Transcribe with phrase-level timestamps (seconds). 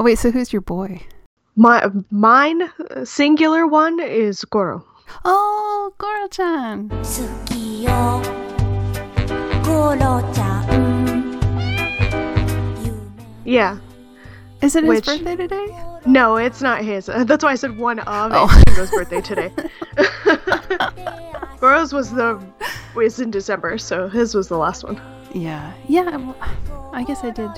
[0.00, 1.02] Oh wait, so who's your boy?
[1.56, 2.72] My mine
[3.04, 4.82] singular one is Goro.
[5.26, 6.88] Oh, Goro-chan.
[13.44, 13.78] Yeah.
[14.62, 15.78] Is it Which, his birthday today?
[16.06, 17.04] No, it's not his.
[17.14, 18.32] That's why I said one of.
[18.34, 18.62] Oh.
[18.90, 19.52] Birthday today.
[21.60, 22.42] Goro's was the
[22.94, 24.98] was in December, so his was the last one.
[25.34, 26.32] Yeah, yeah.
[26.90, 27.50] I guess I did.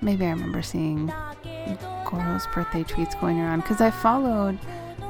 [0.00, 1.12] Maybe I remember seeing
[2.10, 4.58] Goro's birthday tweets going around because I followed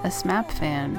[0.04, 0.96] a SMAP fan,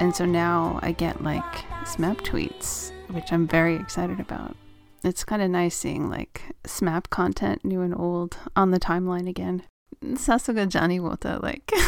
[0.00, 1.44] and so now I get like
[1.84, 4.56] SMAP tweets, which I'm very excited about.
[5.04, 9.62] It's kind of nice seeing like SMAP content, new and old, on the timeline again.
[10.02, 11.70] Sasuga Johnny Wota, like.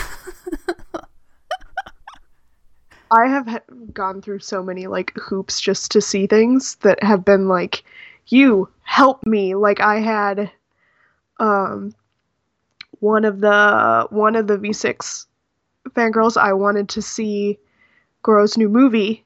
[3.12, 7.48] I have gone through so many like hoops just to see things that have been
[7.48, 7.82] like,
[8.28, 9.56] you help me.
[9.56, 10.50] Like I had,
[11.40, 11.92] um,
[13.00, 15.26] one of the one of the V6
[15.90, 16.36] fangirls.
[16.36, 17.58] I wanted to see
[18.22, 19.24] Goro's new movie,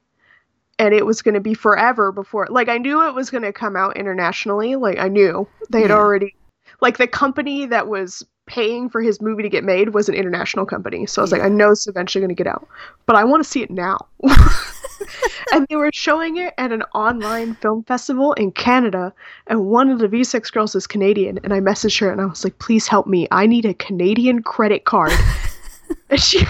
[0.79, 2.47] and it was going to be forever before.
[2.49, 4.75] Like I knew it was going to come out internationally.
[4.75, 5.97] Like I knew they had Yeah.
[5.97, 6.35] already,
[6.81, 10.65] like the company that was paying for his movie to get made was an international
[10.65, 11.05] company.
[11.07, 12.67] So I was like, I know it's eventually going to get out
[13.07, 13.97] but I want to see it now.
[15.53, 19.13] and they were showing it at an online film festival in Canada,
[19.47, 22.43] and one of the V6 girls is Canadian, and I messaged her and I was
[22.43, 23.27] like, "Please help me.
[23.31, 25.11] I need a Canadian credit card."
[26.09, 26.45] and she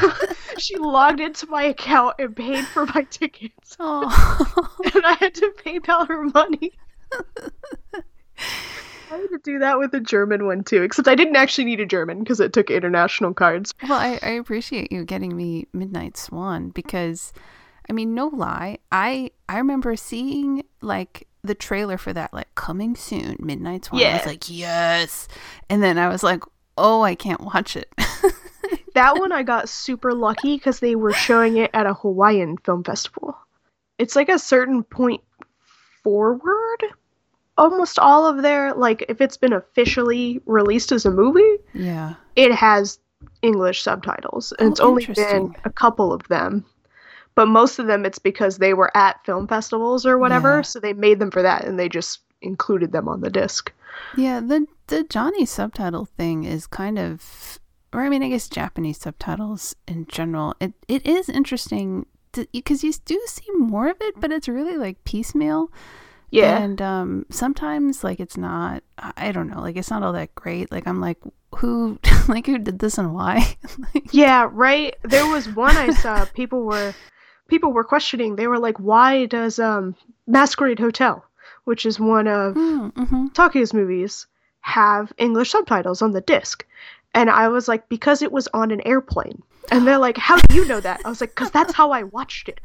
[0.58, 4.80] she logged into my account and paid for my tickets, oh.
[4.94, 6.72] and I had to PayPal her money.
[9.12, 11.80] I had to do that with a German one too, except I didn't actually need
[11.80, 13.74] a German because it took international cards.
[13.84, 17.32] Well, I, I appreciate you getting me Midnight Swan because,
[17.90, 22.96] I mean, no lie, I I remember seeing like the trailer for that, like coming
[22.96, 24.02] soon, Midnight Swan.
[24.04, 25.28] I was like, yes,
[25.70, 26.44] and then I was like,
[26.78, 27.94] oh, I can't watch it.
[28.96, 32.84] that one I got super lucky because they were showing it at a Hawaiian film
[32.84, 33.38] festival.
[34.00, 35.22] It's like a certain point
[36.04, 36.84] forward.
[37.58, 42.52] Almost all of their like if it's been officially released as a movie, yeah, it
[42.52, 43.00] has
[43.42, 44.52] English subtitles.
[44.60, 46.66] And Oh, it's only been a couple of them.
[47.36, 50.62] But most of them it's because they were at film festivals or whatever, Yeah.
[50.62, 53.72] so they made them for that and they just included them on the disc.
[54.18, 54.40] yeah.
[54.40, 57.60] The the Johnny subtitle thing is kind of,
[57.92, 60.54] or I mean, I guess Japanese subtitles in general.
[60.60, 62.06] It it is interesting
[62.52, 65.72] because you do see more of it, but it's really like piecemeal.
[66.32, 66.58] Yeah.
[66.62, 68.84] And um, sometimes like it's not.
[69.18, 69.62] I don't know.
[69.62, 70.72] Like it's not all that great.
[70.72, 71.18] Like I'm like,
[71.56, 71.98] who
[72.28, 73.56] like who did this and why?
[73.94, 74.96] like, Yeah, right.
[75.04, 76.26] There was one I saw.
[76.26, 76.94] People were
[77.48, 78.36] people were questioning.
[78.36, 79.96] They were like, "Why does um
[80.28, 81.24] Masquerade Hotel,
[81.66, 83.34] which is one of mm, mhm.
[83.34, 84.28] Take's movies,
[84.62, 86.66] have English subtitles on the disc?"
[87.14, 89.42] And I was like, "Because it was on an airplane."
[89.72, 92.04] And they're like, "How do you know that?" I was like, "Cause that's how I
[92.04, 92.62] watched it."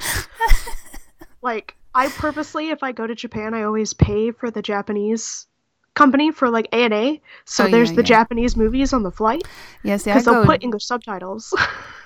[1.43, 5.47] like, I purposely, if I go to Japan, I always pay for the Japanese
[5.95, 7.21] company for like A and A.
[7.45, 8.07] So Oh, yeah, there's the yeah.
[8.17, 9.43] Japanese movies on the flight
[9.83, 10.15] Yes, Yeah.
[10.15, 11.53] I because they'll put English subtitles.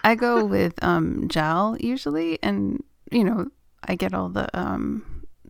[0.02, 3.46] I go with um JAL usually, and you know
[3.86, 5.04] I get all the um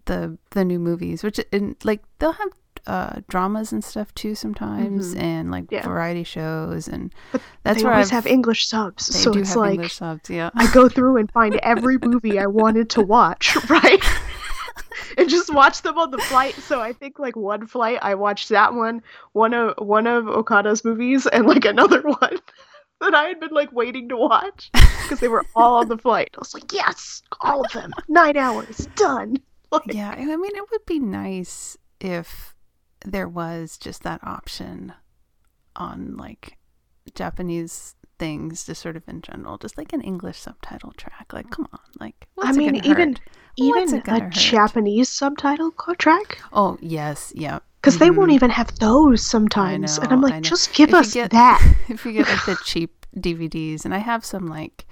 [0.07, 2.51] the the new movies, which in like they'll have
[2.87, 5.21] uh dramas and stuff too sometimes, Mhm.
[5.23, 5.87] and like Yeah.
[5.87, 9.89] variety shows, and But that's they where always I've- have English subs, so it's like
[9.91, 10.29] subs.
[10.29, 10.51] Yeah.
[10.55, 14.03] I go through and find every movie I wanted to watch, right?
[15.19, 16.55] and just watch them on the flight.
[16.55, 20.85] So I think like one flight I watched that one, one of one of Okada's
[20.85, 22.39] movies, and like another one
[23.01, 26.31] that I had been like waiting to watch because they were all on the flight.
[26.35, 29.37] I was like, yes, all of them, nine hours, done.
[29.73, 32.55] Like, Yeah, I mean, it would be nice if
[33.05, 34.93] there was just that option
[35.75, 36.59] on like
[37.17, 41.33] Japanese things, just sort of in general, just like an English subtitle track.
[41.33, 43.21] Like, come on, like, what's I mean, even hurt?
[43.57, 44.31] Even a hurt?
[44.33, 47.59] Japanese subtitle track Oh yes, yeah.
[47.81, 48.35] because they won't Mhm.
[48.35, 51.61] even have those sometimes, and I'm like, just give If us get- that.
[51.89, 54.87] if you get like the cheap DVDs, and I have some like,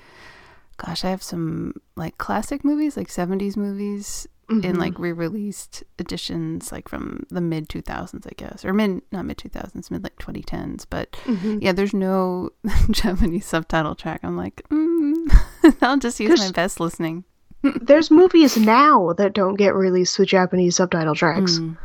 [0.76, 4.78] gosh, I have some like classic movies, like '70s movies in Mhm.
[4.78, 9.90] like re-released editions, like from the mid 2000s, I guess, or mid not mid 2000s,
[9.90, 10.84] mid like 2010s.
[10.88, 11.58] But Mhm.
[11.62, 12.50] yeah, there's no
[12.90, 14.20] Japanese subtitle track.
[14.22, 15.32] I'm like, mm,
[15.82, 17.24] I'll just use my best listening.
[17.62, 21.58] There's movies now that don't get released with Japanese subtitle tracks.
[21.58, 21.76] Mm.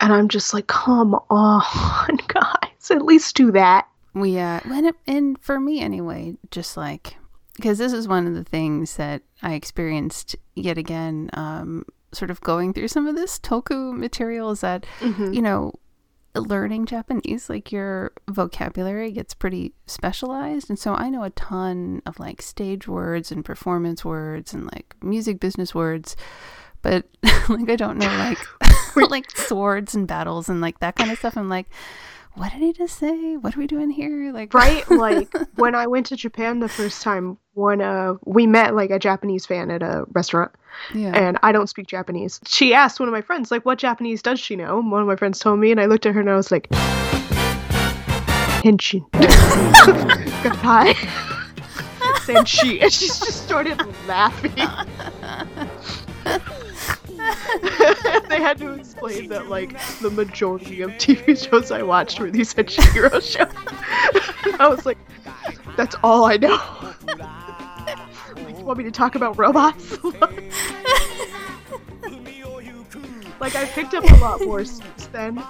[0.00, 3.88] And I'm just like, come on, guys, at least do that.
[4.14, 7.16] Well, yeah, and, and for me anyway, just like
[7.56, 12.40] because this is one of the things that I experienced yet again, um, sort of
[12.40, 15.32] going through some of this toku material is that Mm-hmm.
[15.32, 15.74] you know,
[16.40, 20.68] learning Japanese, like your vocabulary gets pretty specialized.
[20.68, 24.94] And so I know a ton of like stage words and performance words and like
[25.02, 26.16] music business words,
[26.82, 27.06] but
[27.48, 28.38] like I don't know like
[29.10, 31.36] like swords and battles and like that kind of stuff.
[31.36, 31.66] I'm like,
[32.38, 33.36] what did he just say?
[33.36, 34.32] What are we doing here?
[34.32, 34.88] Like right?
[34.98, 38.98] Like when i went to japan the first time when uh we met like a
[38.98, 40.50] japanese fan at a restaurant.
[40.94, 41.12] Yeah.
[41.14, 42.40] and i don't speak japanese.
[42.46, 44.78] She asked one of my friends like what japanese does she know?
[44.78, 46.50] And one of my friends told me and i looked at her and i was
[46.50, 46.68] like
[48.62, 49.04] henshin.
[50.62, 50.92] Hi
[52.28, 54.52] senshi and she just started laughing
[58.28, 62.52] they had to explain that like the majority of TV shows I watched were these
[62.52, 63.48] Hero shows.
[64.58, 64.98] I was like,
[65.76, 66.58] that's all I know.
[68.36, 69.96] like, you want me to talk about robots?
[73.40, 75.42] like I picked up a lot more since then,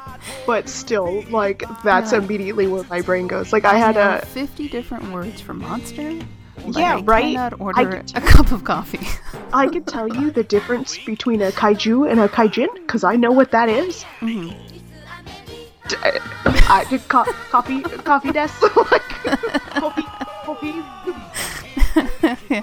[0.46, 2.18] but still, like that's Yeah.
[2.18, 3.52] immediately where my brain goes.
[3.52, 6.18] Like I had a 50 different words for monster.
[6.66, 7.22] Yeah, I right?
[7.36, 9.06] cannot I order could- a cup of coffee.
[9.52, 13.32] I could tell you the difference between a kaiju and a kaijin because I know
[13.32, 14.04] what that is.
[14.20, 14.54] Mhm.
[15.88, 15.96] D-
[16.68, 18.60] I did co- coffee, coffee desk,
[18.92, 19.02] like
[19.80, 20.02] coffee,
[20.44, 20.74] coffee.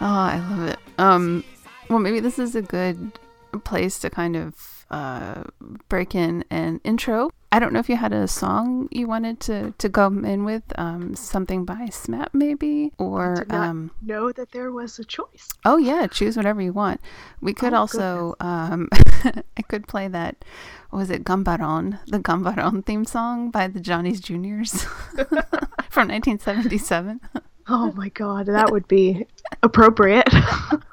[0.00, 0.78] I love it.
[0.98, 1.42] Um,
[1.90, 3.18] well, maybe this is a good
[3.64, 5.42] place to kind of uh,
[5.88, 7.30] break in an intro.
[7.50, 10.62] I don't know if you had a song you wanted to to go in with,
[10.76, 15.48] um, something by SMAP maybe, or um, know that there was a choice.
[15.64, 17.00] oh yeah, choose whatever you want.
[17.40, 18.88] We could Oh, also, um,
[19.56, 20.44] I could play that.
[20.90, 24.82] What was it Gambaron, the Gambaron theme song by the Johnny's Juniors
[25.90, 27.20] from 1977?
[27.68, 29.26] Oh my god, that would be
[29.62, 30.28] appropriate.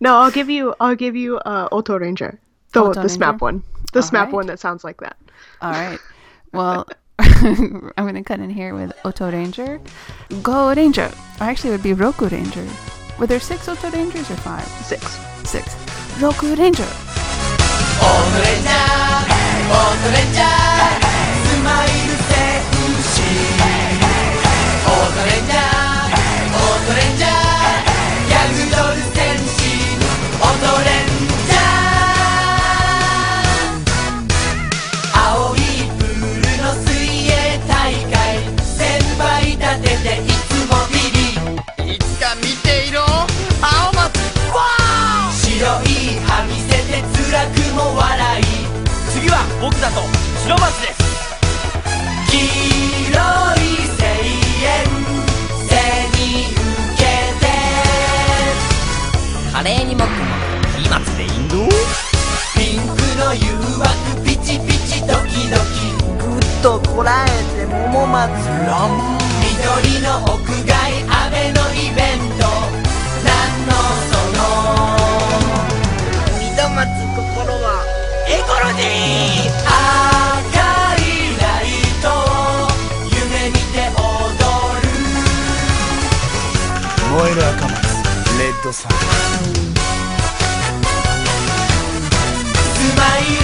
[0.00, 2.40] no, I'll give you, I'll give you uh, Oto Ranger,
[2.72, 4.32] the Auto the SMAP one, the All SMAP right.
[4.32, 5.16] one that sounds like that.
[5.60, 5.98] All right.
[6.52, 6.86] Well,
[7.18, 9.80] I'm going to cut in here with Oto Ranger.
[10.42, 11.10] Go Ranger!
[11.40, 12.66] Or actually, it would be Roku Ranger.
[13.18, 14.66] Were there six Oto Rangers or five?
[14.84, 15.18] Six.
[15.48, 15.74] Six.
[16.20, 16.88] Roku Ranger!
[18.00, 18.86] Oto Ranger!
[19.70, 21.11] Oto Ranger!
[47.94, 48.44] 笑い
[49.10, 50.00] 次は僕だと
[50.42, 51.02] 白松です
[52.30, 52.36] 黄
[53.08, 53.18] 色
[53.56, 54.06] い声
[54.64, 54.88] 援
[55.68, 55.72] 背
[56.16, 56.56] に受
[56.96, 57.04] け
[57.40, 57.44] て
[59.52, 60.16] 華麗にもくも
[60.78, 61.54] 飛沫でインド
[62.56, 63.40] ピンクの誘
[63.78, 63.84] 惑
[64.24, 65.92] ピチピチドキドキ
[66.24, 67.28] ぐっとこらえ
[67.60, 68.32] て桃松
[68.66, 70.72] ラン緑の屋外
[71.28, 72.42] 雨のイベント
[73.24, 73.70] なんの
[74.08, 74.11] その
[78.40, 78.86] コロジー
[79.60, 81.04] 赤い
[81.40, 81.64] ライ
[82.00, 82.04] ト
[83.14, 84.00] 夢見て踊
[84.80, 84.88] る
[87.10, 87.76] 燃える赤松
[88.38, 88.90] レッドサン
[92.74, 93.41] スマイル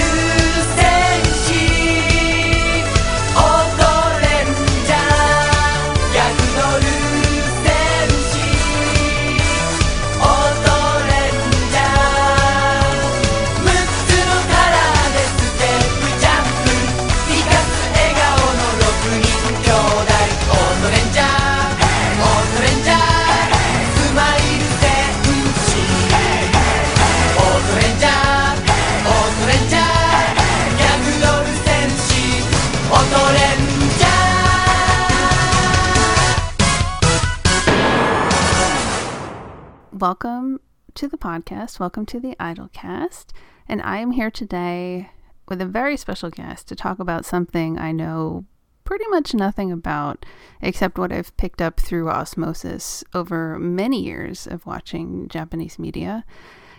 [40.09, 40.61] Welcome
[40.95, 41.79] to the podcast.
[41.79, 43.27] Welcome to the Idolcast.
[43.69, 45.11] And I am here today
[45.47, 48.47] with a very special guest to talk about something I know
[48.85, 50.25] pretty much nothing about
[50.63, 56.25] except what I've picked up through osmosis over many years of watching Japanese media.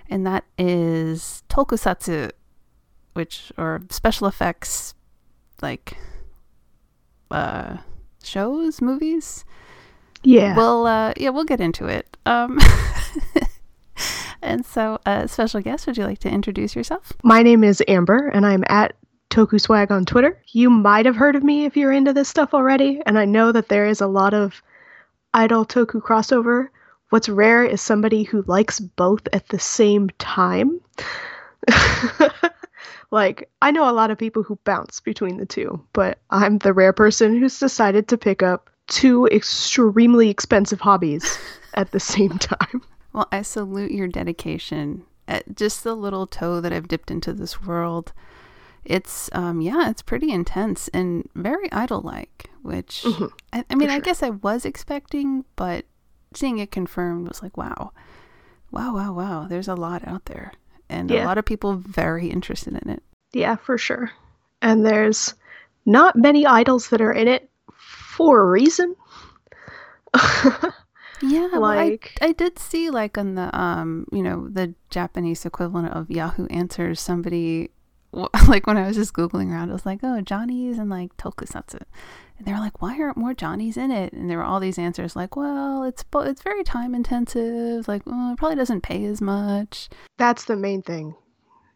[0.09, 2.31] And that is tokusatsu,
[3.13, 4.95] which or special effects
[5.62, 5.98] like
[7.29, 7.77] uh
[8.24, 9.45] shows, movies.
[10.23, 10.55] Yeah.
[10.55, 12.17] We'll uh yeah, we'll get into it.
[12.25, 12.59] Um
[14.41, 17.13] and so uh special guest, would you like to introduce yourself?
[17.23, 18.95] My name is Amber, and I'm at
[19.29, 20.41] Toku Swag on Twitter.
[20.47, 23.51] You might have heard of me if you're into this stuff already, and I know
[23.51, 24.61] that there is a lot of
[25.33, 26.69] idol toku crossover.
[27.09, 30.79] What's rare is somebody who likes both at the same time.
[33.11, 36.73] like, I know a lot of people who bounce between the two, but I'm the
[36.73, 41.38] rare person who's decided to pick up two extremely expensive hobbies
[41.74, 42.81] at the same time.
[43.13, 45.05] Well, I salute your dedication.
[45.27, 48.13] At just the little toe that I've dipped into this world,
[48.84, 54.00] it's um yeah, it's pretty intense and very idol-like, which Mhm, I, I mean, I
[54.00, 55.86] guess I was expecting, but
[56.34, 57.91] seeing it confirmed was like, wow,
[58.72, 59.48] wow, wow, wow.
[59.48, 60.51] There's a lot out there,
[60.89, 63.03] and a lot of people very interested in it.
[63.34, 64.12] Yeah, for sure.
[64.62, 65.36] And there's
[65.86, 67.50] not many idols that are in it
[68.19, 68.95] for a reason.
[71.21, 75.45] Yeah, well, I, Like- I did see like on the um you know the Japanese
[75.45, 77.71] equivalent of Yahoo Answers somebody
[78.47, 81.81] like when I was just googling around I was like oh Johnny's and like Tokusatsu
[82.38, 84.79] and they were like why aren't more Johnny's in it and there were all these
[84.79, 89.19] answers like well it's it's very time intensive like well, it probably doesn't pay as
[89.19, 91.15] much That's the main thing.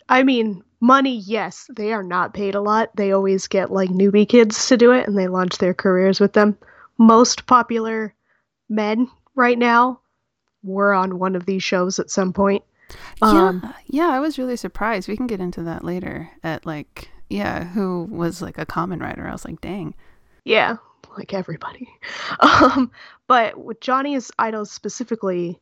[0.08, 2.94] I mean, money, yes, they are not paid a lot.
[2.96, 6.34] They always get like newbie kids to do it and they launch their careers with
[6.34, 6.58] them.
[6.98, 8.14] Most popular
[8.70, 10.02] men right now
[10.62, 12.64] were on one of these shows at some point.
[13.22, 17.10] Um, yeah yeah I was really surprised we can get into that later at like
[17.30, 19.96] yeah who was like a Kamen Rider I was like dang
[20.44, 20.76] Yeah,
[21.18, 21.88] like everybody.
[22.40, 22.92] Um,
[23.28, 25.60] but with Johnny's idols specifically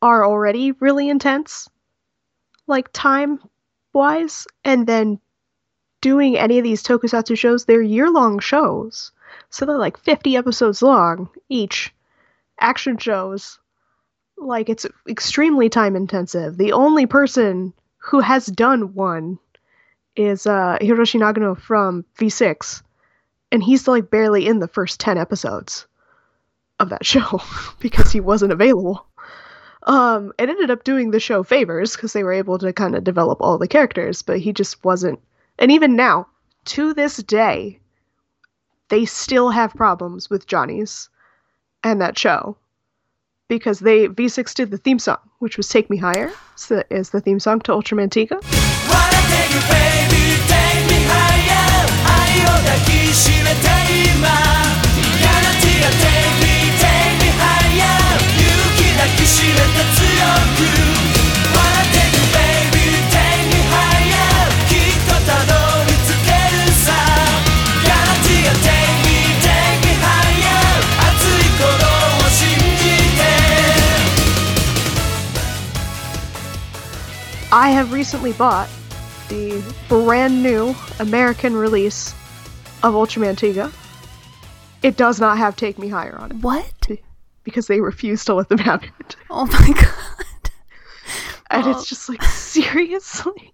[0.00, 1.68] are already really intense,
[2.68, 3.40] like time
[3.98, 5.20] wise, and then
[6.00, 9.12] doing any of these tokusatsu shows, they're year long shows.
[9.50, 11.92] So they're like 50 episodes long each.
[12.60, 13.58] Action shows.
[14.36, 16.56] Like it's extremely time intensive.
[16.56, 19.38] The only person who has done one
[20.16, 22.82] is uh Hiroshi Nagano from V6
[23.50, 25.86] and he's like barely in the first 10 episodes
[26.78, 27.40] of that show
[27.80, 29.07] because he wasn't available
[29.88, 33.02] um it ended up doing the show favors because they were able to kind of
[33.02, 35.18] develop all the characters but he just wasn't
[35.58, 36.26] and even now
[36.64, 37.80] to this day
[38.90, 41.08] they still have problems with johnny's
[41.82, 42.56] and that show
[43.48, 47.20] because they v6 did the theme song which was take me higher so is the
[47.20, 48.10] theme song to ultraman
[77.50, 78.68] I have recently bought
[79.28, 82.12] the brand new American release
[82.82, 83.72] of Ultraman Tiga.
[84.82, 86.72] It does not have Take Me Higher on it what
[87.48, 89.16] because they refuse to let them have it.
[89.30, 90.50] oh my god
[91.50, 93.52] And Well- it's just like, seriously?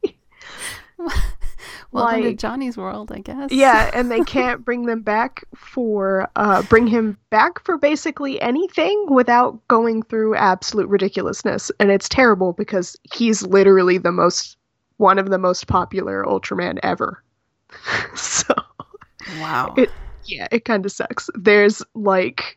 [1.93, 3.53] Welcome to Like- Johnny's world, I guess.
[3.53, 9.07] yeah, and they can't bring them back for, uh, bring him back for basically anything
[9.09, 11.71] without going through absolute ridiculousness.
[11.79, 14.57] And it's terrible because he's literally the most,
[14.97, 17.23] one of the most popular Ultraman ever.
[18.17, 18.55] so.
[19.39, 19.75] Wow.
[19.77, 19.91] It
[20.27, 21.29] yeah, it kind of sucks.
[21.35, 22.57] There's like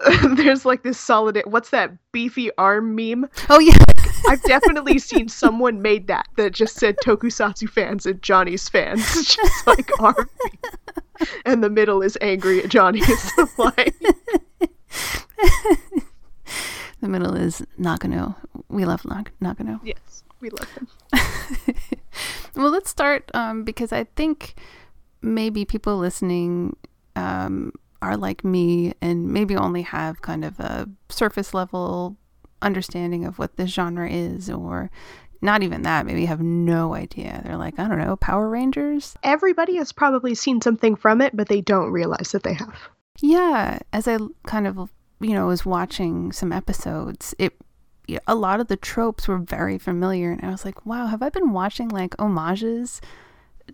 [0.36, 3.28] there's like this solid what's that beefy arm meme?
[3.50, 3.76] oh yeah.
[4.28, 9.04] I've definitely seen someone made that that just said Tokusatsu fans and Johnny's fans.
[9.36, 11.28] Just like arm meme.
[11.44, 13.00] And the middle is angry at Johnny.
[13.02, 13.94] It's like
[17.00, 18.34] the middle is Nagano.
[18.68, 19.80] We love Nak- Nagano.
[19.84, 20.88] yes, we love him.
[22.58, 24.54] Well, let's start um, because I think
[25.22, 26.76] maybe people listening
[27.14, 32.16] um, are like me and maybe only have kind of a surface level
[32.62, 34.90] understanding of what this genre is, or
[35.40, 36.06] not even that.
[36.06, 37.40] Maybe have no idea.
[37.44, 39.14] They're like, I don't know, Power Rangers.
[39.22, 42.88] Everybody has probably seen something from it, but they don't realize that they have.
[43.20, 44.90] Yeah, as I kind of
[45.20, 47.54] you know was watching some episodes, it
[48.26, 51.28] a lot of the tropes were very familiar, and I was like, wow, have I
[51.28, 53.00] been watching like homages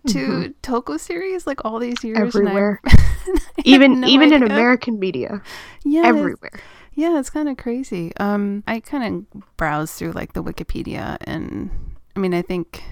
[0.07, 2.17] to Toku series like all these years?
[2.17, 2.27] Mm-hmm.
[2.47, 2.81] Everywhere.
[3.63, 4.43] Even no even in.
[4.43, 5.41] American media.
[5.83, 6.51] yeah, Everywhere.
[6.93, 8.13] Yeah, it's kind of crazy.
[8.17, 11.69] Um, I kind of browse through like the Wikipedia, and
[12.15, 12.83] I mean, I think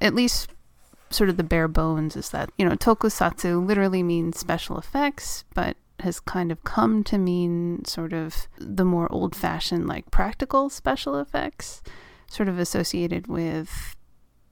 [0.00, 0.50] at least
[1.10, 5.76] sort of the bare bones is that you know tokusatsu literally means special effects, but
[6.00, 11.82] has kind of come to mean sort of the more old-fashioned like practical special effects,
[12.30, 13.96] sort of associated with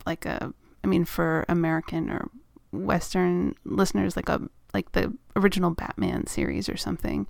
[0.05, 0.53] like a,
[0.87, 2.31] I mean, for American or
[2.71, 4.41] Western listeners, like a
[4.73, 7.27] like the original Batman series or something.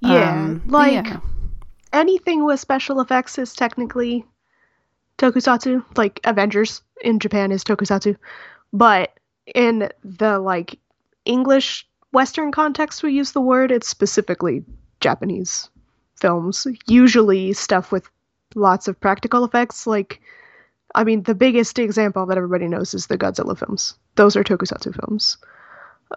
[0.00, 1.20] Yeah, Um, like yeah.
[1.92, 4.24] anything with special effects is technically
[5.18, 5.84] tokusatsu.
[5.96, 8.16] Like Avengers in Japan is tokusatsu.
[8.72, 9.16] But
[9.54, 10.78] in the like
[11.24, 14.64] English Western context we use the word, it's specifically
[14.98, 15.70] Japanese
[16.16, 16.66] films.
[16.88, 18.10] Usually stuff with
[18.56, 19.86] lots of practical effects.
[19.86, 20.20] Like,
[20.94, 23.94] I mean, the biggest example that everybody knows is the Godzilla films.
[24.16, 25.36] Those are tokusatsu films.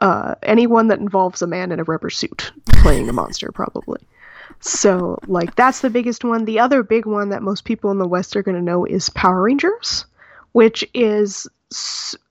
[0.02, 4.02] Uh, anyone that involves a man in a rubber suit playing a monster, probably.
[4.60, 6.46] So, like, that's the biggest one.
[6.46, 9.10] The other big one that most people in the West are going to know is
[9.10, 10.06] Power Rangers,
[10.52, 11.48] which is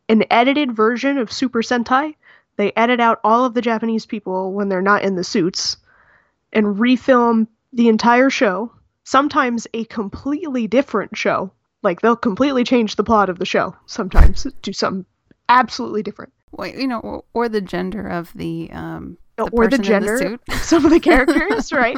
[0.09, 2.17] an edited version of Super Sentai.
[2.57, 5.77] They edit out all of the Japanese people when they're not in the suits
[6.53, 8.73] and refilm the entire show,
[9.05, 11.53] sometimes a completely different show.
[11.83, 15.05] Like, they'll completely change the plot of the show sometimes, do something
[15.49, 16.33] absolutely different.
[16.53, 20.41] Wait, you know, or, or the gender of the um the or the gender suit.
[20.49, 21.97] of some of the characters, right?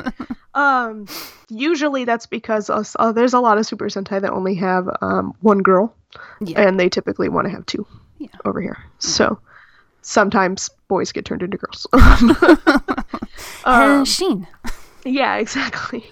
[0.54, 1.06] Um,
[1.50, 5.34] usually that's because us, uh, there's a lot of Super Sentai that only have um,
[5.40, 5.92] one girl,
[6.40, 6.60] Yeah.
[6.68, 7.84] and they typically want to have two
[8.18, 8.28] Yeah.
[8.44, 8.78] over here.
[9.00, 9.40] So
[10.02, 11.86] sometimes boys get turned into girls.
[13.64, 14.46] Um, Sheen.
[15.04, 16.04] yeah, exactly.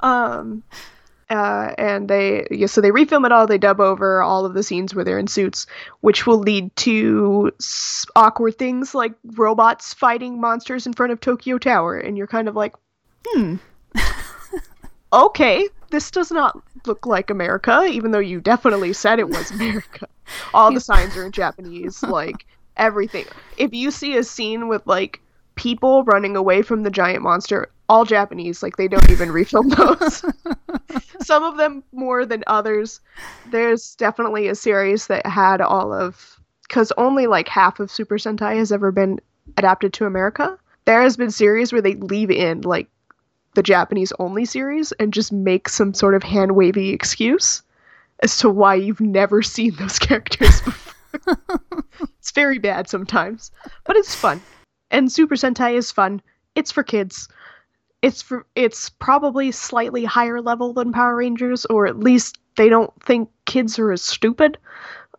[0.00, 0.62] um,
[1.32, 3.46] uh, and they yeah, so they refilm it all.
[3.46, 5.66] They dub over all of the scenes where they're in suits,
[6.00, 11.56] which will lead to s- awkward things like robots fighting monsters in front of Tokyo
[11.56, 12.74] Tower, and you're kind of like,
[13.26, 13.56] hmm,
[15.12, 20.06] okay, this does not look like America, even though you definitely said it was America.
[20.52, 22.46] All the signs are in Japanese, like
[22.76, 23.24] everything.
[23.56, 25.20] If you see a scene with like
[25.54, 29.68] people running away from the giant monster, all Japanese, like they don't even refilm
[30.00, 30.24] those.
[31.26, 33.02] Some of them more than others.
[33.50, 38.56] There's definitely a series that had all of because only like half of Super Sentai
[38.56, 39.20] has ever been
[39.58, 40.58] adapted to America.
[40.86, 42.88] There has been series where they leave in like
[43.54, 47.62] the Japanese only series and just make some sort of hand wavy excuse
[48.20, 51.74] as to why you've never seen those characters before.
[52.18, 53.50] it's very bad sometimes,
[53.84, 54.40] but it's fun.
[54.90, 56.22] And Super Sentai is fun.
[56.54, 57.28] It's for kids.
[58.02, 62.92] It's for it's probably slightly higher level than Power Rangers, or at least they don't
[63.02, 64.58] think kids are as stupid,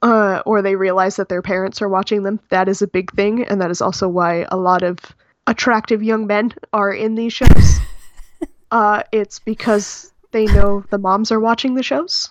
[0.02, 2.40] uh, or they realize that their parents are watching them.
[2.50, 5.00] That is a big thing, and that is also why a lot of
[5.48, 7.80] attractive young men are in these shows.
[8.72, 12.30] uh, it's because they know the moms are watching the shows,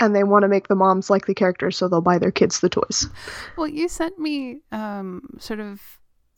[0.00, 2.60] and they want to make the moms like the characters, so they'll buy their kids
[2.60, 3.08] the toys.
[3.56, 5.80] Well, you sent me um sort of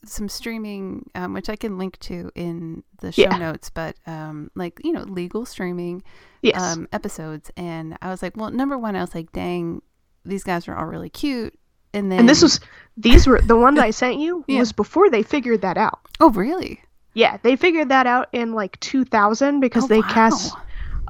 [0.05, 3.37] some streaming, um, which I can link to in the show Yeah.
[3.37, 6.03] notes, but um, like you know, legal streaming
[6.41, 6.61] Yes.
[6.61, 9.81] um, episodes, and I was like, well, number one, I was like, dang,
[10.23, 11.53] these guys are all really cute,
[11.93, 12.59] and then and this was
[12.95, 14.59] these were the one that I sent you Yeah.
[14.59, 15.99] was before they figured that out.
[16.19, 16.81] oh really?
[17.13, 20.07] Yeah, they figured that out in like 2000 because Oh, they wow.
[20.13, 20.55] cast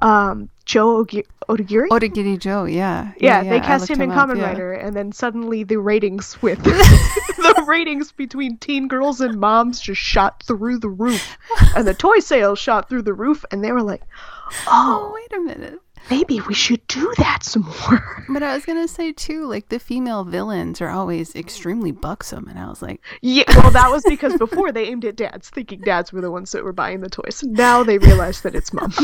[0.01, 1.87] um Joe Odagiri.
[1.87, 4.47] Odagiri Joe, yeah, yeah, they I cast looked him in up, Kamen yeah.
[4.47, 10.01] Rider, and then suddenly the ratings with the ratings between teen girls and moms just
[10.01, 11.37] shot through the roof,
[11.75, 14.01] and the toy sales shot through the roof, and they were like,
[14.67, 15.79] Oh, "Oh, wait a minute.
[16.09, 19.79] Maybe we should do that some more." But I was gonna say too, like the
[19.79, 24.37] female villains are always extremely buxom, and I was like, Yeah, well, that was because
[24.37, 27.43] before they aimed at dads, thinking dads were the ones that were buying the toys.
[27.43, 28.93] Now they realize that it's mom.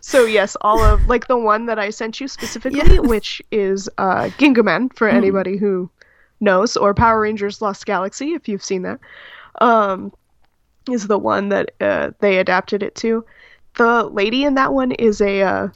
[0.00, 3.00] so yes, all of like the one that I sent you specifically, Yes.
[3.06, 5.90] which is uh, Gingaman for anybody who
[6.40, 9.00] knows, or Power Rangers Lost Galaxy if you've seen that,
[9.60, 10.12] um,
[10.90, 13.24] is the one that uh, they adapted it to.
[13.78, 15.68] The lady in that one is a uh,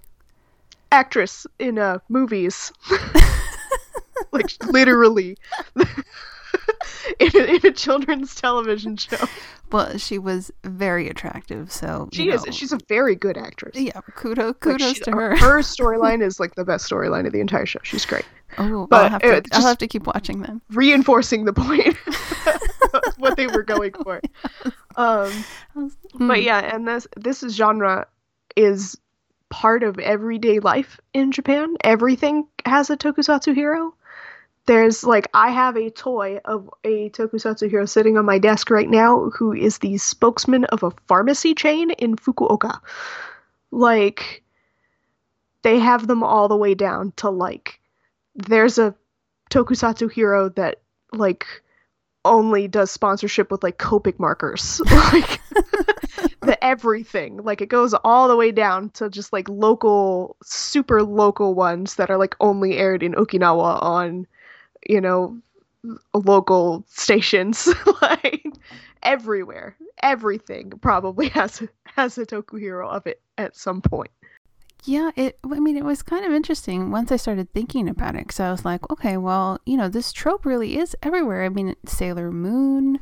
[0.91, 2.73] actress in uh, movies,
[4.33, 5.37] like literally.
[7.19, 9.17] in, a, in a children's television show.
[9.71, 12.45] well, she was very attractive, so She you is.
[12.45, 13.77] know, She's a very good actress.
[13.77, 15.37] yeah, kudos, Like, kudos she- to her.
[15.37, 17.81] Her storyline is like the best storyline of the entire show.
[17.83, 18.25] She's great.
[18.59, 19.43] Oh, But, I'll have to.
[19.53, 20.61] I'll have to keep watching them.
[20.71, 21.97] Reinforcing the point
[23.19, 24.21] what they were going for.
[24.97, 25.31] Um,
[25.73, 25.89] Hmm.
[26.29, 28.07] but yeah, and this this genre
[28.57, 28.99] is
[29.49, 31.77] part of everyday life in Japan.
[31.83, 33.95] Everything has a tokusatsu hero.
[34.67, 38.89] There's like I have a toy of a tokusatsu hero sitting on my desk right
[38.89, 42.79] now who is the spokesman of a pharmacy chain in Fukuoka.
[43.71, 44.43] Like
[45.63, 47.81] they have them all the way down to like
[48.35, 48.95] there's a
[49.51, 50.81] tokusatsu hero that
[51.13, 51.47] like
[52.25, 54.81] only does sponsorship with like Copic markers.
[55.13, 55.41] like
[56.41, 57.39] the everything.
[57.39, 62.11] Like it goes all the way down to just like local super local ones that
[62.11, 64.27] are like only aired in Okinawa on,
[64.89, 65.39] you know,
[66.15, 67.69] local stations.
[68.03, 68.47] like
[69.03, 69.77] everywhere.
[70.03, 74.11] Everything probably has has a Toku hero of it at some point.
[74.85, 75.39] Yeah, it.
[75.45, 78.51] I mean, it was kind of interesting once I started thinking about it because I
[78.51, 81.45] was like, okay, well, you know, this trope really is everywhere.
[81.45, 82.99] I mean, Sailor Moon.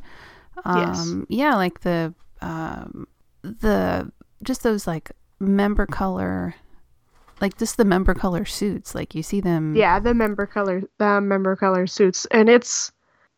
[0.65, 0.99] Yes.
[0.99, 3.07] Um, Yeah, like the um,
[3.41, 4.11] the
[4.43, 6.55] just those like member color,
[7.39, 8.93] like just the member color suits.
[8.93, 9.75] Like you see them.
[9.75, 12.91] Yeah, the member color, the member color suits, and it's.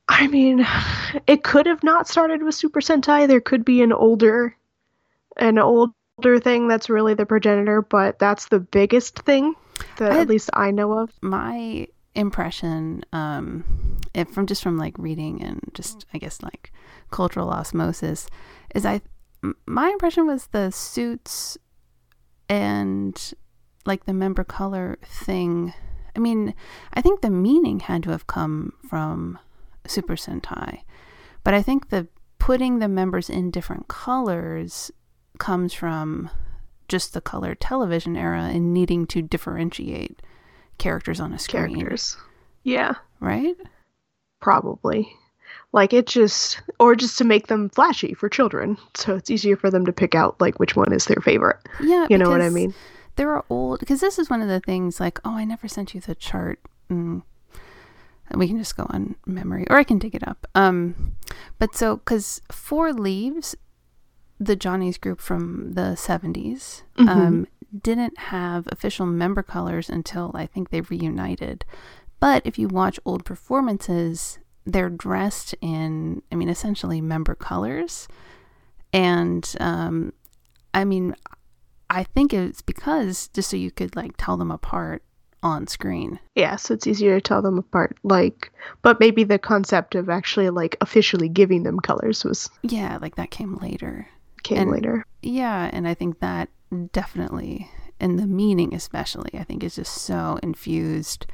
[0.10, 0.68] I mean,
[1.28, 3.26] it could have not started with Super Sentai.
[3.26, 4.54] There could be an older,
[5.38, 9.56] an older thing that's really the progenitor, but that's the biggest thing
[9.98, 11.12] that I- at least I know of.
[11.22, 13.64] my impression um
[14.32, 16.72] from just from like reading and just i guess like
[17.10, 18.28] cultural osmosis
[18.76, 19.02] is I
[19.66, 21.58] my impression was the suits
[22.48, 23.34] and
[23.88, 25.74] like the member color thing
[26.16, 26.54] i mean
[26.94, 29.40] i think the meaning had to have come from
[29.88, 30.84] super sentai
[31.44, 34.92] but i think the putting the members in different colors
[35.44, 36.30] comes from
[36.88, 40.22] just the color television era and needing to differentiate
[40.78, 42.16] characters on a screen, Characters.
[42.64, 43.58] Yeah, right?
[44.40, 45.14] probably.
[45.74, 49.70] Like it just, or just to make them flashy for children, so it's easier for
[49.70, 51.60] them to pick out like which one is their favorite.
[51.82, 52.74] Yeah, You know what I mean?
[53.18, 55.94] There are old because this is one of the things like, oh, I never sent
[55.94, 56.60] you the chart.
[56.90, 57.22] Mm.
[58.30, 60.48] And we can just go on memory, or I can dig it up.
[60.56, 61.16] Um,
[61.60, 63.56] but so because Four Leaves,
[64.40, 67.48] the Johnny's group from the 70s, um,
[67.82, 71.66] didn't have official member colors until I think they reunited.
[72.20, 78.08] But if you watch old performances, they're dressed in, I mean, essentially member colors.
[78.92, 80.14] And um,
[80.74, 81.16] I mean,
[81.90, 85.04] I think it's because just so you could like tell them apart
[85.42, 86.20] on screen.
[86.36, 87.98] Yeah, so it's easier to tell them apart.
[88.04, 93.16] Like, but maybe the concept of actually like officially giving them colors was Yeah, like
[93.16, 94.08] that came later.
[94.44, 95.06] Came And- later.
[95.22, 96.50] Yeah, and I think that
[96.92, 101.26] definitely, and the meaning especially, I think is just so infused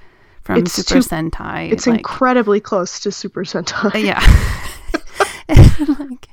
[0.42, 1.72] from It's Super too- Sentai.
[1.72, 4.04] It's like, incredibly close to Super Sentai.
[4.04, 4.20] yeah.
[5.50, 6.28] like,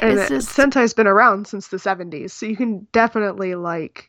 [0.00, 4.08] and it's it- just- Sentai's been around since the 70s, so you can definitely like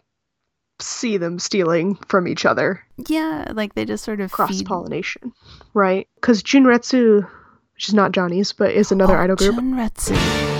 [0.81, 2.83] see them stealing from each other.
[3.07, 5.31] yeah, like they just sort of Cross pollination,
[5.73, 6.07] right?
[6.15, 7.25] Because Junretsu,
[7.75, 9.55] which is not Johnny's, but is another Oh, idol group.
[9.55, 10.54] Junretsu.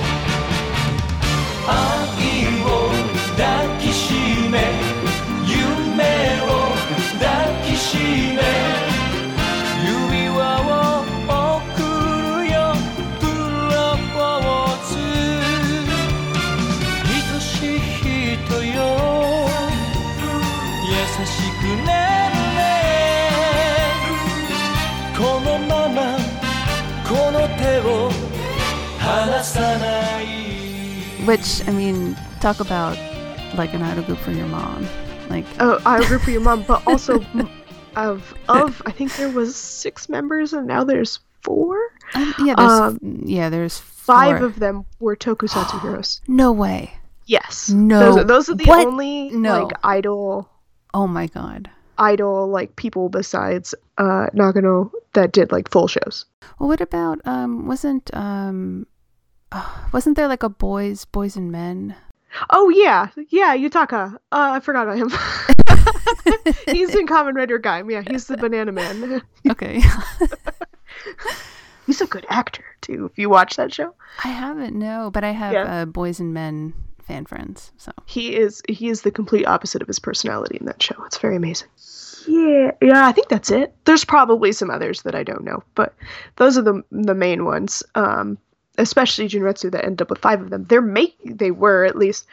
[31.26, 32.98] Which, I mean, talk about
[33.56, 34.88] like an idol group for your mom.
[35.30, 37.20] Like, Oh, idol group for your mom, but also
[37.96, 41.78] of of I think there was six members, and now there's four.
[42.14, 46.22] um, yeah, there's, Um, yeah, there's Five of them were Tokusatsu heroes.
[46.28, 46.94] No way.
[47.26, 47.70] Yes.
[47.72, 48.00] No.
[48.00, 48.86] Those, are- those are the What?
[48.86, 49.64] only No.
[49.64, 50.48] like idol
[50.94, 51.72] Oh my god.
[51.98, 56.26] idol like people besides uh Nagano that did like full shows.
[56.60, 57.66] Well, what about um?
[57.66, 58.86] Wasn't um,
[59.94, 61.96] wasn't there like a boys, boys and men?
[62.50, 64.16] Oh yeah, yeah, Yutaka.
[64.16, 65.10] Uh, I forgot about him.
[66.76, 67.90] he's in Kamen Rider Gaim.
[67.90, 69.22] Yeah, he's the Banana Man.
[69.50, 69.82] Okay,
[71.86, 73.06] he's a good actor too.
[73.12, 75.82] If you watch that show, I haven't no, but I have Yeah.
[75.82, 77.72] uh, boys and men fan friends.
[77.78, 80.96] So he is he is the complete opposite of his personality in that show.
[81.06, 81.70] It's very amazing.
[82.28, 83.74] Yeah, yeah, I think that's it.
[83.86, 85.94] There's probably some others that I don't know, but
[86.38, 87.84] those are the the main ones.
[87.94, 88.38] Um,
[88.78, 90.66] especially Junretsu that ended up with five of them.
[90.66, 92.26] They're make they were at least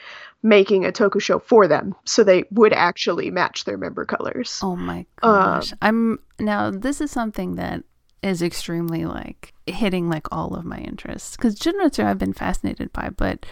[0.42, 4.60] making a toku show for them, so they would actually match their member colors.
[4.62, 6.70] oh my Uh, gosh, I'm now.
[6.70, 7.84] This is something that
[8.22, 13.10] is extremely like hitting like all of my interests because Junretsu I've been fascinated by,
[13.10, 13.44] but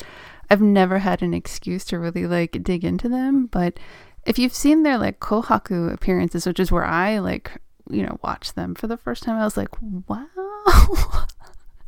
[0.50, 3.46] I've never had an excuse to really like dig into them.
[3.46, 3.78] But
[4.26, 7.52] if you've seen their like Kohaku appearances, which is where I like
[7.88, 10.26] you know watched them for the first time, I was like, wow,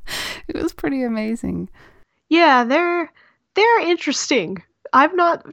[0.49, 1.69] it was pretty amazing.
[2.29, 3.13] Yeah, they're
[3.55, 4.63] they're interesting.
[4.93, 5.47] I've not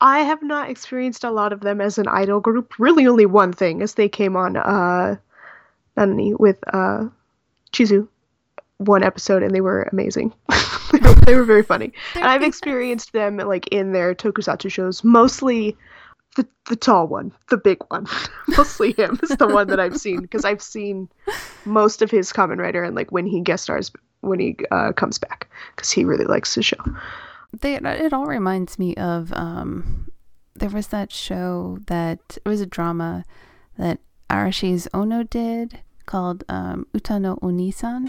[0.00, 2.78] I have not experienced a lot of them as an idol group.
[2.78, 5.16] Really only one thing as they came on uh
[5.96, 7.08] Nani with uh
[7.72, 8.08] Chizu
[8.78, 10.32] one episode and they were amazing.
[10.92, 11.92] they, were, they were very funny.
[12.14, 15.76] and I've experienced them like in their tokusatsu shows, mostly
[16.36, 18.06] the the tall one, the big one.
[18.56, 21.08] mostly him is the one that I've seen because I've seen
[21.64, 23.90] most of his Kamen Rider and like when he guest stars
[24.20, 26.82] when he uh, comes back because he really likes the show.
[27.60, 30.10] they it all reminds me of um
[30.54, 33.24] there was that show that it was a drama
[33.78, 33.98] that
[34.30, 38.08] Arashi's Ono did called um, Uta no Onisan.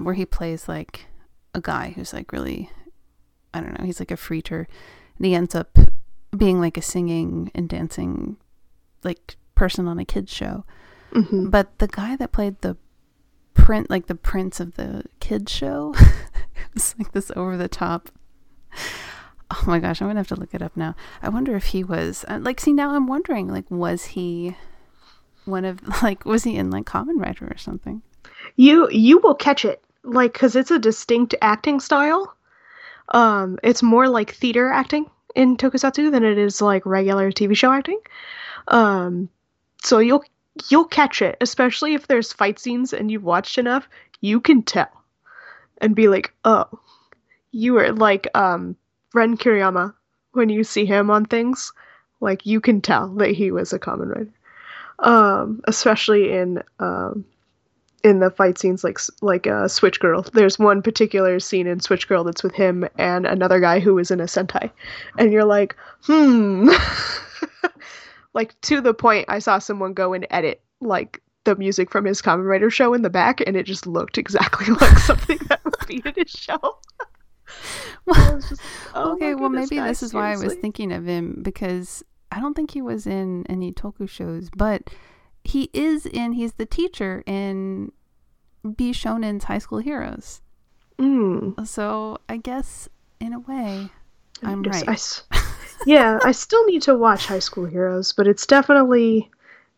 [0.00, 1.06] Um, where he plays like
[1.54, 2.70] a guy who's like really
[3.52, 4.68] i don't know he's like a freeter
[5.16, 5.78] and he ends up
[6.36, 8.36] being like a singing and dancing
[9.04, 10.64] like person on a kids show.
[11.12, 12.76] Hmm but the guy that played the
[13.52, 15.94] print like the prince of the kids show
[16.74, 18.10] was like this over the top.
[19.50, 20.94] Oh my gosh i'm gonna have to look it up now.
[21.20, 24.56] I wonder if he was uh, like see now i'm wondering like was he
[25.44, 28.02] one of like was he in like Kamen Rider or something?
[28.56, 32.34] You you will catch it like because it's a distinct acting style.
[33.08, 37.72] Um, it's more like theater acting in tokusatsu than it is like regular TV show
[37.72, 38.00] acting.
[38.68, 39.28] Um,
[39.82, 40.24] so you'll
[40.68, 43.88] you'll catch it, especially if there's fight scenes and you've watched enough.
[44.20, 44.90] You can tell
[45.78, 46.66] and be like, oh,
[47.52, 48.76] you were like um
[49.14, 49.94] Ren Kiriyama
[50.32, 51.72] when you see him on things.
[52.20, 54.32] Like you can tell that he was a Kamen Rider.
[54.98, 57.24] Um, especially in um
[58.02, 60.22] in the fight scenes like like uh, Switch Girl.
[60.22, 64.10] There's one particular scene in Switch Girl that's with him and another guy who is
[64.10, 64.70] in a Sentai,
[65.18, 66.70] and you're like, hmm.
[68.34, 72.22] like to the point, I saw someone go and edit like the music from his
[72.22, 75.86] Kamen Rider show in the back, and it just looked exactly like something that would
[75.86, 76.58] be in his show.
[78.06, 78.62] Was just,
[78.94, 82.54] oh okay, well maybe this is why I was thinking of him because I don't
[82.54, 84.88] think he was in any Toku shows, but
[85.44, 86.32] he is in.
[86.32, 87.92] He's the teacher in
[88.62, 90.40] Bi Shonen's High School Heroes.
[90.98, 91.66] Mm.
[91.66, 92.88] So I guess
[93.20, 93.88] in a way,
[94.42, 94.88] I'm right.
[95.32, 95.40] I
[95.86, 99.30] yeah, I still need to watch High School Heroes, but it's definitely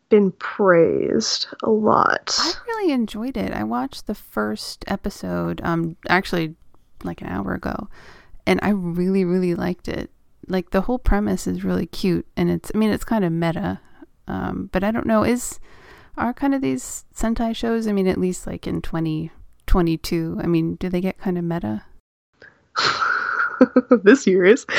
[0.09, 2.37] been praised a lot.
[2.39, 3.53] I really enjoyed it.
[3.53, 6.55] I watched the first episode, um, actually
[7.03, 7.89] like an hour ago,
[8.47, 10.11] and I really, really liked it.
[10.49, 13.81] Like the whole premise is really cute, and it's, I mean, it's kind of meta,
[14.27, 15.61] um, but I don't know, is,
[16.17, 20.77] are kind of these Sentai shows, I mean, at least like in 2022, I mean,
[20.77, 21.85] do they get kind of meta?
[24.03, 24.67] this year is.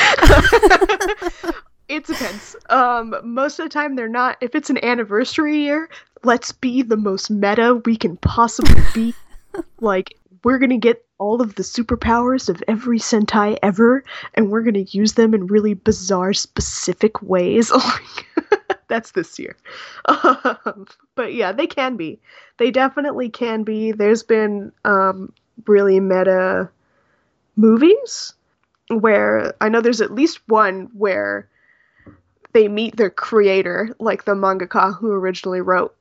[1.87, 2.55] it depends.
[2.69, 4.37] Um, most of the time they're not.
[4.41, 5.89] If it's an anniversary year,
[6.23, 9.13] let's be the most meta we can possibly be.
[9.79, 14.03] like we're gonna get all of the superpowers of every Sentai ever,
[14.33, 17.71] and we're gonna use them in really bizarre, specific ways.
[18.93, 19.57] That's this year.
[20.05, 22.19] Um, but yeah, they can be.
[22.57, 23.91] They definitely can be.
[23.91, 25.33] There's been um,
[25.65, 26.69] really meta
[27.55, 28.33] movies
[28.89, 31.47] where I know there's at least one where
[32.51, 35.95] they meet their creator, like the mangaka who originally wrote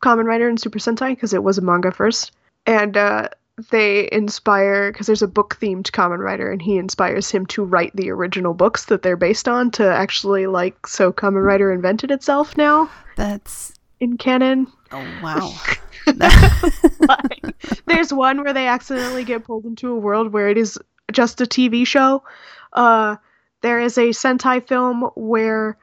[0.00, 2.30] Kamen Rider and Super Sentai, because it was a manga first.
[2.64, 3.30] And uh,
[3.70, 7.94] they inspire, because there's a book themed Kamen Rider and he inspires him to write
[7.94, 12.56] the original books that they're based on to actually, like, so Kamen Rider invented itself
[12.56, 14.66] now That's, in canon.
[14.90, 15.54] oh, wow.
[16.06, 17.54] like,
[17.86, 20.78] there's one where they accidentally get pulled into a world where it is
[21.12, 22.22] just a TV show.
[22.72, 23.16] Uh,
[23.60, 25.78] there is a Sentai film where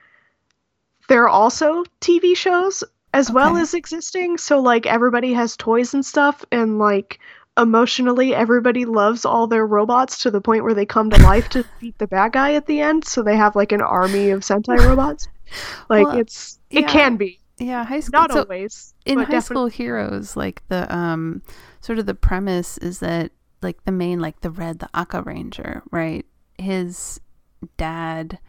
[1.08, 4.38] there are also TV shows as well as existing.
[4.38, 7.20] So like everybody has toys and stuff, and like
[7.58, 11.66] emotionally everybody loves all their robots to the point where they come to life to
[11.80, 13.06] beat the bad guy at the end.
[13.06, 15.28] So they have like an army of Sentai robots.
[15.90, 16.88] Like Well, it's it yeah.
[16.88, 18.20] can be yeah, high school.
[18.22, 21.42] not so- always in high definitely- school heroes like the um
[21.82, 25.84] sort of the premise is that like the main like the red the aka ranger
[25.92, 26.26] right
[26.58, 27.20] his
[27.78, 28.40] dad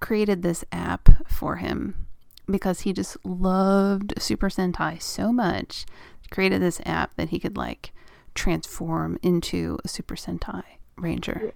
[0.00, 2.06] created this app for him
[2.50, 5.84] because he just loved super sentai so much
[6.30, 7.92] created this app that he could like
[8.38, 10.62] transform into a super sentai
[10.96, 11.52] ranger.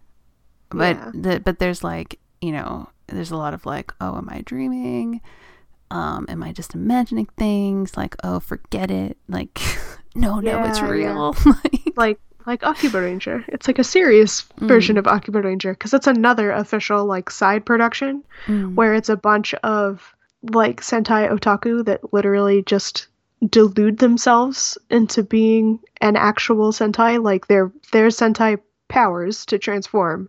[0.71, 1.11] But Yeah.
[1.15, 5.21] the, but there's like you know there's a lot of like oh am i dreaming?
[5.91, 7.97] Um am i just imagining things?
[7.97, 9.17] Like oh forget it.
[9.29, 9.61] Like
[10.15, 10.91] no no it's Yeah, yeah.
[10.93, 11.37] real.
[11.47, 13.45] Like like like Akiba Ranger.
[13.47, 18.25] It's like a serious version of Akiba Ranger because it's another official like side production
[18.47, 20.15] mm, where it's a bunch of
[20.53, 23.07] like Sentai otaku that literally just
[23.49, 27.23] delude themselves into being an actual Sentai.
[27.23, 30.29] Like their their Sentai powers to transform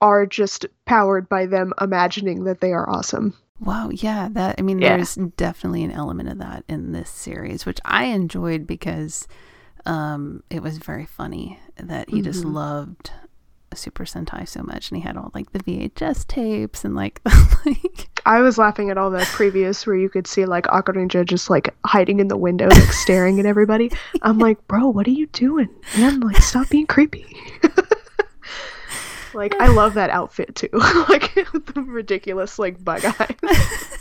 [0.00, 3.34] are just powered by them imagining that they are awesome.
[3.60, 4.96] wow yeah that i mean Yeah.
[4.96, 9.28] there's definitely an element of that in this series which i enjoyed because
[9.86, 12.54] um, it was very funny that he just Mhm.
[12.54, 13.10] loved
[13.76, 17.20] Super Sentai so much, and he had all like the VHS tapes and like
[17.66, 21.50] like I was laughing at all the previous where you could see like Akarenger just
[21.50, 23.90] like hiding in the window, like staring at everybody.
[24.22, 25.68] I'm like, bro, what are you doing?
[25.96, 27.26] Man, like, stop being creepy.
[29.34, 30.68] like, I love that outfit too.
[31.08, 33.98] like, the ridiculous like bug eyes.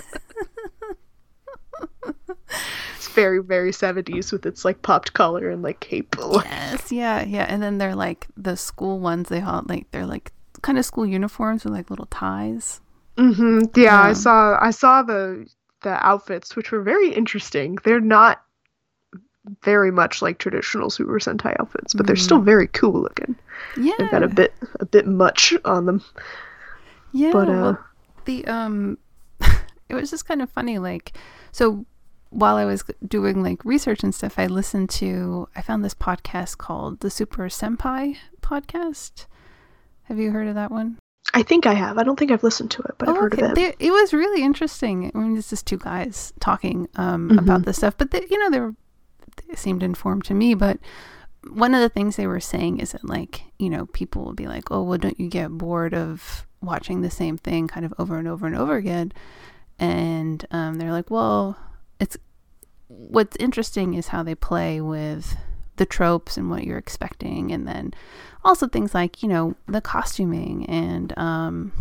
[2.95, 6.15] It's very, very 70s with its like popped collar and like cape.
[6.19, 7.45] yes, yeah, yeah.
[7.47, 9.29] And then they're like the school ones.
[9.29, 12.81] They all like they're like kind of school uniforms with like little ties.
[13.17, 15.47] hmm Yeah, I saw I saw the
[15.81, 17.77] the outfits, which were very interesting.
[17.83, 18.43] They're not
[19.63, 23.35] very much like traditional Super Sentai outfits, but they're still very cool looking.
[23.77, 26.03] Yeah, They've got a bit a bit much on them.
[27.13, 27.79] Yeah, But, uh, well,
[28.25, 28.97] the um,
[29.89, 30.77] it was just kind of funny.
[30.77, 31.17] Like,
[31.51, 31.85] so
[32.31, 36.57] while I was doing like research and stuff, I listened to I found this podcast
[36.57, 39.25] called the Super Senpai podcast.
[40.03, 40.97] Have you heard of that one?
[41.33, 41.97] I think I have.
[41.97, 43.51] I don't think I've listened to it, but I've heard of it.
[43.51, 45.11] Oh, They- it was really interesting.
[45.13, 47.39] I mean, it's just two guys talking um, Mhm.
[47.39, 48.75] about this stuff, but they, you know, they were
[49.47, 50.53] they seemed informed to me.
[50.55, 50.79] But
[51.49, 54.47] one of the things they were saying is that, like, you know, people will be
[54.47, 58.17] like, "Oh, well, don't you get bored of watching the same thing kind of over
[58.17, 59.11] and over and over again?"
[59.79, 61.57] And um, they're like, "Well,
[62.01, 62.17] it's
[62.89, 65.37] what's interesting is how they play with
[65.77, 67.93] the tropes and what you're expecting, and then
[68.43, 71.71] also things like you know the costuming and um,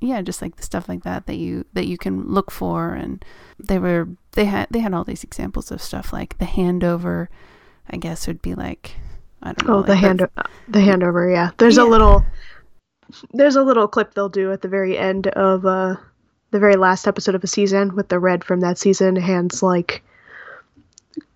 [0.00, 2.94] yeah, just like the stuff like that that you that you can look for.
[2.94, 3.24] And
[3.58, 7.28] they were they had they had all these examples of stuff like the handover.
[7.88, 8.96] I guess would be like
[9.42, 9.76] I don't know.
[9.76, 10.20] Oh, the like hand
[10.68, 11.50] the handover, yeah.
[11.58, 11.84] There's Yeah.
[11.84, 12.24] a little
[13.32, 15.94] there's a little clip they'll do at the very end of uh
[16.50, 20.02] the very last episode of a season with the red from that season hands like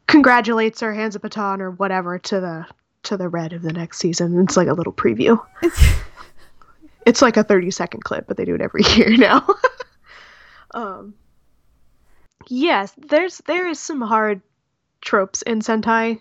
[0.06, 2.66] congratulates or hands a baton or whatever to the
[3.02, 4.38] to the red of the next season.
[4.40, 5.40] It's like a little preview.
[7.06, 9.46] It's like a 30 second clip, but they do it every year now.
[10.74, 11.14] um
[12.48, 14.40] Yes, there's there is some hard
[15.00, 16.20] tropes in Sentai,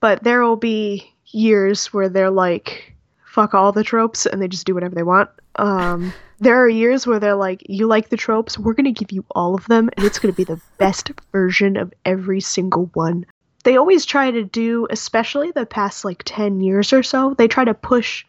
[0.00, 4.66] but there will be years where they're like fuck all the tropes and they just
[4.66, 5.30] do whatever they want.
[5.56, 9.12] Um there are years where they're like you like the tropes, we're going to give
[9.12, 12.90] you all of them and it's going to be the best version of every single
[12.94, 13.26] one.
[13.64, 17.64] They always try to do, especially the past like 10 years or so, they try
[17.64, 18.24] to push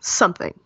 [0.00, 0.58] something.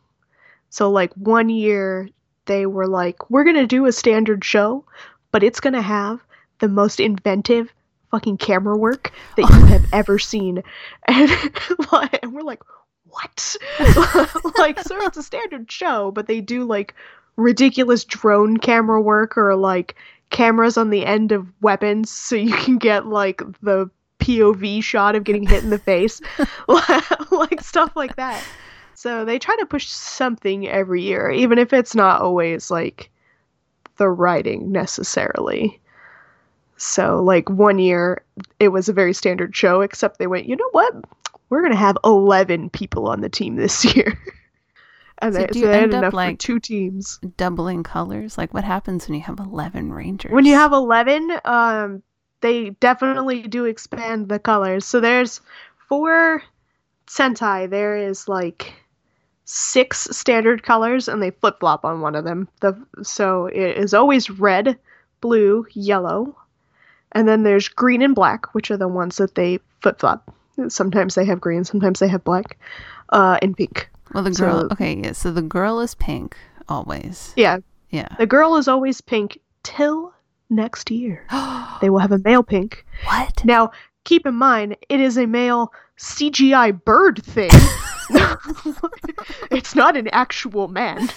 [0.69, 2.09] So like one year
[2.47, 4.85] they were like we're going to do a standard show,
[5.33, 6.21] but it's going to have
[6.59, 7.73] the most inventive
[8.11, 10.63] fucking camera work that you have ever seen.
[11.07, 11.31] And,
[12.23, 12.63] and we're like,
[13.11, 13.57] what?
[14.59, 16.95] like, so it's a standard show, but they do like
[17.37, 19.97] ridiculous drone camera work or like
[20.31, 25.25] cameras on the end of weapons so you can get like the POV shot of
[25.25, 26.21] getting hit in the face.
[27.31, 28.43] like stuff like that.
[28.95, 33.11] So they try to push something every year, even if it's not always like
[33.97, 35.81] the writing necessarily.
[36.77, 38.23] So, like one year,
[38.59, 40.95] it was a very standard show, except they went, you know what?
[41.51, 44.19] We're gonna have eleven people on the team this year,
[45.19, 47.19] and So they, do you had end up, like- two teams.
[47.37, 48.39] doubling colors.
[48.39, 50.33] Like what happens when you have eleven rangers?
[50.33, 52.03] When you have eleven, um,
[52.41, 54.85] they definitely do expand the colors.
[54.87, 55.41] So there's
[55.89, 56.43] four
[57.07, 57.69] Sentai.
[57.69, 58.73] There is like
[59.45, 62.49] six standard colors, and they flip flop on one of them.
[62.61, 64.79] The so it is always red,
[65.21, 66.37] blue, yellow,
[67.13, 70.33] and then there's green and black, which are the ones that they flip flop.
[70.69, 72.59] Sometimes they have green, sometimes they have black,
[73.11, 73.89] uh, and pink.
[74.13, 74.61] well, the girl.
[74.63, 75.13] so- okay, yeah.
[75.13, 76.37] So the girl is pink
[76.69, 77.33] always.
[77.37, 77.59] Yeah,
[77.91, 78.09] Yeah.
[78.19, 80.13] the girl is always pink till
[80.51, 81.25] next year.
[81.81, 82.85] They will have a male pink.
[83.07, 83.43] what?
[83.45, 83.71] Now,
[84.05, 87.51] keep in mind, it is a male CGI bird thing.
[89.51, 91.09] it's not an actual man.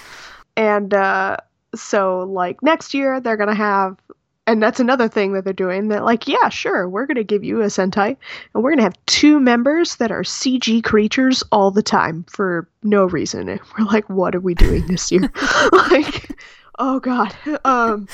[0.56, 1.38] And uh,
[1.76, 3.98] so, like, next year, they're going to have.
[4.46, 5.88] And that's another thing that they're doing.
[5.88, 8.18] That, like, yeah, sure, we're going to give you a Sentai.
[8.54, 12.68] And we're going to have two members that are CG creatures all the time for
[12.84, 13.48] no reason.
[13.48, 15.32] And we're like, what are we doing this year?
[15.72, 16.38] like,
[16.78, 17.34] oh, God.
[17.64, 18.08] Um,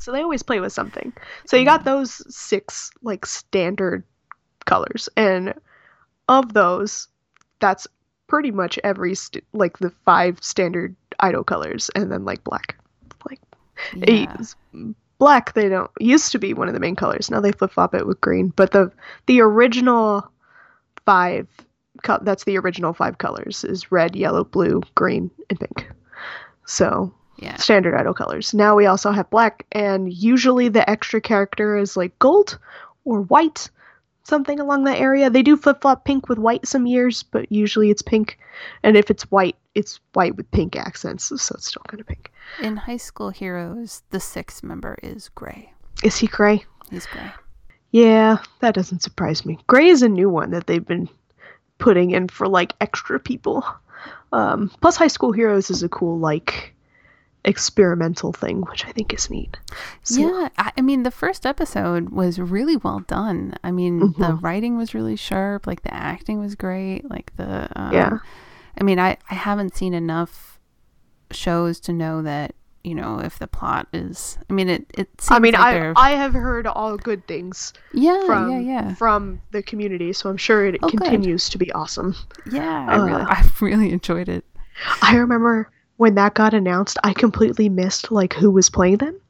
[0.00, 1.12] so they always play with something.
[1.46, 4.04] So you got those six like standard
[4.64, 5.54] colors, and
[6.28, 7.08] of those,
[7.60, 7.86] that's
[8.26, 12.76] pretty much every st- like the five standard idol colors, and then like black.
[13.28, 13.40] Like
[13.94, 14.36] Yeah.
[15.22, 17.30] Black, they don't used to be one of the main colors.
[17.30, 18.90] Now they flip flop it with green, but the
[19.26, 20.28] the original
[21.06, 21.46] five
[22.02, 25.88] co- that's the original five colors is red, yellow, blue, green, and pink.
[26.66, 27.54] So Yeah.
[27.54, 28.52] standard idol colors.
[28.52, 32.58] Now we also have black, and usually the extra character is like gold
[33.04, 33.70] or white.
[34.24, 35.30] Something along that area.
[35.30, 38.38] They do flip flop pink with white some years, but usually it's pink.
[38.82, 42.32] And if it's white, it's white with pink accents, so it's still kind of pink.
[42.60, 45.72] In High School Heroes, the sixth member is Gray.
[46.02, 46.64] Is he gray?
[46.90, 47.30] He's Gray.
[47.90, 49.58] Yeah, that doesn't surprise me.
[49.66, 51.08] Gray is a new one that they've been
[51.78, 53.64] putting in for like extra people.
[54.32, 56.74] Um, plus, High School Heroes is a cool like
[57.44, 59.56] experimental thing, which I think is neat.
[60.02, 63.54] So- Yeah, I, I mean, the first episode was really well done.
[63.64, 64.42] I mean, the Mhm.
[64.42, 65.66] writing was really sharp.
[65.66, 67.08] Like the acting was great.
[67.10, 68.18] Like the um, Yeah.
[68.80, 70.60] I mean, I I haven't seen enough
[71.30, 74.38] shows to know that you know if the plot is.
[74.50, 75.08] I mean, it it.
[75.20, 78.58] Seems I mean, like I they're- I have heard all good things yeah from yeah
[78.60, 81.00] yeah from the community, so I'm sure it Oh, good.
[81.00, 82.14] continues to be awesome.
[82.50, 82.86] yeah.
[82.88, 84.44] I really uh, I really enjoyed it.
[85.02, 89.20] I remember when that got announced, I completely missed like who was playing them.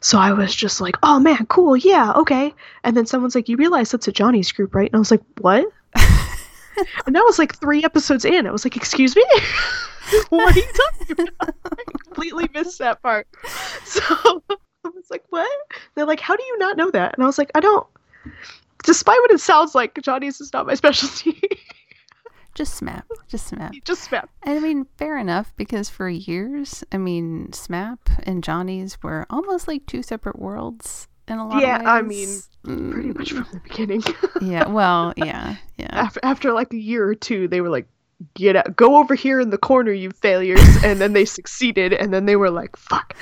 [0.00, 2.54] So I was just like, "Oh man, cool, yeah, okay."
[2.84, 5.22] And then someone's like, "You realize that's a Johnny's group, right?" And I was like,
[5.40, 5.66] "What?"
[7.06, 8.46] and that was like three episodes in.
[8.46, 9.24] I was like, "Excuse me,
[10.30, 13.26] what are you talking about?" I completely missed that part.
[13.84, 15.50] So I was like, "What?"
[15.94, 17.86] They're like, "How do you not know that?" And I was like, "I don't."
[18.84, 21.40] Despite what it sounds like, Johnny's is not my specialty.
[22.58, 23.70] Just SMAP, just SMAP.
[23.84, 24.26] just SMAP.
[24.42, 29.68] And I mean, fair enough, because for years, I mean, SMAP and Johnny's were almost
[29.68, 32.28] like two separate worlds in a lot Yeah, of I mean,
[32.64, 34.02] Pretty much from the beginning.
[34.42, 35.86] Yeah, well, yeah, yeah.
[35.92, 37.86] after after like a year or two, they were like,
[38.34, 42.12] "Get out, go over here in the corner, you failures!" and then they succeeded, and
[42.12, 43.14] then they were like, "Fuck,"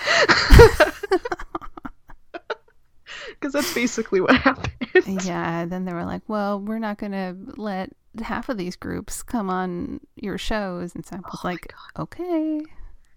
[3.28, 4.72] because that's basically what happened.
[5.26, 7.90] Yeah, then they were like, well, we're not going to let
[8.20, 10.94] half of these groups come on your shows.
[10.94, 12.60] And so I was Oh like, okay.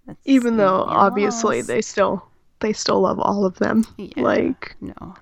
[0.06, 1.68] That's Even though obviously loss.
[1.68, 2.24] they still
[2.60, 3.86] they still love all of them.
[3.98, 5.16] Yeah, Like no.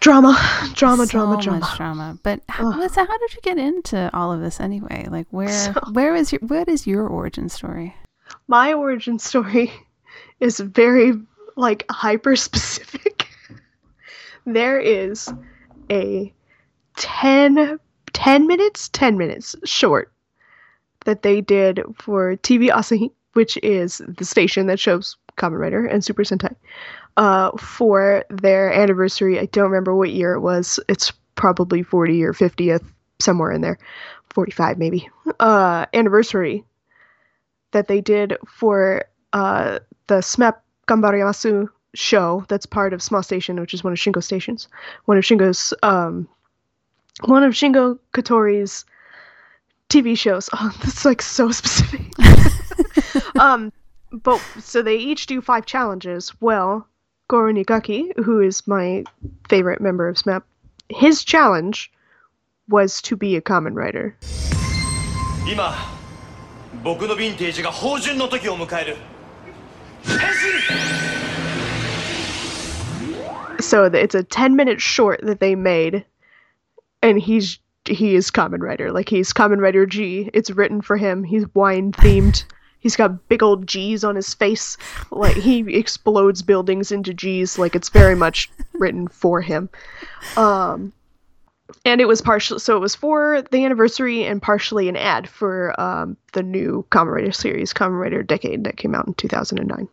[0.00, 0.38] drama,
[0.74, 1.72] drama, so drama, drama.
[1.76, 2.18] drama.
[2.22, 2.76] But h- Ugh.
[2.76, 5.06] Melissa, how did you get into all of this anyway?
[5.10, 7.94] Like, where, So- where is your, what is your origin story?
[8.48, 9.72] My origin story
[10.40, 11.14] is very
[11.56, 13.28] like hyper specific.
[14.46, 15.32] there is
[15.90, 16.32] a
[16.96, 17.78] 10,
[18.12, 20.12] 10 minutes, 10 minutes short
[21.04, 26.04] that they did for TV Asahi, which is the station that shows Kamen Rider and
[26.04, 26.54] Super Sentai,
[27.16, 29.38] uh, for their anniversary.
[29.38, 30.78] I don't remember what year it was.
[30.88, 32.84] It's probably 40 or 50th,
[33.20, 33.78] somewhere in there.
[34.34, 35.08] 45 maybe.
[35.40, 36.64] Uh, anniversary
[37.72, 40.56] that they did for uh, the SMAP
[40.88, 44.68] Gambarimasu show that's part of Small Station, which is one of Shingo's stations.
[45.04, 46.28] One of Shingo's um
[47.20, 48.84] one of Shingo Katori's
[49.88, 50.48] TV shows.
[50.54, 52.00] Oh, this is like so specific.
[53.40, 53.72] um,
[54.10, 56.32] but so they each do five challenges.
[56.40, 56.86] Well,
[57.28, 59.04] Goro Inagaki, who is my
[59.48, 60.42] favorite member of SMAP,
[60.88, 61.90] his challenge
[62.68, 64.16] was to be a Kamen Rider.
[73.60, 76.04] So it's a 10 minute short that they made
[77.02, 80.30] and he's he is Kamen Rider like he's Kamen Rider g.
[80.32, 81.24] It's written for him.
[81.24, 82.44] He's wine themed
[82.82, 84.76] he's got big old g's on his face.
[85.10, 87.58] Like he explodes buildings into g's.
[87.58, 89.70] Like it's very much written for him.
[90.36, 90.92] Um
[91.86, 95.80] and it was partially so it was for the anniversary and partially an ad for
[95.80, 99.88] um, the new Kamen Rider series, Kamen Rider Decade, that came out in 2009.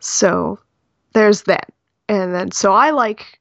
[0.00, 0.58] So
[1.12, 1.72] there's that.
[2.08, 3.39] And then so I like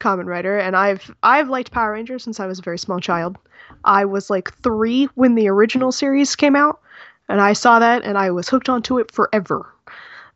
[0.00, 3.38] Kamen Rider, and I've I've liked Power Rangers since I was a very small child.
[3.84, 6.80] I was like three when the original series came out,
[7.28, 9.72] and I saw that, and I was hooked onto it forever.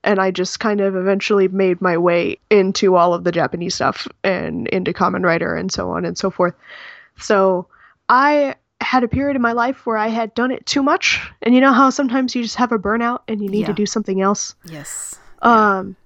[0.04, 4.06] And I just kind of eventually made my way into all of the Japanese stuff
[4.22, 6.54] and into Kamen Rider and so on and so forth.
[7.18, 7.66] So
[8.10, 11.54] I had a period in my life where I had done it too much, and
[11.54, 14.20] you know how sometimes you just have a burnout and you need to do something
[14.20, 14.54] else.
[14.66, 15.18] Yes.
[15.40, 15.96] Um,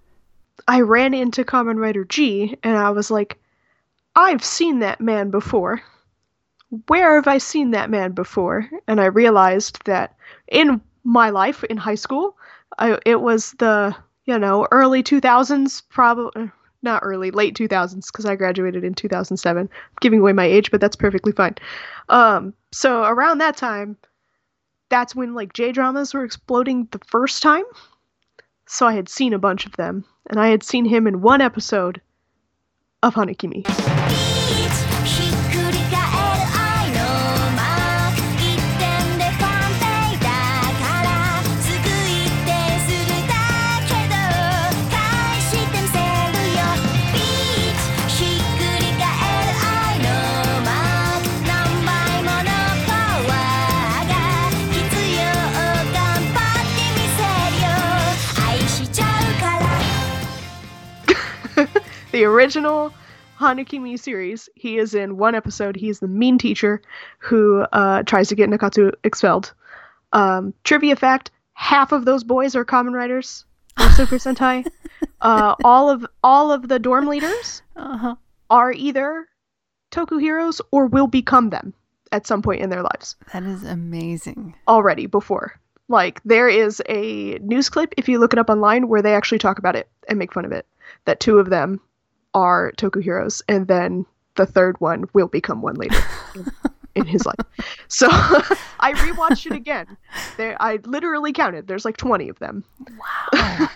[0.68, 3.38] I ran into Kamen Rider G and I was like,
[4.18, 5.80] I've seen that man before.
[6.88, 8.68] Where have I seen that man before?
[8.88, 10.16] And I realized that
[10.48, 12.36] in my life in high school,
[12.78, 13.94] I, it was the,
[14.24, 16.50] you know, early 2000s, probably
[16.82, 19.62] not early, late 2000s, because I graduated in 2007.
[19.62, 21.54] I'm giving away my age, but that's perfectly fine.
[22.08, 23.96] Um, so around that time,
[24.88, 27.64] that's when like J dramas were exploding the first time
[28.68, 31.40] so I had seen a bunch of them, and I had seen him in one
[31.40, 32.00] episode
[33.02, 34.27] of Hanakimi.
[62.12, 62.92] The original
[63.38, 65.76] Hanakimi series, he is in one episode.
[65.76, 66.80] He is the mean teacher
[67.18, 69.52] who uh, tries to get Nakatsu expelled.
[70.12, 73.44] Um, trivia fact: half of those boys are Kamen Riders
[73.76, 74.66] of Super Sentai.
[75.20, 78.14] Uh, all of all of the dorm leaders Uh-huh.
[78.50, 79.28] are either
[79.92, 81.74] Toku heroes or will become them
[82.10, 84.54] at some point in their lives That is amazing.
[84.66, 85.60] already before.
[85.88, 89.38] Like there is a news clip if you look it up online where they actually
[89.38, 90.66] talk about it and make fun of it.
[91.04, 91.80] That two of them
[92.34, 94.06] are Toku heroes, and then
[94.36, 95.98] the third one will become one later
[96.94, 97.36] in, his life.
[97.88, 99.96] So I rewatched it again.
[100.36, 101.66] There, I literally counted.
[101.66, 102.64] There's like 20 of them.
[102.98, 102.98] Wow.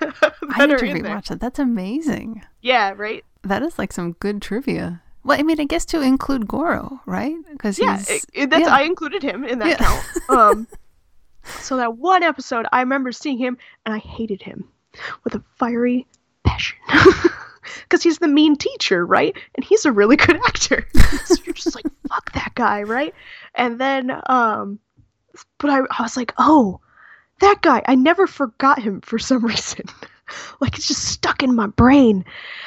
[0.00, 1.40] I need to rewatch that.
[1.40, 2.42] That's amazing.
[2.62, 3.24] Yeah, right.
[3.44, 5.02] That is like some good trivia.
[5.24, 7.34] Well, I mean, I guess to include Goro, right?
[7.50, 8.74] Because Yeah, he's it, it- that's yeah.
[8.74, 9.76] I included him in that Yeah.
[9.76, 10.30] count.
[10.30, 10.68] Um,
[11.60, 14.68] so that one episode, I remember seeing him, and I hated him
[15.24, 16.06] with a fiery
[16.44, 16.76] passion
[17.82, 19.36] because he's the mean teacher, right?
[19.54, 20.86] And he's a really good actor.
[21.24, 23.14] so you're just like, fuck that guy, right?
[23.54, 24.78] And then, um,
[25.58, 26.80] but I, I was like, oh,
[27.40, 27.82] that guy.
[27.86, 29.84] I never forgot him for some reason.
[30.60, 32.24] like it's just stuck in my brain.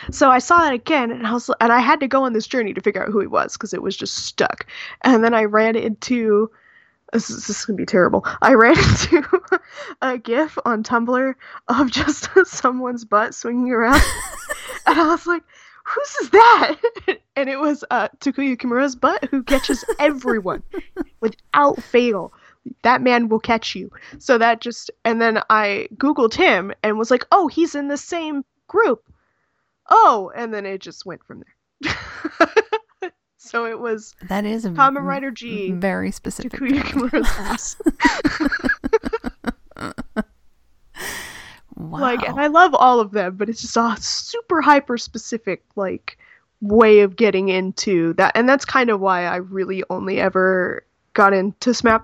[0.10, 2.48] So I saw that again, and I was, and I had to go on this
[2.48, 4.66] journey to figure out who he was because it was just stuck.
[5.02, 6.50] And then I ran into.
[7.14, 8.26] This is, this is gonna be terrible.
[8.42, 9.22] I ran into
[10.02, 11.34] a GIF on Tumblr
[11.68, 14.02] of just someone's butt swinging around,
[14.88, 15.44] and I was like,
[15.86, 16.76] "Whose is that?"
[17.38, 20.62] And it was uh, Takuya Kimura's butt, who catches everyone
[21.22, 22.34] without fail.
[22.84, 23.90] That man will catch you.
[24.20, 27.98] So that just, and then I googled him and was like, "Oh, he's in the
[27.98, 29.04] same group."
[29.90, 31.44] Oh, and then it just went from
[31.82, 31.96] there.
[33.38, 35.72] so it was that is a Kamen Rider G.
[35.72, 36.60] very specific.
[36.60, 36.82] Takuya.
[36.84, 37.76] Kimura's ass.
[41.90, 42.00] Wow.
[42.00, 46.18] Like, and I love all of them, but it's just a super hyper specific like
[46.62, 51.34] way of getting into that, and that's kind of why I really only ever got
[51.34, 52.04] into SMAP,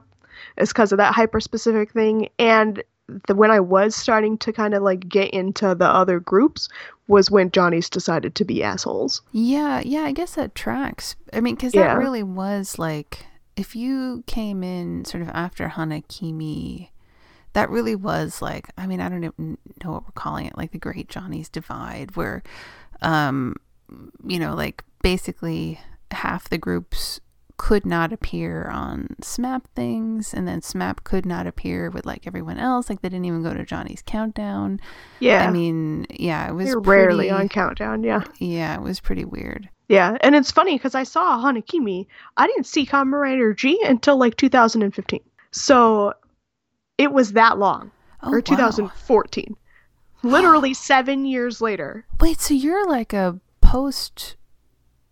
[0.58, 2.30] is because of that hyper specific thing.
[2.40, 2.82] And
[3.28, 6.68] the, when I was starting to kind of like get into the other groups
[7.08, 9.22] was when Johnny's decided to be assholes.
[9.32, 11.16] Yeah, yeah, I guess that tracks.
[11.32, 11.94] I mean, because Yeah.
[11.94, 13.26] that really was like,
[13.56, 16.90] if you came in sort of after Hanakimi,
[17.58, 20.74] that really was like, I mean, I don't even know what we're calling it, like
[20.74, 22.44] the Great Johnny's Divide, where,
[23.02, 23.56] um,
[24.24, 25.80] you know, like basically
[26.12, 27.20] half the groups
[27.58, 32.60] could not appear on SMAP things, and then SMAP could not appear with like everyone
[32.60, 32.92] else.
[32.92, 34.80] Like they didn't even go to Johnny's Countdown.
[35.20, 38.04] Yeah, I mean, yeah, it was they're rarely on Countdown.
[38.04, 38.24] Yeah.
[38.38, 39.68] Yeah, it was pretty weird.
[39.88, 42.06] Yeah, and it's funny because I saw Hanakimi.
[42.38, 45.22] I didn't see Kamen Rider G until like 2015.
[45.50, 46.14] So
[46.98, 47.92] it was that long,
[48.24, 48.42] Oh, or wow.
[48.42, 49.56] 2014.
[50.24, 52.06] Literally seven years later.
[52.20, 54.36] Wait, so you're like a post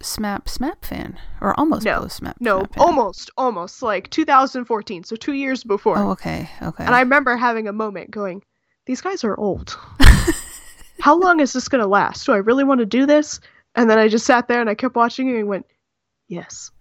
[0.02, 2.36] SMAP SMAP fan, or almost No, post SMAP?
[2.40, 5.04] No, SMAP almost, almost like 2014.
[5.04, 5.98] So two years before.
[5.98, 6.84] Oh, okay, okay.
[6.86, 8.44] And I remember having a moment going,
[8.86, 9.78] these guys are old.
[11.00, 12.26] How long is this going to last?
[12.26, 13.40] Do I really want to do this?
[13.76, 15.66] And then I just sat there and I kept watching it and went,
[16.28, 16.72] yes.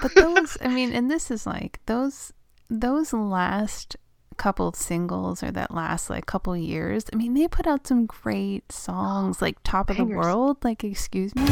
[0.00, 2.32] but those, I mean, and this is like those
[2.68, 3.96] those last
[4.40, 7.04] couple of singles or that last like couple years.
[7.12, 11.34] I mean, they put out some great songs, like "Top of the World." Like, excuse
[11.36, 11.46] me.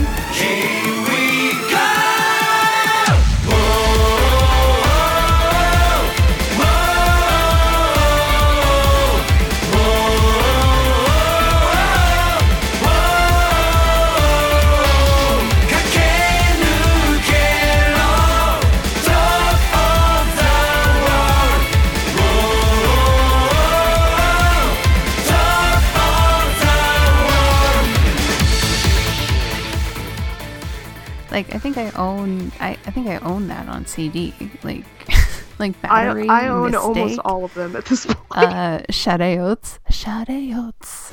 [31.38, 32.50] Like, I think I own.
[32.58, 34.34] I, I think I own that on CD.
[34.64, 34.84] Like,
[35.60, 36.28] like I, battery.
[36.28, 38.18] I own almost all of them at this point.
[38.32, 39.78] Uh, Sade Oats.
[39.88, 41.12] Sade Oats.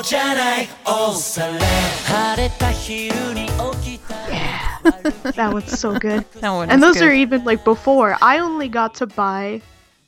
[0.00, 3.46] 高じゃないおされ晴れた昼に
[3.82, 4.14] 起きた
[5.32, 6.24] That one's so good.
[6.40, 7.08] That one and is those good.
[7.08, 8.16] are even like before.
[8.22, 9.60] I only got to buy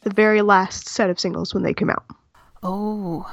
[0.05, 2.05] the very last set of singles when they came out.
[2.63, 3.27] Oh,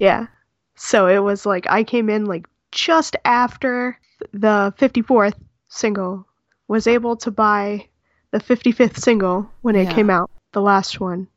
[0.00, 0.26] Yeah.
[0.74, 3.96] So it was like I came in like just after
[4.32, 5.34] the 54th
[5.68, 6.26] single,
[6.66, 7.86] was able to buy
[8.32, 9.92] the 55th single when it Yeah.
[9.94, 11.28] came out, the last one.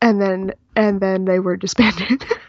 [0.00, 2.24] And then and then they were disbanded.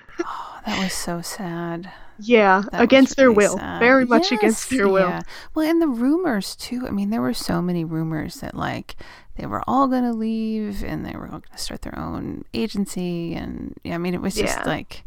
[0.67, 1.91] That was so sad.
[2.19, 3.57] yeah, That against their really will.
[3.59, 3.79] sad.
[3.79, 5.09] Very much against their will.
[5.09, 5.23] yeah.
[5.55, 6.87] Well, and the rumors too.
[6.87, 8.97] I mean, there were so many rumors that like
[9.37, 13.75] they were all gonna leave and they were all gonna start their own agency, and
[13.85, 14.65] yeah, I mean, it was just Yeah.
[14.67, 15.05] like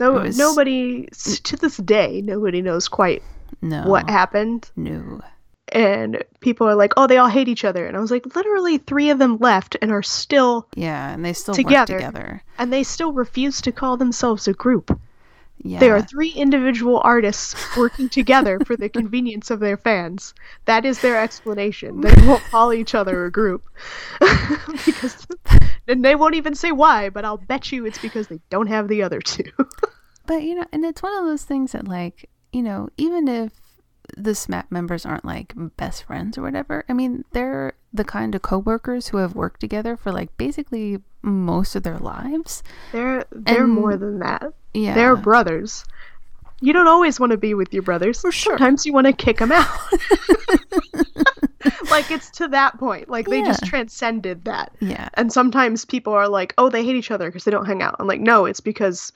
[0.00, 1.06] It was- nobody
[1.44, 3.22] to this day nobody knows quite
[3.62, 4.70] no, what happened.
[4.76, 5.20] no,
[5.72, 8.78] And people are like, "Oh, they all hate each other." And I was like, "Literally
[8.78, 11.94] 3 of them left and are still yeah, and they still Together.
[11.94, 12.42] work together.
[12.58, 14.98] and they still refuse to call themselves a group.
[15.62, 20.34] Yeah, They are three individual artists working together for the convenience of their fans.
[20.66, 22.02] That is their explanation.
[22.02, 23.64] They won't call each other a group.
[24.84, 25.26] because
[25.88, 28.88] and they won't even say why, but I'll bet you it's because they don't have
[28.88, 29.50] the other two.
[30.26, 33.52] But you know, and it's one of those things that like, you know, even if
[34.16, 38.42] the SMAP members aren't like best friends or whatever, I mean, they're the kind of
[38.42, 42.62] coworkers who have worked together for like basically most of their lives.
[42.92, 44.52] they're they're And- more than that.
[44.74, 44.94] Yeah.
[44.94, 45.84] They're brothers.
[46.60, 48.20] You don't always want to be with your brothers.
[48.20, 48.54] For sure.
[48.56, 49.68] Sometimes you want to kick them out.
[51.90, 53.08] like it's to that point.
[53.08, 54.72] Like they just transcended that.
[54.80, 55.08] yeah.
[55.14, 57.96] And sometimes people are like, "Oh, they hate each other because they don't hang out."
[57.98, 59.12] I'm like, "No, it's because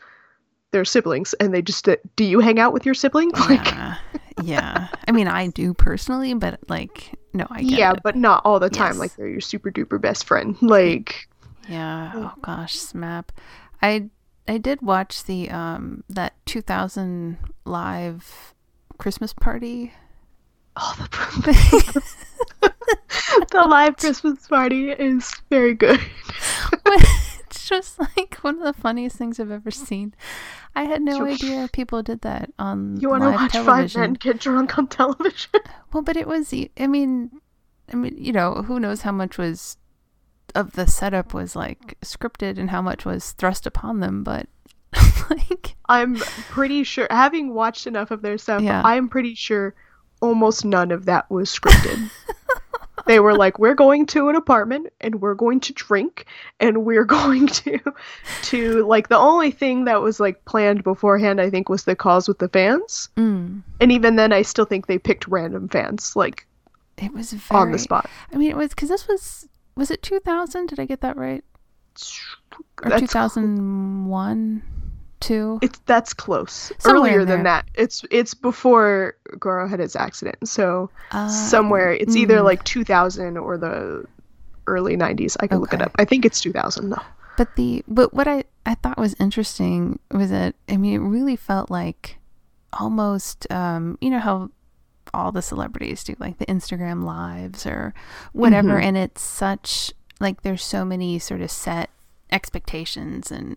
[0.73, 3.97] they're siblings and they just uh, do you hang out with your siblings?" Like Yeah.
[4.43, 4.89] Yeah.
[5.09, 8.01] I mean, I do personally, but like, no, I get yeah, it.
[8.03, 8.99] but not all the time Yes.
[8.99, 10.57] like they're your super duper best friend.
[10.63, 11.29] Like
[11.69, 12.13] Yeah.
[12.15, 13.27] Oh gosh, SMAP.
[13.83, 14.09] I
[14.49, 18.55] I did watch the um that 2000 live
[18.99, 19.93] Christmas party.
[20.77, 22.03] oh, the,
[23.51, 26.01] the live Christmas party is very good.
[27.71, 30.13] Just like one of the funniest things I've ever seen.
[30.75, 34.41] I had no idea people did that on You want to watch five men get
[34.41, 35.51] drunk on television?
[35.93, 36.55] Well, but it was.
[36.79, 37.41] I mean,
[37.93, 39.77] I mean, you know, who knows how much was
[40.55, 44.47] of the setup was like scripted and how much was thrust upon them, but
[45.31, 48.83] like, I'm pretty sure, having watched enough of their stuff, Yeah.
[48.85, 49.75] I'm pretty sure
[50.23, 52.11] almost none of that was scripted.
[53.07, 56.27] They were like, "We're going to an apartment and we're going to drink
[56.61, 57.79] and we're going to
[58.43, 62.29] to like the only thing that was like planned beforehand, I think, was the calls
[62.29, 63.09] with the fans.
[63.17, 66.47] mm, And even then, I still think they picked random fans like
[66.99, 68.09] it was very on the spot.
[68.33, 70.67] I mean, it was because this was was it 2000?
[70.67, 71.45] Did I get that right?
[72.83, 74.63] Or 2001,
[75.21, 75.59] two?
[75.63, 76.73] It's that's close.
[76.79, 77.67] Somewhere Earlier than that.
[77.75, 80.49] It's it's before Goro had his accident.
[80.49, 82.45] So Uh, somewhere it's either mm.
[82.45, 84.05] like 2000 or the
[84.67, 85.37] early 90s.
[85.41, 85.93] I can look it up.
[85.97, 86.97] I think it's 2000 though.
[87.37, 91.37] But the but what I I thought was interesting was that I mean it really
[91.37, 92.19] felt like
[92.73, 94.51] almost um you know how
[95.13, 97.93] all the celebrities do like the Instagram lives or
[98.33, 98.83] whatever Mhm.
[98.85, 101.91] and it's such like there's so many sort of set
[102.31, 103.57] expectations and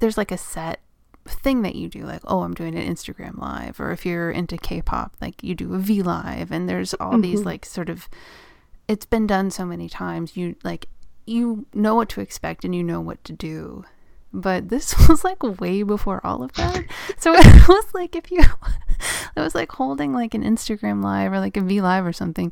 [0.00, 0.80] there's like a set
[1.28, 4.56] thing that you do like oh I'm doing an Instagram live or if you're into
[4.56, 7.46] K-pop like you do a V live and there's all these Mhm.
[7.46, 8.08] like sort of
[8.86, 10.86] it's been done so many times you like
[11.26, 13.84] you know what to expect and you know what to do
[14.32, 16.84] but this was like way before all of that
[17.18, 18.40] so it was like if you
[19.36, 22.50] it was like holding like an instagram live or like a v live or something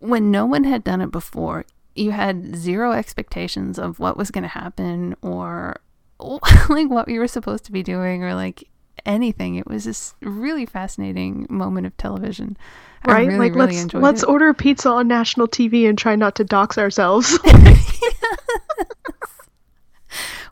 [0.00, 1.64] when no one had done it before
[1.94, 5.76] you had zero expectations of what was going to happen or
[6.68, 8.64] like what we were supposed to be doing or like
[9.06, 12.56] anything it was this really fascinating moment of television
[13.04, 13.28] I Right?
[13.28, 14.28] really, like really let's let's it.
[14.28, 17.38] order pizza on national TV and try not to dox ourselves.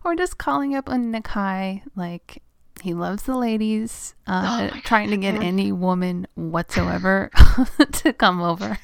[0.04, 2.42] or just calling up on Nakai like
[2.82, 5.42] he loves the ladies, uh, Oh trying to get God.
[5.42, 7.30] any woman whatsoever
[7.92, 8.78] to come over.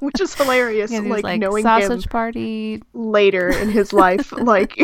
[0.00, 2.82] which is hilarious like, like knowing sausage party.
[2.92, 4.76] later in his life like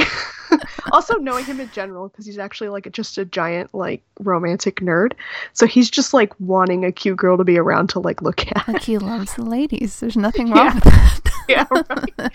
[0.93, 5.13] also knowing him in general because he's actually like just a giant like romantic nerd
[5.53, 8.69] so he's just like wanting a cute girl to be around to like look at
[8.69, 10.01] Like he loves the ladies.
[10.01, 10.75] There's nothing wrong Yeah.
[10.75, 11.21] with that.
[11.49, 12.33] yeah right.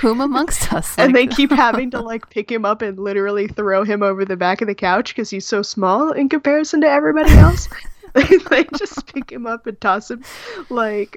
[0.00, 0.96] Whom amongst us?
[0.98, 4.24] and they like- keep having to like pick him up and literally throw him over
[4.24, 7.68] the back of the couch because he's so small in comparison to everybody else
[8.14, 10.24] they just pick him up and toss him
[10.70, 11.16] like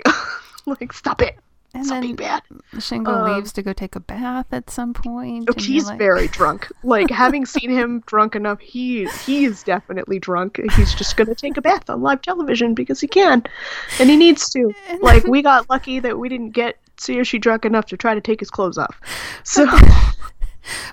[0.67, 1.37] like stop it
[1.73, 2.43] and stop then bad
[2.75, 5.49] Shingo Um, leaves to go take a bath at some point.
[5.49, 6.69] Oh, he's like- very drunk.
[6.83, 10.59] Like having seen him drunk enough, he he's definitely drunk.
[10.75, 13.43] He's just gonna take a bath on live television because he can,
[13.99, 14.73] and he needs to.
[15.01, 18.39] Like we got lucky that we didn't get seriously drunk enough to try to take
[18.39, 18.99] his clothes off.
[19.43, 19.65] So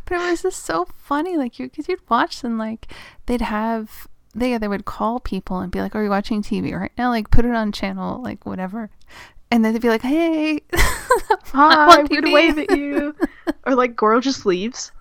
[0.06, 2.86] But it was just so funny, like you, because you'd watch them, like
[3.26, 6.92] they'd have they they would call people and be like, "Are you watching TV right
[6.96, 7.10] now?
[7.10, 8.90] Like, put it on channel, like whatever."
[9.50, 10.60] And then they'd be like, "Hey,
[11.52, 13.14] Hi, we're to wave at you.
[13.66, 14.92] or like Goro just leaves.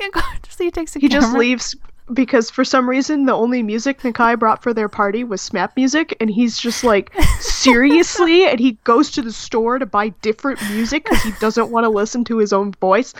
[0.00, 1.74] Yeah, go- just he takes a He just leaves
[2.12, 6.16] because for some reason the only music Nakai brought for their party was SMAP music,
[6.20, 11.04] and he's just like seriously, and he goes to the store to buy different music
[11.04, 13.14] because he doesn't want to listen to his own voice.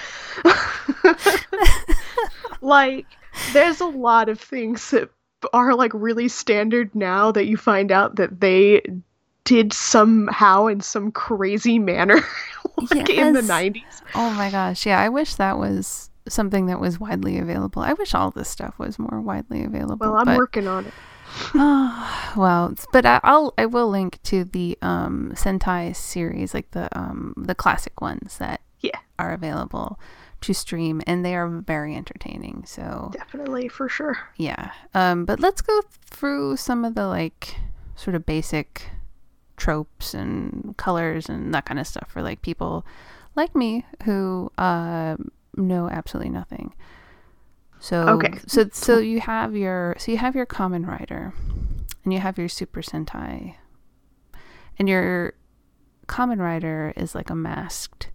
[2.60, 3.06] like,
[3.52, 5.10] there's a lot of things that
[5.52, 8.82] are like really standard now that you find out that they
[9.44, 12.20] did somehow in some crazy manner
[12.94, 13.82] like in the 90s.
[14.14, 15.00] Oh my gosh, yeah.
[15.00, 17.82] I wish that was something that was widely available.
[17.82, 20.06] I wish all this stuff was more widely available.
[20.06, 20.94] Well, I'm but, working on it.
[22.36, 27.34] well, but I, I'll I will link to the um Sentai series, like the um
[27.36, 28.98] the classic ones that Yeah.
[29.18, 29.98] are available
[30.42, 32.64] to stream, and they are very entertaining.
[32.66, 34.18] So Definitely, for sure.
[34.36, 34.72] yeah.
[34.94, 37.56] Um, but let's go through some of the like
[37.96, 38.90] sort of basic
[39.62, 42.84] tropes and colors and that kind of stuff for like people
[43.36, 45.16] like me who uh,
[45.56, 46.74] know absolutely nothing.
[47.78, 48.32] So Okay.
[48.46, 51.32] so so you have your so you have your Kamen Rider
[52.04, 53.54] and you have your super sentai
[54.78, 55.34] and your
[56.08, 58.10] Kamen Rider is like a masked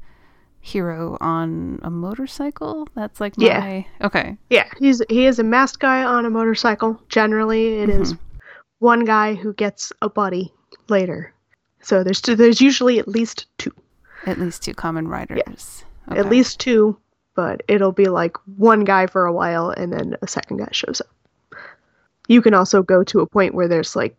[0.59, 3.59] hero on a motorcycle that's like Yeah.
[3.59, 7.01] my okay Yeah, he's he is a masked guy on a motorcycle.
[7.09, 8.15] Generally, it is
[8.79, 10.53] one guy who gets a buddy
[10.89, 11.33] later.
[11.87, 13.71] So there's two, there's usually at least two,
[14.25, 15.85] At least two Kamen Riders.
[16.09, 16.29] at Okay.
[16.29, 16.97] least two,
[17.33, 20.99] but it'll be like one guy for a while and then a second guy shows
[20.99, 21.57] up.
[22.27, 24.17] You can also go to a point where there's like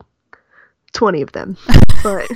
[0.93, 1.57] 20 of them,
[2.03, 2.27] but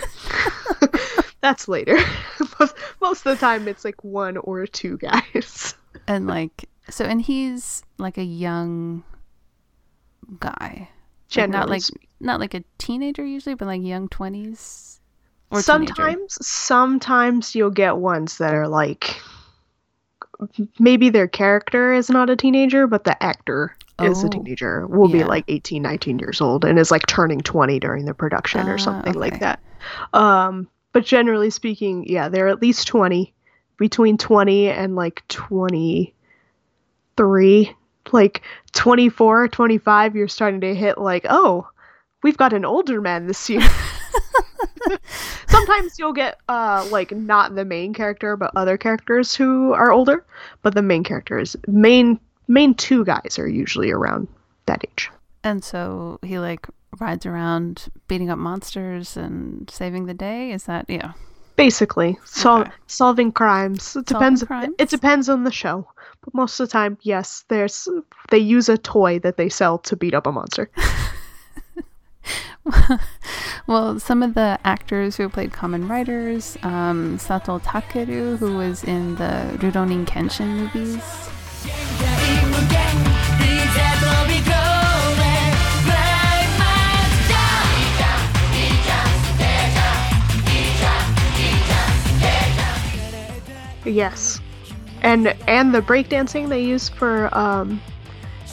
[1.42, 1.98] that's later.
[2.60, 5.74] most, most of the time, it's like one or two guys.
[6.08, 9.04] And like so and he's like a young
[10.40, 10.90] guy.
[11.36, 12.08] Like, not like speaking.
[12.20, 15.00] not like a teenager usually, but like young twenties.
[15.54, 15.94] Or teenager.
[15.94, 19.22] sometimes sometimes you'll get ones that are like
[20.80, 24.88] maybe their character is not a teenager but the actor is Oh, a teenager.
[24.88, 28.68] Will be like 18 19 years old and is like turning 20 during the production
[28.68, 29.62] Ah, or something like that.
[30.14, 33.34] Um but generally speaking yeah they're at least 20
[33.78, 37.76] between 20 and like 23
[38.12, 38.42] like
[38.74, 41.68] 24 25 you're starting to hit like oh
[42.24, 43.62] we've got an older man this year
[45.48, 50.26] sometimes you'll get uh like not the main character but other characters who are older
[50.62, 54.28] but the main characters main main two guys are usually around
[54.66, 55.10] that age
[55.44, 56.68] And so he like
[57.00, 60.52] rides around beating up monsters and saving the day.
[60.52, 61.14] Is that yeah?
[61.56, 62.72] basically sol- Okay.
[62.88, 64.74] solving crimes it depends crimes?
[64.80, 65.88] it depends on the show
[66.24, 67.88] but most of the time yes there's
[68.32, 70.70] they use a toy that they sell to beat up a monster
[73.66, 79.16] Well, some of the actors who played Kamen Riders, um, Sato Takeru, who was in
[79.16, 81.30] the Rurouni Kenshin movies.
[93.86, 94.40] yes
[95.02, 97.82] and and the breakdancing they use for um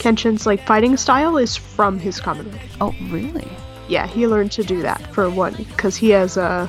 [0.01, 3.49] kenshin's like fighting style is from his Kamen Rider Oh, really?
[3.89, 6.67] yeah, he learned to do that for one because he has uh,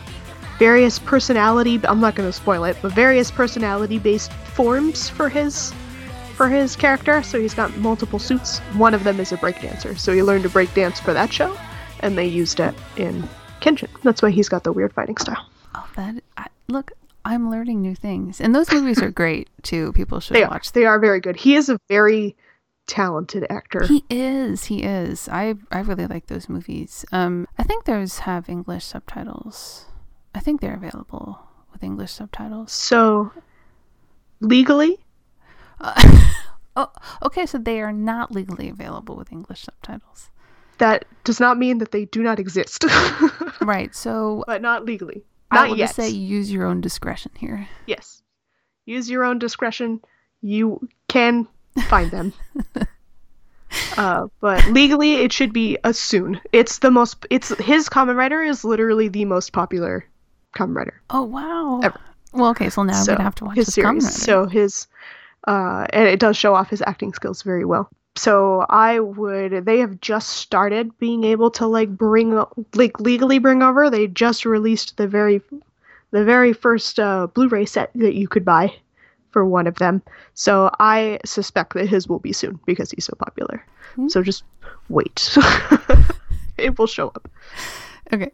[0.60, 1.80] various personality.
[1.86, 5.72] I'm not going to spoil it, but various personality-based forms for his
[6.36, 7.22] for his character.
[7.24, 8.60] So he's got multiple suits.
[8.76, 9.98] One of them is a breakdancer.
[9.98, 11.56] So he learned to breakdance for that show,
[12.00, 13.28] and they used it in
[13.62, 13.90] Kenshin.
[14.04, 15.46] That's why he's got the weird fighting style.
[15.76, 16.92] Oh, that I, look,
[17.24, 19.94] I'm learning new things, and those movies are great too.
[19.94, 20.50] People should They are.
[20.50, 20.72] watch.
[20.72, 21.36] They are very good.
[21.36, 22.36] He is a very
[22.88, 23.86] talented actor.
[23.86, 24.66] He is.
[24.66, 25.28] He is.
[25.30, 27.06] I I really like those movies.
[27.12, 29.86] Um, I think those have English subtitles.
[30.36, 31.40] I think they're available
[31.72, 32.72] with English subtitles.
[32.72, 33.32] so
[34.40, 34.98] legally,
[36.76, 36.88] Oh,
[37.24, 37.46] okay.
[37.46, 40.30] So they are not legally available with English subtitles.
[40.78, 42.86] that does not mean that they do not exist,
[43.62, 43.94] Right.
[43.94, 45.24] So but not legally.
[45.52, 45.94] I Not will yet.
[45.94, 47.68] say use your own discretion here.
[47.86, 48.24] Yes.
[48.86, 50.00] Use your own discretion.
[50.42, 51.46] You can
[51.88, 52.34] find them.
[53.98, 56.40] uh, but legally, it should be a soon.
[56.52, 57.26] It's the most.
[57.30, 60.06] It's his Kamen Rider is literally the most popular
[60.56, 61.02] Kamen Rider.
[61.10, 61.80] Oh wow.
[61.84, 62.00] Ever.
[62.34, 62.70] Well, okay.
[62.70, 64.06] So now so I'm gonna have to watch his Kamen series.
[64.06, 64.18] Rider.
[64.18, 64.88] So his,
[65.48, 67.90] uh, and it does show off his acting skills very well.
[68.16, 69.66] So I would.
[69.66, 72.44] They have just started being able to like bring
[72.76, 73.90] like legally bring over.
[73.90, 75.42] They just released the very,
[76.12, 78.76] the very first uh, Blu-ray set that you could buy
[79.32, 80.02] for one of them.
[80.34, 83.66] So I suspect that his will be soon because he's so popular.
[83.96, 84.08] Hmm?
[84.10, 84.44] So just
[84.90, 85.38] wait.
[86.58, 87.30] it will show up.
[88.14, 88.32] Okay.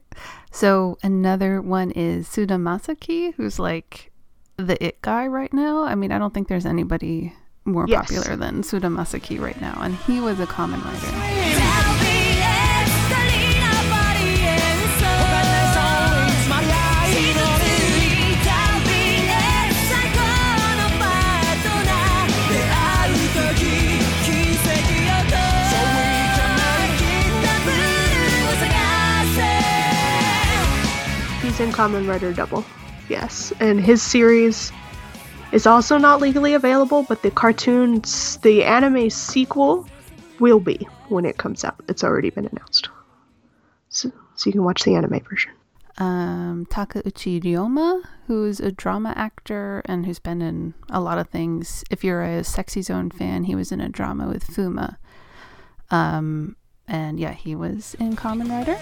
[0.52, 4.12] So another one is Suda Masaki, who's like
[4.58, 5.84] the it guy right now.
[5.84, 7.34] I mean, I don't think there's anybody
[7.66, 8.08] more Yes.
[8.08, 9.78] popular than Suda Masaki right now.
[9.82, 11.37] And he was a Kamen Rider.「
[31.58, 32.64] He's in Kamen Rider Double.
[33.10, 33.52] Yes.
[33.60, 34.72] And his series
[35.52, 39.88] is also not legally available, but the cartoons, the anime sequel
[40.40, 41.84] will be when it comes out.
[41.90, 42.90] It's already been announced.
[43.90, 45.52] So, so you can watch the anime version.
[45.98, 51.84] Um, Takeuchi Ryoma, who's a drama actor and who's been in a lot of things.
[51.90, 54.98] If you're a Sexy Zone fan, he was in a drama with Fuma.
[55.90, 56.56] Um,
[56.88, 58.78] and yeah, he was in Kamen Rider.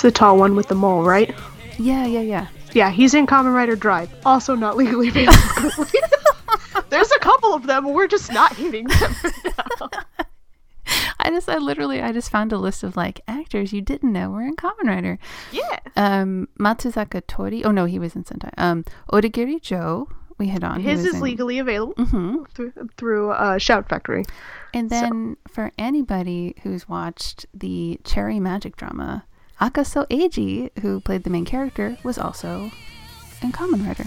[0.00, 1.34] It's the tall one with the mole, right?
[1.78, 2.46] Yeah, yeah, yeah.
[2.72, 4.10] Yeah, he's in Kamen Rider Drive.
[4.24, 5.36] Also not legally available.
[6.88, 7.92] There's a couple of them.
[7.92, 9.14] We're just not hitting them.
[11.20, 14.30] I just, I literally, I just found a list of like actors you didn't know
[14.30, 15.18] were in Kamen Rider.
[15.52, 15.78] yeah.
[15.96, 17.62] Um, Matsuzaka Tori.
[17.62, 18.54] Oh no, he was in Sentai.
[18.56, 20.08] Um, Odagiri Joe.
[20.38, 20.80] We hit on.
[20.80, 22.48] His is in- legally available Mhm.
[22.52, 24.24] through, through uh, Shout Factory.
[24.72, 29.26] And So- then for anybody who's watched the Cherry Magic drama,
[29.60, 32.70] Akaso Eiji, who played the main character, was also
[33.42, 34.06] in Kamen Rider.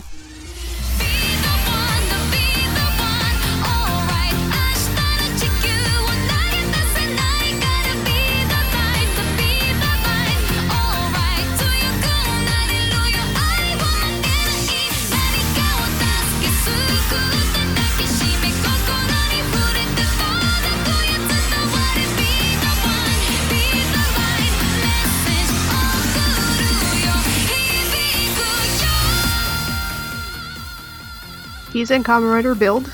[31.74, 32.94] He's in Kamen Rider Build.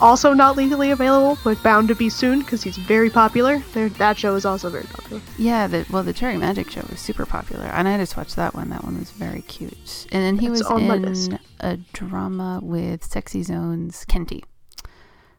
[0.00, 3.58] Also not legally available, but bound to be soon because he's very popular.
[3.72, 5.20] There, that show is also very popular.
[5.38, 8.54] Yeah, the well, the Cherry Magic show was super popular, and I just watched that
[8.54, 8.68] one.
[8.68, 10.06] That one was very cute.
[10.12, 14.44] And then he It's was in a drama with Sexy Zone's Kenti.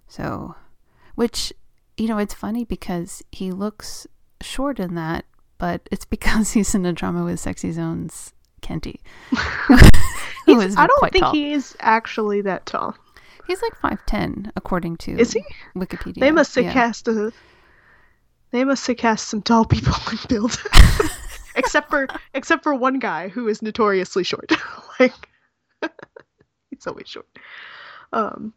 [0.10, 0.56] So,
[1.16, 1.54] which
[1.96, 4.08] you know, it's funny because he looks
[4.42, 5.24] short in that,
[5.58, 9.00] but it's because he's in a drama with Sexy Zone's Kenti.
[10.48, 11.32] He's- I don't think tall.
[11.34, 12.96] he is actually that tall.
[13.46, 15.44] He's like five ten, according to Is he?
[15.76, 16.20] Wikipedia.
[16.20, 16.74] They must have yeah.
[16.74, 17.32] cast a.
[18.52, 20.62] They must have cast some tall people in Build,
[21.56, 24.52] except for except for one guy who is notoriously short.
[25.00, 25.14] like
[26.70, 27.28] he's always short.
[28.12, 28.54] Um.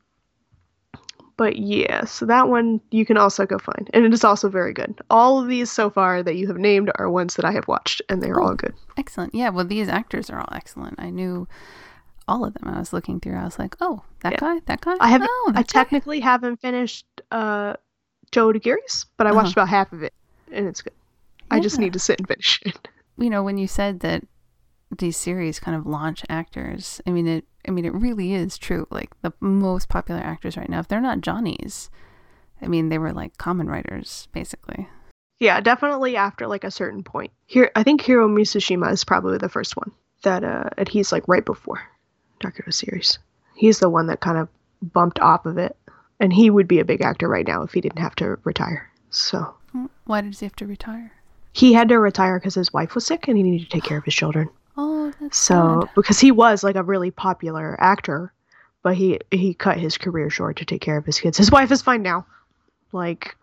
[1.41, 4.74] But yeah, so that one you can also go find, and it is also very
[4.74, 5.01] good.
[5.09, 8.03] All of these so far that you have named are ones that I have watched,
[8.11, 8.74] and they are all good.
[8.99, 9.34] Excellent.
[9.34, 10.97] Yeah, well, these actors are all excellent.
[11.01, 11.49] I knew
[12.28, 12.68] all of them.
[12.68, 13.38] I was looking through.
[13.38, 14.38] I was like, oh, that Yeah.
[14.38, 14.97] guy, that guy.
[15.01, 15.30] I haven't.
[15.32, 15.80] Oh, I that guy.
[15.80, 17.72] technically haven't finished uh,
[18.32, 19.62] Joe Odagiri's, but I watched Uh-huh.
[19.62, 20.12] about half of it,
[20.53, 20.93] and it's good.
[21.51, 22.86] I just need to sit and finish it.
[23.16, 24.24] You know, when you said that
[24.99, 27.47] these series kind of launch actors, I mean it.
[27.67, 28.87] I mean it really is true.
[28.91, 31.91] Like the most popular actors right now, if they're not Johnnies,
[32.63, 34.89] I mean they were like Kamen Riders basically.
[35.39, 37.33] Yeah, definitely after like a certain point.
[37.47, 39.91] Here, I think Hiro Mizushima is probably the first one
[40.23, 41.81] that, uh, and he's like right before
[42.41, 43.19] Dark Hero series.
[43.55, 44.49] He's the one that kind of
[44.83, 45.77] bumped off of it,
[46.19, 48.91] and he would be a big actor right now if he didn't have to retire.
[49.09, 49.55] So
[50.05, 51.13] Why did he have to retire?
[51.53, 53.99] he had to retire because his wife was sick and he needed to take care
[53.99, 54.49] of his children.
[54.77, 55.95] Oh, So sad.
[55.95, 58.33] because he was like a really popular actor,
[58.83, 61.37] but he he cut his career short to take care of his kids.
[61.39, 62.27] His wife is fine now,
[62.93, 63.37] like,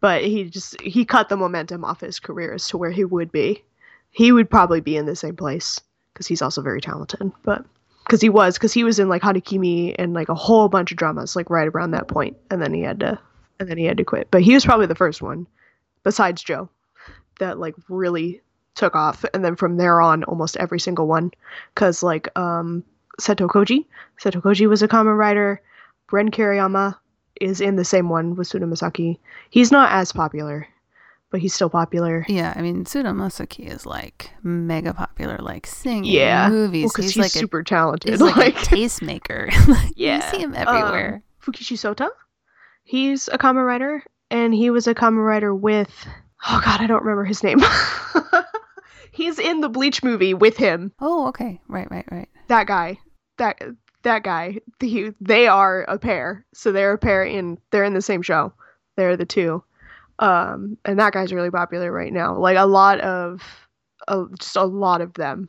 [0.00, 3.32] but he just he cut the momentum off his career as to where he would
[3.32, 3.62] be.
[4.10, 5.80] He would probably be in the same place
[6.12, 7.64] because he's also very talented, but
[8.04, 10.96] because he was because he was in like Hanakimi and like a whole bunch of
[10.96, 13.18] dramas like right around that point, and then he had to
[13.58, 14.28] and then he had to quit.
[14.30, 15.46] But he was probably the first one,
[16.02, 16.68] besides Joe,
[17.38, 18.42] that like really
[18.76, 21.30] took off and then from there on almost every single one
[21.74, 22.84] because like um
[23.20, 23.84] seto koji
[24.22, 25.60] seto koji was a Kamen Rider
[26.12, 26.94] ren kiriyama
[27.40, 29.18] is in the same one with Suda Masaki.
[29.50, 30.66] He's not as popular,
[31.30, 32.24] but he's still popular.
[32.28, 36.90] Yeah, I mean, Suda Masaki is like mega popular, like singing Yeah, movies.
[36.92, 38.12] because he's, he's, like super talented.
[38.12, 39.50] he's like, like, a tastemaker.
[39.68, 41.22] Like, Yeah, you see him um, everywhere.
[41.42, 42.08] Fukushi Sota.
[42.84, 45.90] He's a Kamen Rider, and he was a Kamen Rider with.
[46.48, 47.58] Oh God, I don't remember his name.
[49.16, 50.92] he's in the Bleach movie with him.
[51.00, 52.28] oh, okay, right, right, right.
[52.48, 53.00] That guy.
[53.38, 53.60] That
[54.02, 54.60] that guy.
[54.78, 56.44] He, they are a pair.
[56.54, 57.58] So they're a pair in.
[57.70, 58.52] They're in the same show.
[58.96, 59.64] They're the two.
[60.18, 62.36] Um, and that guy's really popular right now.
[62.38, 63.42] Like a lot of,
[64.08, 65.48] uh, just a lot of them.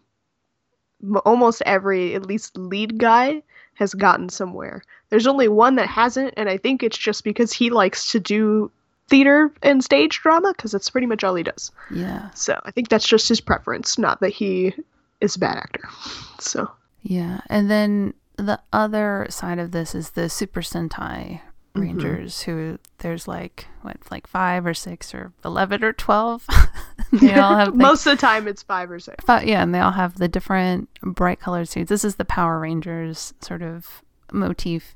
[1.01, 3.43] M- almost every, at least lead guy,
[3.75, 4.81] has gotten somewhere.
[5.09, 8.71] There's only one that hasn't, and I think it's just because he likes to do
[9.09, 11.71] theater and stage drama because that's pretty much all he does.
[11.91, 14.73] Yeah, So I think that's just his preference, not that he
[15.21, 15.87] is a bad actor.
[16.39, 16.69] So
[17.01, 17.41] yeah.
[17.49, 21.41] And then the other side of this is the Super Sentai
[21.77, 21.81] Mm-hmm.
[21.81, 26.45] Rangers, who there's like what, like five or six or eleven or twelve.
[27.11, 29.23] they all have like, most of the time it's five or six.
[29.27, 31.89] Yeah, and they all have the different bright colored suits.
[31.89, 34.01] This is the Power Rangers sort of
[34.31, 34.95] motif.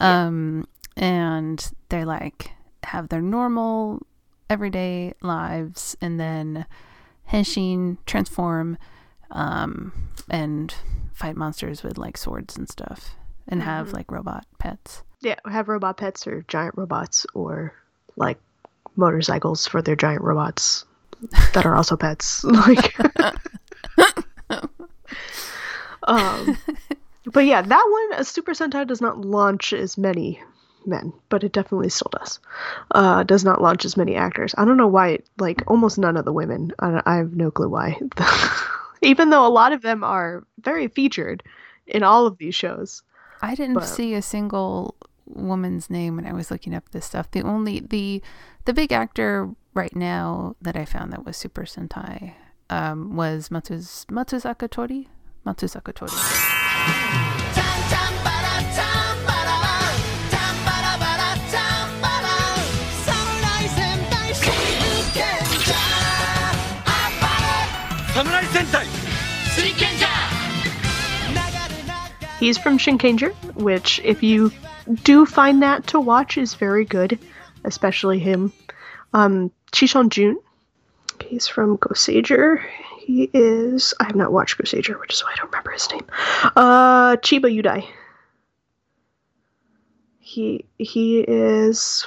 [0.00, 0.66] Um
[0.96, 2.52] and they're like
[2.86, 4.00] have their normal
[4.48, 6.66] everyday lives and then
[7.30, 8.78] Henshin transform
[9.32, 9.92] um
[10.30, 10.72] and
[11.12, 13.16] fight monsters with like swords and stuff
[13.48, 15.02] and have like robot pets.
[15.20, 17.72] Yeah, have robot pets or giant robots or
[18.16, 18.38] like
[18.96, 20.84] motorcycles for their giant robots
[21.54, 22.44] that are also pets.
[22.44, 22.96] Like
[26.04, 26.56] Um
[27.32, 30.40] but yeah, that one a Super Sentai does not launch as many
[30.86, 32.38] men, but it definitely still does.
[32.92, 34.54] Uh does not launch as many actors.
[34.58, 36.72] I don't know why like almost none of the women.
[36.78, 37.98] I, I have no clue why.
[39.02, 41.42] Even though a lot of them are very featured
[41.86, 43.02] in all of these shows.
[43.42, 47.30] I didn't But- see a single woman's name when I was looking up this stuff.
[47.30, 48.22] The only the
[48.64, 52.34] the big actor right now that I found that was Super Sentai
[52.70, 55.08] um, was Matsuz, Matsuzaka Tori.
[55.44, 57.35] Matsuzaka Tori.
[72.46, 74.52] He's from Shinkenger, which, if you
[75.02, 77.18] do find that to watch, is very good,
[77.64, 78.52] especially him.
[79.12, 80.38] Um, Shison Jun,
[81.24, 82.64] he's from Goseiger.
[83.00, 83.94] He is.
[83.98, 86.06] I have not watched Goseiger, which is why I don't remember his name.
[86.54, 87.84] Uh, Chiba Yudai.
[90.20, 92.06] He he is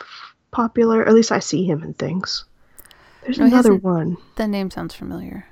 [0.51, 1.05] popular.
[1.05, 2.45] At least I see him in things.
[3.23, 4.15] There's No, another one.
[4.37, 5.47] The name sounds familiar.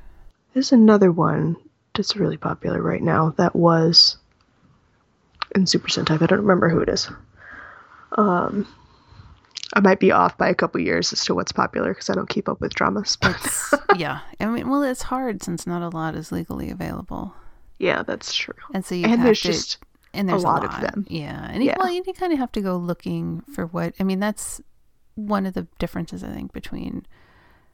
[0.54, 1.58] There's another one
[1.94, 4.16] that's really popular right now that was
[5.56, 6.22] in Super Sentai.
[6.22, 7.10] I don't remember who it is.
[8.14, 8.68] Um,
[9.74, 12.30] I might be off by a couple years as to what's popular because I don't
[12.30, 13.18] keep up with dramas.
[13.22, 13.38] But
[13.98, 17.34] yeah, I mean, well, it's hard since not a lot is legally available,
[17.80, 18.54] yeah, that's true.
[18.74, 19.48] and so you And have there's to.
[19.52, 19.78] just
[20.14, 21.06] and a there's lot of them.
[21.10, 21.76] Yeah, and you, Yeah.
[21.78, 23.94] well, you kind of have to go looking for what.
[24.00, 24.62] I mean, that's
[25.16, 27.06] one of the differences I think between,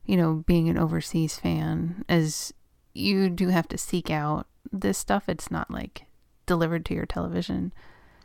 [0.05, 2.53] you know, being an overseas fan, is
[2.93, 5.30] you do have to seek out this stuff.
[5.30, 6.05] It's not like
[6.45, 7.71] delivered to your television.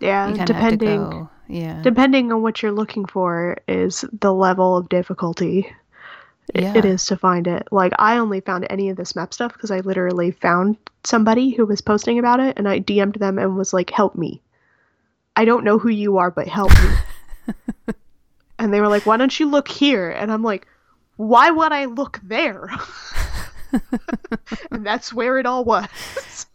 [0.01, 1.29] yeah, You kind have to depending.
[1.49, 5.73] Yeah, depending on what you're looking for is the level of difficulty
[6.55, 6.77] Yeah.
[6.77, 7.69] it is to find it.
[7.71, 11.65] Like I only found any of this SMAP stuff because I literally found somebody who
[11.65, 14.43] was posting about it and I DM'd them and was like, "Help me.
[15.37, 17.55] I don't know who you are, but help me."
[18.59, 20.67] and they were like, "Why don't you look here?" And I'm like,
[21.17, 22.69] "Why would I look there?"
[24.71, 26.47] and that's where it all was.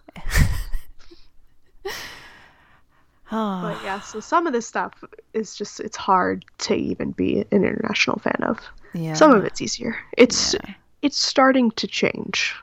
[3.29, 5.03] But yeah, so some of this stuff
[5.33, 8.59] is just it's hard to even be an international fan of.
[8.93, 9.13] yeah.
[9.13, 9.97] Some of it's easier.
[10.17, 10.73] It's Yeah.
[11.01, 12.55] it's starting to change.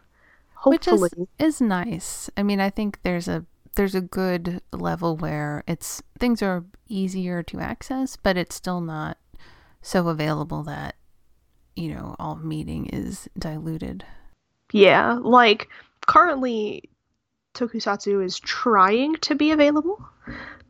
[0.64, 1.10] which Hopefully.
[1.38, 2.30] is is nice.
[2.36, 3.44] I mean, I think there's a
[3.76, 9.16] there's a good level where it's things are easier to access, but it's still not
[9.82, 10.96] so available that
[11.76, 14.04] you know all meeting is diluted.
[14.72, 15.68] yeah, like
[16.06, 16.89] currently
[17.54, 20.04] Tokusatsu is trying to be available.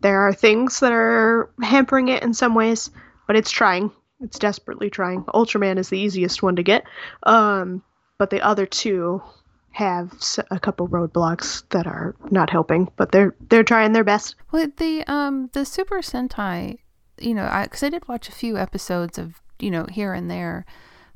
[0.00, 2.90] There are things that are hampering it in some ways,
[3.26, 3.90] but it's trying.
[4.20, 5.24] It's desperately trying.
[5.24, 6.84] Ultraman is the easiest one to get.
[7.22, 7.82] Um,
[8.18, 9.22] but the other two
[9.72, 10.12] have
[10.50, 14.34] a couple roadblocks that are not helping, but they're they're trying their best.
[14.52, 16.78] Well, the um the Super Sentai,
[17.18, 20.30] you know, I because I did watch a few episodes of you know here and
[20.30, 20.66] there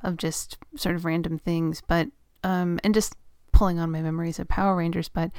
[0.03, 2.09] of just sort of random things, but
[2.43, 3.17] um and just
[3.55, 5.31] pulling on my memories of Power Rangers, but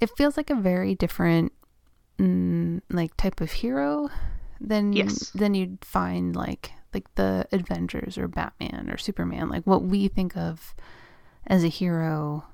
[0.00, 1.52] it feels like a very different
[2.18, 4.08] mm, like type of hero
[4.60, 5.30] than Yes.
[5.34, 10.36] then you'd find like like the Avengers or Batman or Superman, like what we think
[10.36, 10.74] of
[11.46, 12.44] as a hero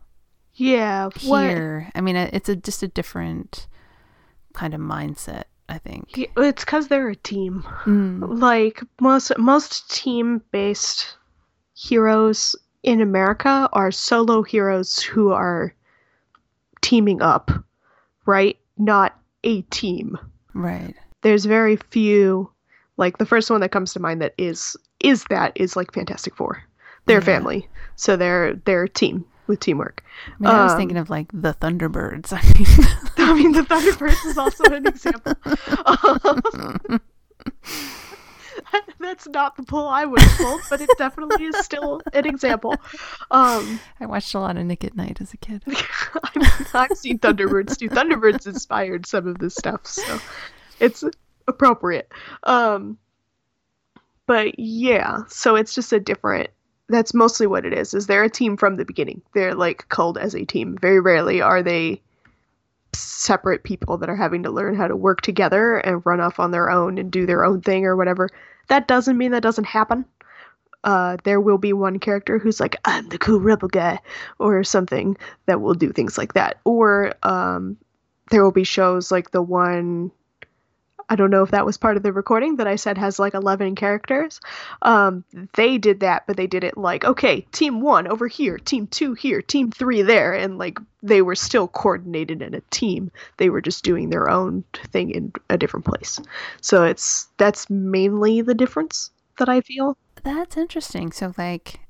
[0.55, 1.11] Yeah.
[1.25, 1.45] What?
[1.51, 1.91] here.
[1.95, 3.69] I mean, it's a just a different
[4.55, 5.45] kind of mindset.
[5.69, 6.11] I think.
[6.37, 7.63] It's because they're a team.
[7.85, 11.17] Mm, Like most most team based
[11.75, 15.75] heroes in America are solo heroes who are
[16.81, 17.51] teaming up,
[18.27, 18.59] right?
[18.79, 20.19] Not a team.
[20.55, 20.95] right.
[21.23, 22.51] There's very few
[22.97, 26.35] like the first one that comes to mind that is is that is like Fantastic
[26.37, 26.63] Four.
[27.07, 27.25] They're Yeah.
[27.25, 27.69] family.
[27.97, 30.03] So they're they're a team with teamwork.
[30.27, 32.33] I, mean, I was Um, thinking of like the Thunderbirds.
[32.37, 32.99] I mean,
[33.31, 35.35] I mean, the Thunderbirds is also an example.
[39.01, 42.75] That's not the pull I would have pulled, but it definitely is still an example.
[43.31, 45.63] Um, I watched a lot of Nick at Nite as a kid.
[46.75, 47.89] I've seen Thunderbirds too.
[47.89, 50.19] Thunderbirds inspired some of this stuff, so
[50.81, 51.05] it's
[51.49, 52.11] appropriate.
[52.45, 52.99] Um,
[54.27, 56.51] but yeah, so it's just a different.
[56.89, 57.95] That's mostly what it is.
[57.95, 59.23] Is they're a team from the beginning?
[59.35, 60.77] They're like culled as a team.
[60.81, 62.03] Very rarely are they
[62.95, 66.51] separate people that are having to learn how to work together and run off on
[66.51, 68.29] their own and do their own thing or whatever.
[68.69, 70.05] That doesn't mean that doesn't happen.
[70.85, 74.01] Uh, there will be one character who's like, I'm the cool rebel guy,
[74.39, 76.59] or something that will do things like that.
[76.65, 77.77] Or um,
[78.31, 80.11] there will be shows like the one,
[81.13, 83.35] I don't know if that was part of the recording that I said has like
[83.35, 84.41] 11 characters.
[84.81, 88.87] Um, they did that, but they did it like, okay, team one over here, team
[88.87, 90.33] two here, team three there.
[90.33, 93.13] And like they were still coordinated in a team.
[93.37, 96.19] They were just doing their own thing in a different place.
[96.63, 99.99] So it's that's mainly the difference that I feel.
[100.25, 101.13] That's interesting.
[101.13, 101.81] So like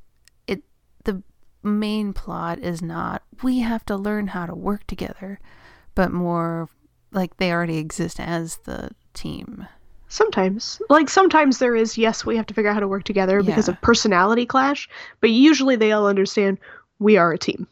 [0.48, 0.64] it
[1.04, 1.22] the
[1.62, 5.38] main plot is not we have to learn how to work together,
[5.94, 6.68] but more
[7.12, 9.66] like they already exist as the team.
[10.08, 10.80] Sometimes.
[10.90, 13.68] Like sometimes there is, yes, we have to figure out how to work together because
[13.68, 14.88] of personality clash,
[15.20, 16.58] but usually they all understand
[16.98, 17.66] we are a team.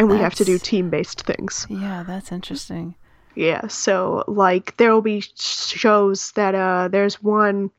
[0.00, 1.66] And we have to do team based things.
[1.68, 2.94] Yeah, that's interesting.
[3.34, 7.70] Yeah, so like there will be shows that uh there's one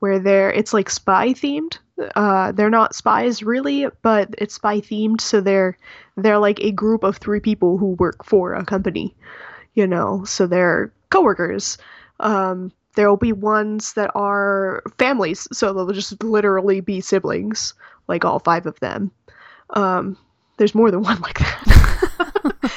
[0.00, 1.78] where they're it's like spy themed.
[2.16, 5.76] Uh they're not spies really, but it's spy themed, so they're
[6.16, 9.14] they're like a group of three people who work for a company,
[9.74, 10.24] you know.
[10.24, 11.78] So they're coworkers.
[12.20, 17.74] Um there will be ones that are families, so they'll just literally be siblings,
[18.08, 19.10] like all five of them.
[19.70, 20.16] Um
[20.56, 21.88] there's more than one like that.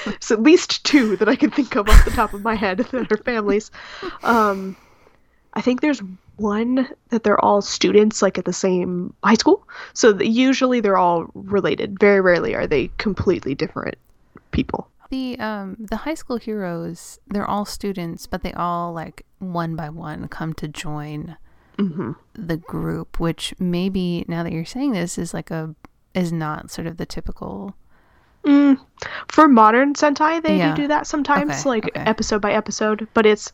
[0.06, 2.78] There's at least two that I can think of off the top of my head
[2.92, 3.72] that are families.
[4.24, 4.76] Um,
[5.54, 6.02] I think there's
[6.38, 9.68] one that they're all students, like at the same high school.
[9.94, 12.00] So th- usually they're all related.
[12.00, 13.96] Very rarely are they completely different
[14.52, 14.91] people.
[15.12, 19.90] The um the high school heroes, they're all students, but they all like one by
[19.90, 21.38] one come to join
[21.78, 25.76] hmm the group, which maybe now that you're saying this is like a
[26.14, 27.76] is not sort of the typical
[28.44, 28.80] Mm.
[29.28, 30.74] For modern Sentai, they Yeah.
[30.74, 32.02] do do that sometimes, Okay, like okay.
[32.10, 33.52] episode by episode, but it's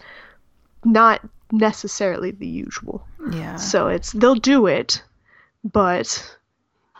[0.86, 1.20] not
[1.52, 3.06] necessarily the usual.
[3.32, 3.56] yeah.
[3.58, 5.04] So it's they'll do it,
[5.66, 6.38] but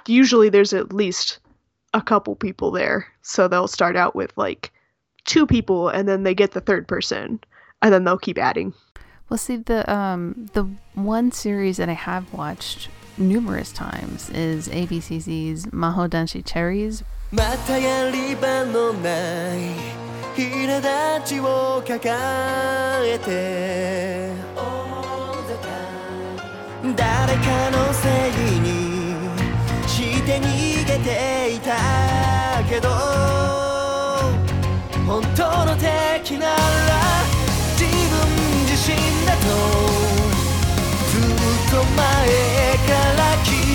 [0.08, 1.40] usually there's at least
[1.98, 3.08] a couple people there.
[3.22, 4.72] So they'll start out with like
[5.26, 7.40] two people and then they get the third person
[7.82, 8.74] and then they'll keep adding.
[9.30, 10.64] Well, see the um the
[10.94, 17.04] one series that I have watched numerous times is ABCZ's Maho Danshi Cherries.
[17.30, 19.10] またやり場のな
[19.54, 19.98] い
[20.34, 22.16] 苛立ちを抱
[23.06, 24.32] えて
[26.96, 28.08] 誰かのせ
[28.56, 28.68] いに
[29.88, 30.67] してに
[31.08, 31.72] ていた
[32.70, 32.90] けど
[35.08, 36.56] 本当の敵なら
[37.80, 38.20] 自分
[38.68, 38.94] 自身
[39.26, 39.48] だと
[41.08, 41.32] ずっ
[41.72, 42.04] と前
[42.86, 43.67] から聞い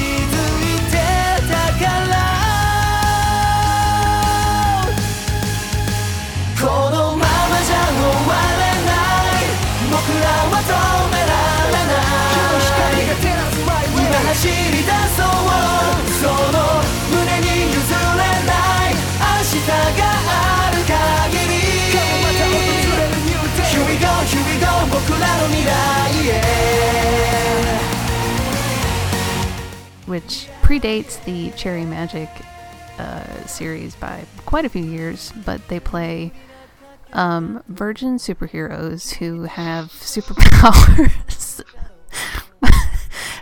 [30.12, 32.28] which predates the Cherry Magic
[32.98, 36.34] uh, series by quite a few years, but they play
[37.14, 41.64] um, virgin superheroes who have superpowers.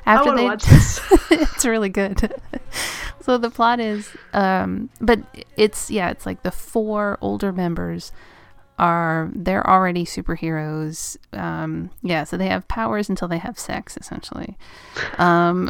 [0.06, 0.46] After they,
[1.42, 2.40] it's really good.
[3.20, 5.18] so the plot is, um, but
[5.56, 8.12] it's yeah, it's like the four older members
[8.78, 11.16] are they're already superheroes.
[11.32, 14.56] Um, yeah, so they have powers until they have sex, essentially.
[15.18, 15.68] Um,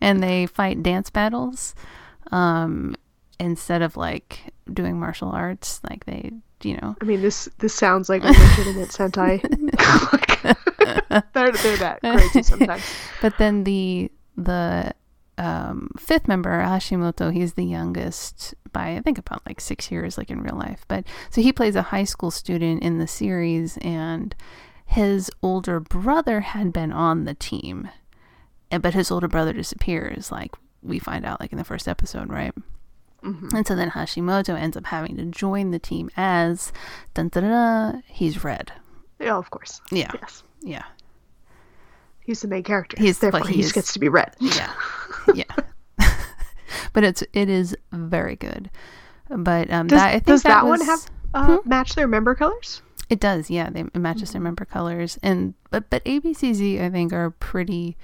[0.00, 1.74] and they fight dance battles
[2.32, 2.94] um,
[3.38, 5.80] instead of like doing martial arts.
[5.88, 6.32] Like they,
[6.62, 9.40] you know, I mean, this this sounds like a legitimate Sentai.
[11.32, 12.82] they're they're that crazy sometimes.
[13.20, 14.92] But then the the
[15.38, 20.30] um, fifth member, Hashimoto, he's the youngest by I think about like six years, like
[20.30, 20.84] in real life.
[20.88, 24.34] But so he plays a high school student in the series, and
[24.86, 27.88] his older brother had been on the team,
[28.74, 30.30] and but his older brother disappears.
[30.32, 30.52] Like
[30.82, 32.52] we find out, like in the first episode, right?
[33.22, 36.72] And so then Hashimoto ends up having to join the team as
[37.14, 38.70] dun, dun, dun, he's red.
[39.18, 39.80] Yeah, of course.
[39.90, 40.84] Yeah, Yes, yeah.
[42.20, 42.96] he's the main character.
[43.00, 44.34] He's- therefore but he he's- gets to be red.
[44.40, 44.70] yeah
[45.34, 45.44] yeah
[46.92, 48.70] but it's it is very good
[49.30, 52.34] but um Does, that i think does that, was, one have uh, match their member
[52.34, 52.82] colors?
[53.08, 54.32] it does yeah they it matches Mm-hmm.
[54.32, 57.96] their member colors and but but abcz i think are pretty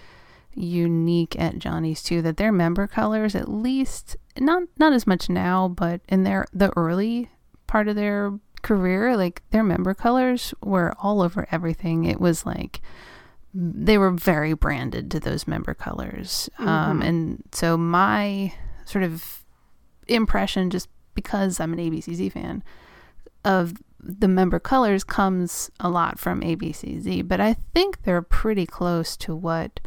[0.54, 5.68] unique at johnny's too that their member colors at least not not as much now
[5.68, 7.30] but in their the early
[7.66, 8.32] part of their
[8.62, 12.80] career like their member colors were all over everything it was like
[13.52, 16.48] they were very branded to those member colors.
[16.58, 18.52] Um, and so my
[18.84, 19.44] sort of
[20.06, 22.62] impression, just because I'm an ABCZ fan,
[23.44, 29.16] of the member colors comes a lot from ABCZ, but I think they're pretty close
[29.18, 29.80] to what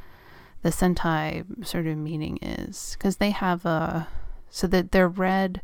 [0.64, 4.07] the Sentai sort of meaning is because they have a
[4.49, 5.61] so that they're red,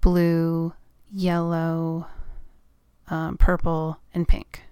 [0.00, 0.72] blue,
[1.12, 2.06] yellow,
[3.10, 4.62] um, purple, and pink.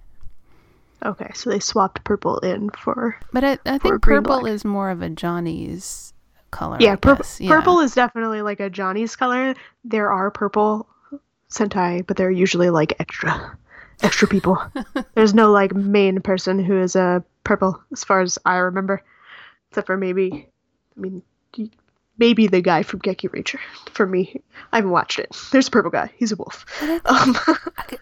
[1.04, 4.52] Okay, so they swapped purple in for But I, I think purple black.
[4.52, 6.12] is more of a Johnny's
[6.50, 6.78] color.
[6.80, 7.24] yeah, purple.
[7.38, 7.50] Yeah.
[7.50, 9.54] Purple is definitely like a Johnny's color.
[9.84, 10.88] There are purple
[11.50, 13.56] Sentai, but they're usually like extra,
[14.02, 14.58] extra people.
[15.14, 19.02] There's no like main person who is a purple, as far as I remember,
[19.70, 20.48] except for maybe,
[20.96, 21.22] I mean,
[22.18, 23.58] maybe the guy from Gekiranger.
[23.92, 24.40] For me,
[24.72, 25.34] I haven't watched it.
[25.52, 26.10] There's a purple guy.
[26.16, 26.64] He's a wolf.
[27.04, 27.36] Um,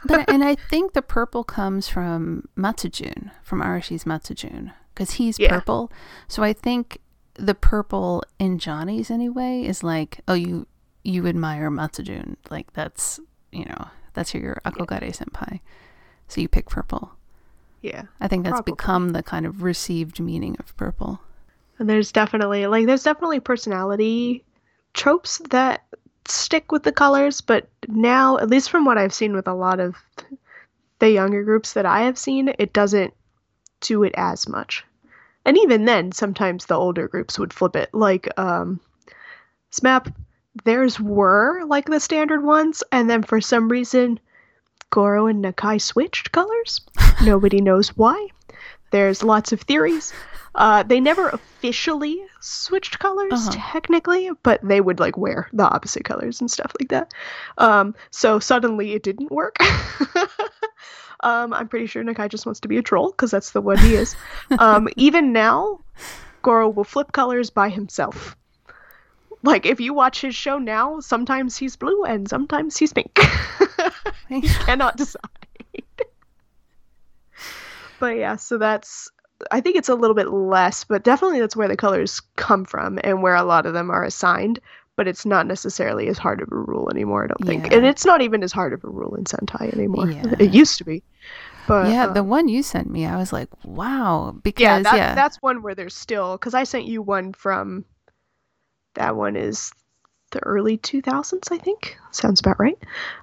[0.04, 5.50] but and I think the purple comes from Matsujun, from Arashi's Matsujun, because he's Yeah.
[5.50, 5.90] purple.
[6.28, 6.98] So I think
[7.34, 10.66] the purple in Johnny's anyway is like, oh, you
[11.02, 13.20] you admire Matsujun, like that's
[13.52, 15.60] you know that's your akogare senpai,
[16.28, 17.12] so you pick purple.
[17.82, 18.04] yeah.
[18.20, 18.72] I think that's Probably.
[18.72, 21.20] become the kind of received meaning of purple.
[21.78, 24.44] And there's definitely like there's definitely personality
[24.92, 25.84] tropes that
[26.26, 29.80] stick with the colors, but now at least from what I've seen with a lot
[29.80, 29.96] of
[31.00, 33.12] the younger groups that I have seen, it doesn't
[33.80, 34.84] do it as much.
[35.44, 37.92] And even then, sometimes the older groups would flip it.
[37.92, 38.80] Like um
[39.72, 40.14] SMAP,
[40.64, 44.20] theirs were like the standard ones, and then for some reason
[44.90, 46.80] Goro and Nakai switched colors.
[47.24, 48.28] Nobody knows why.
[48.92, 50.12] There's lots of theories.
[50.54, 53.50] Uh, they never officially switched colors, Uh-huh.
[53.52, 57.12] technically, but they would like wear the opposite colors and stuff like that.
[57.58, 59.56] Um, so suddenly it didn't work.
[61.20, 63.78] um, I'm pretty sure Nakai just wants to be a troll because that's the one
[63.78, 64.14] he is.
[64.58, 65.80] Um, even now,
[66.42, 68.36] Goro will flip colors by himself.
[69.42, 73.18] Like if you watch his show now, sometimes he's blue and sometimes he's pink.
[74.28, 75.20] he cannot decide.
[78.00, 79.10] but yeah, so that's
[79.50, 82.98] I think it's a little bit less, but definitely that's where the colors come from
[83.04, 84.60] and where a lot of them are assigned.
[84.96, 87.66] But it's not necessarily as hard of a rule anymore, I don't think.
[87.66, 87.78] Yeah.
[87.78, 90.08] And it's not even as hard of a rule in Sentai anymore.
[90.10, 90.34] Yeah.
[90.38, 91.02] It used to be.
[91.66, 95.14] But yeah, uh, the one you sent me, I was like, wow, because yeah, yeah,
[95.14, 97.84] that's one where there's still because I sent you one from
[98.94, 99.72] that one is
[100.34, 101.96] the early 2000s, I think.
[102.10, 102.78] Sounds about right.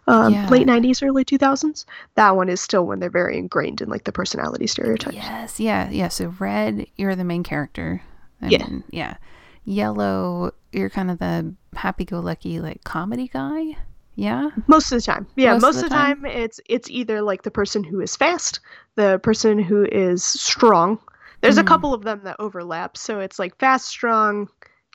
[0.08, 0.48] Um, Yeah.
[0.50, 1.86] Late 90s, early 2000s.
[2.16, 5.16] That one is still when they're very ingrained in like the personality stereotypes.
[5.16, 6.08] Yes, yeah, yeah.
[6.08, 8.02] So red, you're the main character.
[8.42, 8.58] I Yeah.
[8.66, 9.18] mean, yeah.
[9.64, 13.78] Yellow, you're kind of the happy-go-lucky like comedy guy.
[14.16, 14.50] Yeah.
[14.68, 15.54] Most of the time, yeah.
[15.54, 18.60] Most Most, of the the time, it's it's either like the person who is fast,
[18.96, 21.00] the person who is strong.
[21.42, 21.62] There's Mhm.
[21.62, 24.50] a couple of them that overlap, so it's like fast, strong,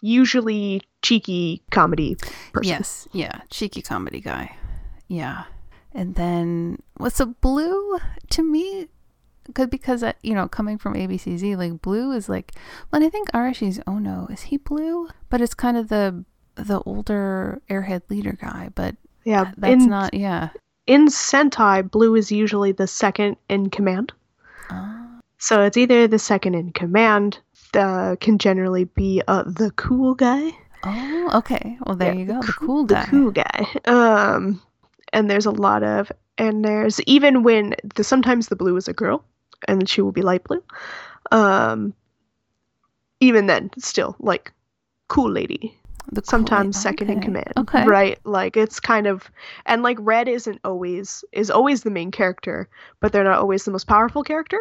[0.06, 2.16] usually cheeky comedy
[2.52, 2.68] person.
[2.68, 3.08] Yes.
[3.12, 3.40] Yeah.
[3.50, 4.56] Cheeky comedy guy.
[5.08, 5.44] Yeah.
[5.92, 7.98] And then what's a blue
[8.30, 8.88] to me?
[9.52, 12.52] Good because uh, you know coming from ABCZ, like blue is like.
[12.90, 15.08] Well, and I think Arashi's oh no, is he blue?
[15.30, 16.24] But it's kind of the
[16.56, 18.70] the older airhead leader guy.
[18.74, 20.14] But Yeah, that's in, not.
[20.14, 20.50] Yeah.
[20.86, 24.12] in Sentai, blue is usually the second in command.
[24.70, 27.38] Oh, So it's either the second in command,
[27.76, 30.50] uh, can generally be uh, the cool guy,
[30.84, 31.76] oh okay.
[31.86, 32.40] Well, there Yeah, you the go.
[32.40, 33.04] The cool- cool the guy.
[33.06, 33.68] cool guy.
[33.84, 34.60] Um,
[35.12, 38.92] and there's a lot of and there's even when the sometimes the blue is a
[38.92, 39.24] girl
[39.68, 40.62] and she will be light blue
[41.32, 41.94] um
[43.20, 44.52] even then still like
[45.08, 45.78] cool lady
[46.12, 47.84] The cool- sometimes second in command Okay.
[47.84, 49.30] right like it's kind of
[49.64, 52.68] and like red isn't always is always the main character
[53.00, 54.58] but they're not always the most powerful character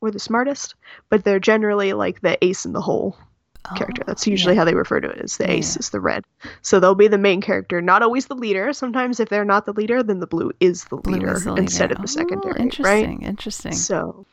[0.00, 0.74] or the smartest
[1.10, 3.16] but they're generally like the ace in the hole
[3.74, 4.60] character Oh, that's usually yeah.
[4.60, 6.24] how they refer to it as the Yeah, ace is the red
[6.62, 9.72] so they'll be the main character not always the leader sometimes if they're not the
[9.72, 12.60] leader then the blue is the Blue leader is the instead of the Oh, secondary
[12.60, 13.22] right Interesting.
[13.22, 13.72] Interesting.
[13.74, 14.24] so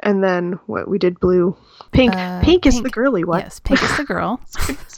[0.00, 1.56] and then what we did blue
[1.92, 4.40] pink Uh, pink is the girly one Yes, pink is the girl.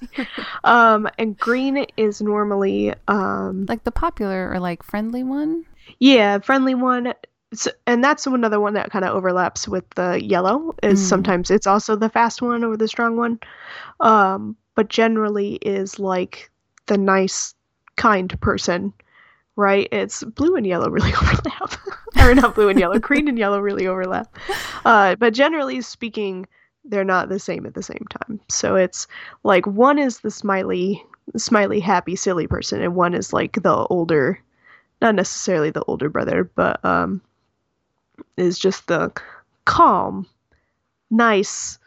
[0.65, 5.65] um and green is normally um like the popular or like friendly one.
[5.99, 7.15] Yeah, friendly one.
[7.57, 10.75] S and that's another one that kind of overlaps with the yellow.
[10.83, 11.09] Is Mm.
[11.09, 13.39] sometimes it's also the fast one or the strong one,
[14.01, 16.51] um, but generally is like
[16.87, 17.55] the nice,
[17.97, 18.93] kind person,
[19.57, 19.89] right?
[19.91, 21.75] It's blue and yellow really overlap,
[22.21, 24.35] or not blue and yellow, green and yellow really overlap.
[24.85, 26.47] Uh, but generally speaking,
[26.85, 28.39] they're not the same at the same time.
[28.49, 29.09] So it's
[29.43, 31.05] like one is the smiley,
[31.37, 34.39] smiley, happy, silly person, and one is like the older
[35.03, 37.21] not necessarily the older brother, but um,
[38.37, 39.13] is just the
[39.65, 40.27] calm,
[41.11, 41.79] nice,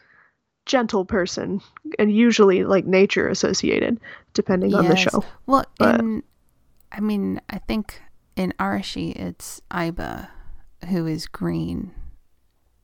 [0.65, 1.61] gentle person,
[1.97, 3.99] and usually like nature associated,
[4.33, 5.23] depending on the show.
[5.45, 6.23] Well, But- in
[6.91, 8.01] I mean, I think
[8.35, 10.29] in Arashi it's Aiba
[10.89, 11.91] who is green,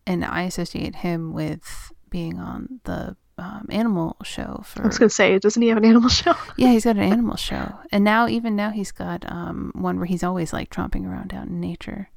[0.05, 4.83] and I associate him with being on the um, animal show for.
[4.83, 6.35] I was gonna say, doesn't he have an animal show?
[6.55, 10.05] Yeah, he's got an animal show, and now even now he's got um one where
[10.05, 12.09] he's always like tromping around out in nature.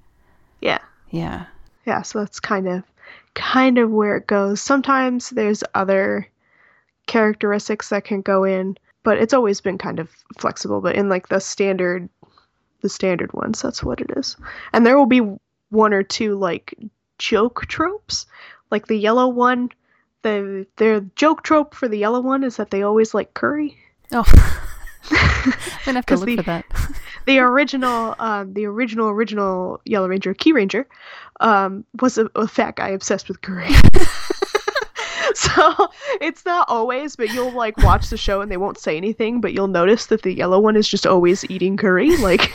[0.60, 0.78] yeah,
[1.10, 1.46] Yeah.
[1.86, 2.02] yeah.
[2.02, 2.82] So that's kind of,
[3.34, 4.60] kind of where it goes.
[4.60, 6.28] Sometimes there's other
[7.06, 10.80] characteristics that can go in, but it's always been kind of flexible.
[10.80, 12.08] But in like the standard,
[12.82, 14.36] the standard ones, that's what it is.
[14.72, 15.22] And there will be
[15.70, 16.74] one or two like
[17.18, 18.26] joke tropes,
[18.70, 19.70] like the yellow one.
[20.22, 23.78] The their joke trope for the yellow one is that they always like curry.
[24.12, 24.24] Oh,
[25.10, 25.52] I'm
[25.84, 26.64] gonna have to look the- for that.
[27.28, 30.86] The original um the original original yellow ranger Kiranger
[31.40, 33.68] um was a, a fat guy obsessed with curry
[35.34, 35.88] so
[36.22, 39.52] it's not always but you'll like watch the show and they won't say anything but
[39.52, 42.50] you'll notice that the yellow one is just always eating curry like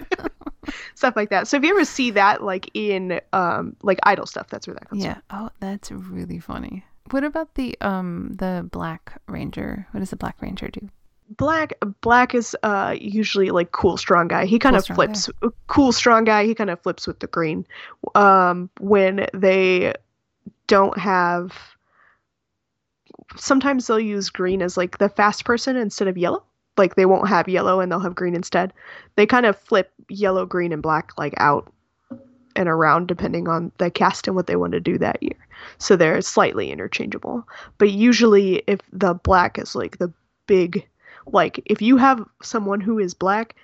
[0.94, 4.48] stuff like that so if you ever see that like in um like idol stuff
[4.48, 5.12] that's where that comes from.
[5.12, 5.20] Yeah.
[5.30, 6.84] Oh, that's really funny.
[7.10, 9.86] What about the um the Black Ranger?
[9.92, 10.90] What does the Black Ranger do?
[11.36, 14.46] Black Black is uh usually like cool strong guy.
[14.46, 15.28] He kind Cool, of flips
[15.66, 16.44] cool strong guy.
[16.46, 17.66] He kind of flips with the green.
[18.14, 19.94] Um when they
[20.66, 21.52] don't have
[23.36, 26.42] sometimes they'll use green as like the fast person instead of yellow.
[26.76, 28.72] Like they won't have yellow and they'll have green instead.
[29.16, 31.72] They kind of flip yellow, green and black like out
[32.56, 35.36] and around depending on the cast and what they want to do that year.
[35.78, 37.46] So they're slightly interchangeable.
[37.78, 40.12] But usually if the black is like the
[40.46, 40.86] big
[41.32, 43.54] like if you have someone who is black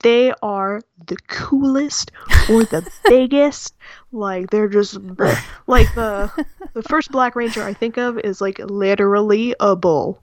[0.00, 2.12] they are the coolest
[2.50, 3.74] or the biggest.
[4.12, 4.98] Like they're just
[5.66, 6.30] like the
[6.74, 10.22] the first black ranger i think of is like literally a bull.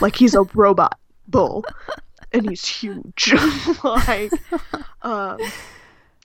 [0.00, 0.98] Like he's a robot
[1.28, 1.64] bull
[2.32, 3.34] and he's huge.
[3.84, 4.32] Like
[5.02, 5.38] um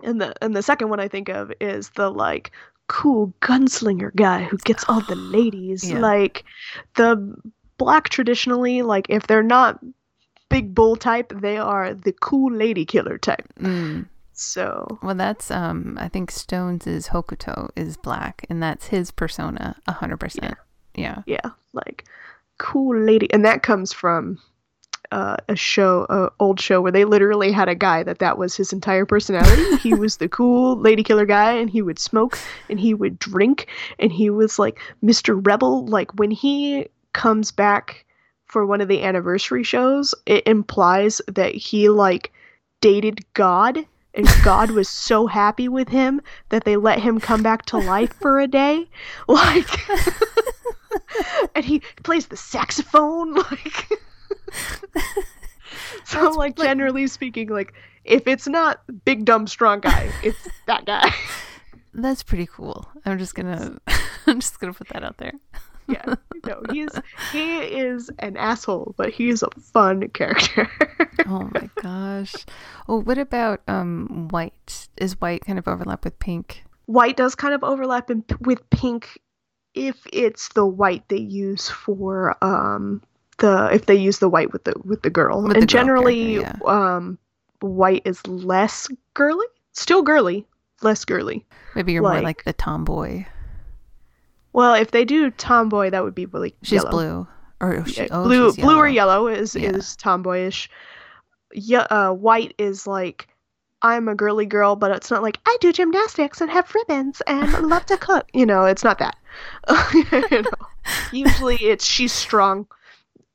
[0.04, 2.52] and the and the second one i think of is the like
[2.88, 5.90] cool gunslinger guy who gets all the ladies.
[5.90, 6.00] Yeah.
[6.00, 6.46] like
[6.96, 7.36] the
[7.78, 9.80] black traditionally like if they're not
[10.50, 14.08] big bull type they are the cool lady killer type Mm.
[14.34, 15.98] so Well, that's um.
[16.00, 20.56] I think Stones' is Hokuto is black, and that's his persona, a hundred percent.
[20.96, 21.22] Yeah.
[21.28, 22.06] yeah like
[22.58, 24.40] cool lady and that comes from
[25.12, 28.56] uh, a show a old show where they literally had a guy that that was
[28.56, 32.38] his entire personality he was the cool lady killer guy and he would smoke
[32.68, 33.68] and he would drink
[34.00, 38.04] and he was like mr rebel like when he comes back
[38.48, 42.32] for one of the anniversary shows it implies that he like
[42.82, 47.66] dated god and god was so happy with him that they let him come back
[47.66, 48.88] to life for a day
[49.28, 49.90] like
[51.56, 53.90] and he plays the saxophone like
[56.06, 57.74] so like generally speaking like
[58.06, 61.14] if it's not big dumb strong guy it's that guy
[61.98, 62.88] That's pretty cool.
[63.06, 63.80] I'm just gonna,
[64.28, 65.34] I'm just gonna put that out there.
[65.88, 66.16] Yeah
[66.46, 66.90] no he's
[67.32, 70.70] he is an asshole but he's a fun character
[71.30, 72.46] Oh my gosh.
[72.88, 74.88] Oh, what about um white?
[74.98, 76.64] Is white kind of overlap with pink?
[76.86, 79.20] white does kind of overlap in, with pink
[79.74, 83.02] if it's the white they use for um
[83.40, 85.80] the if they use the white with the with the girl With the and girl
[85.84, 87.18] generally um
[87.60, 89.48] white is less girly.
[89.74, 90.46] Still girly,
[90.82, 91.46] less girly.
[91.76, 93.26] Maybe you're more like- like the tomboy.
[94.58, 96.90] Well, if they do tomboy, that would be really She's yellow.
[96.90, 97.28] blue.
[97.62, 99.70] Or she, Yeah, oh, blue, blue or yellow is Yeah.
[99.70, 100.68] is tomboyish.
[101.54, 103.28] Yeah, uh, white is like
[103.84, 107.54] I'm a girly girl, but it's not like I do gymnastics and have ribbons and
[107.70, 108.26] love to cook.
[108.34, 109.16] You know, it's not that.
[110.32, 110.50] you know,
[111.12, 112.66] usually it's she's strong.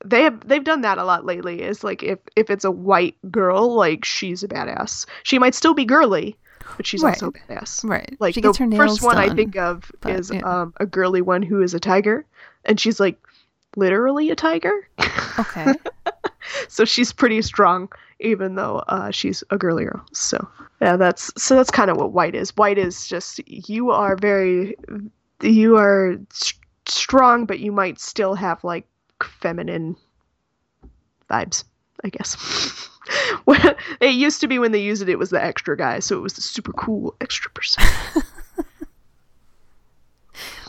[0.04, 1.62] They have they've done that a lot lately.
[1.62, 5.06] Is like if if it's a white girl, like she's a badass.
[5.22, 6.36] She might still be girly,
[6.82, 7.14] but she's Right.
[7.22, 7.84] also badass.
[7.88, 8.16] Right.
[8.18, 10.40] Like she the gets her nails first one I think of but, is yeah.
[10.40, 12.26] um, a girly one who is a tiger,
[12.64, 13.16] and she's like
[13.76, 14.88] literally a tiger.
[15.38, 15.74] Okay.
[16.68, 17.88] so she's pretty strong,
[18.18, 20.04] even though uh, she's a girly girl.
[20.12, 20.48] So
[20.80, 22.50] yeah, that's so that's kind of what white is.
[22.56, 24.74] White is just you are very
[25.40, 26.54] you are s-
[26.86, 28.86] strong, but you might still have like
[29.22, 29.94] feminine
[31.30, 31.62] vibes,
[32.04, 32.88] I guess.
[33.44, 36.16] When- it used to be when they used it, it was the extra guy, so
[36.16, 37.82] it was the super cool extra person.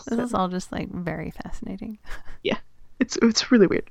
[0.08, 1.98] this is all just like very fascinating.
[2.44, 2.58] Yeah,
[3.00, 3.90] it's it's really weird.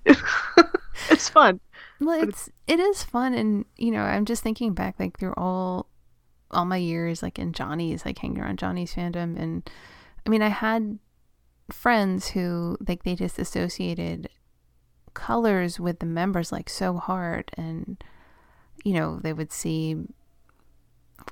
[1.09, 1.59] it's fun.
[2.01, 5.33] Well, But it's it is fun, and you know, I'm just thinking back like through
[5.39, 5.87] all
[6.51, 9.69] all my years, like in Johnny's, like hanging around Johnny's fandom, and
[10.27, 10.99] I mean, I had
[11.71, 14.29] friends who like they just associated
[15.15, 18.05] colors with the members like so hard, and
[18.83, 19.97] you know, they would see.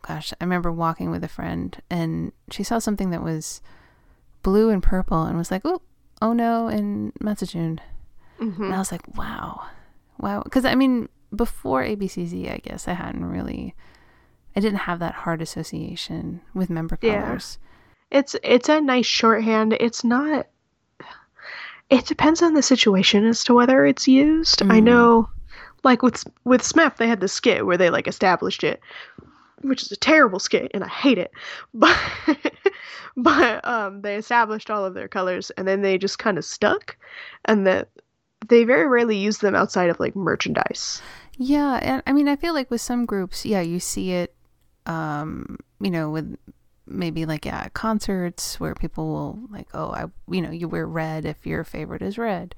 [0.03, 3.61] Gosh, I remember walking with a friend, and she saw something that was
[4.43, 5.83] blue and purple, and was like, "Oh,
[6.23, 7.79] oh no!" and Matsujun.
[8.39, 9.67] hmm And I was like, wow.
[10.19, 10.43] Wow.
[10.43, 13.75] Because, I mean, before ABCZ, I guess I hadn't really,
[14.55, 17.23] I didn't have that hard association with member Yeah.
[17.23, 17.59] colors.
[18.11, 19.75] It's it's a nice shorthand.
[19.81, 20.47] It's not.
[21.91, 24.63] It depends on the situation as to whether it's used.
[24.63, 24.85] I Mm.
[24.85, 25.29] know,
[25.85, 28.81] like with with SMAP, they had the skit where they like established it,
[29.63, 31.33] which is a terrible skit, and I hate it.
[31.75, 31.97] But
[33.17, 36.97] but um, they established all of their colors, and then they just kind of stuck,
[37.45, 37.89] and that
[38.49, 41.03] they very rarely use them outside of like merchandise.
[41.37, 41.79] Yeah.
[41.83, 44.35] And I mean, I feel like with some groups, yeah, you see it,
[44.87, 46.37] um, you know, with
[46.87, 51.25] maybe like at concerts where people will like, oh, I, you know, you wear red
[51.25, 52.55] if your favorite is red.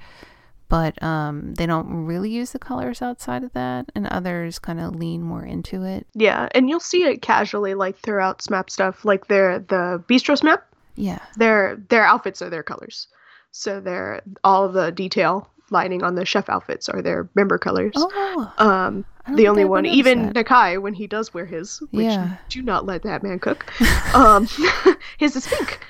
[0.73, 4.97] But um, they don't really use the colors outside of that, and others kind of
[4.97, 6.07] lean more into it.
[6.15, 10.62] Yeah, and you'll see it casually like throughout SMAP stuff, like their the Bistro SMAP.
[10.97, 11.19] Yeah.
[11.36, 13.09] their their outfits are their colors.
[13.51, 17.93] So their all the detail lining on the chef outfits are their member colors.
[17.94, 19.05] Oh, Um,
[19.36, 20.47] the only one, even that.
[20.47, 22.36] Nakai, when he does wear his, which Yeah.
[22.49, 23.70] do not let that man cook,
[24.15, 24.49] um,
[25.19, 25.81] his is pink.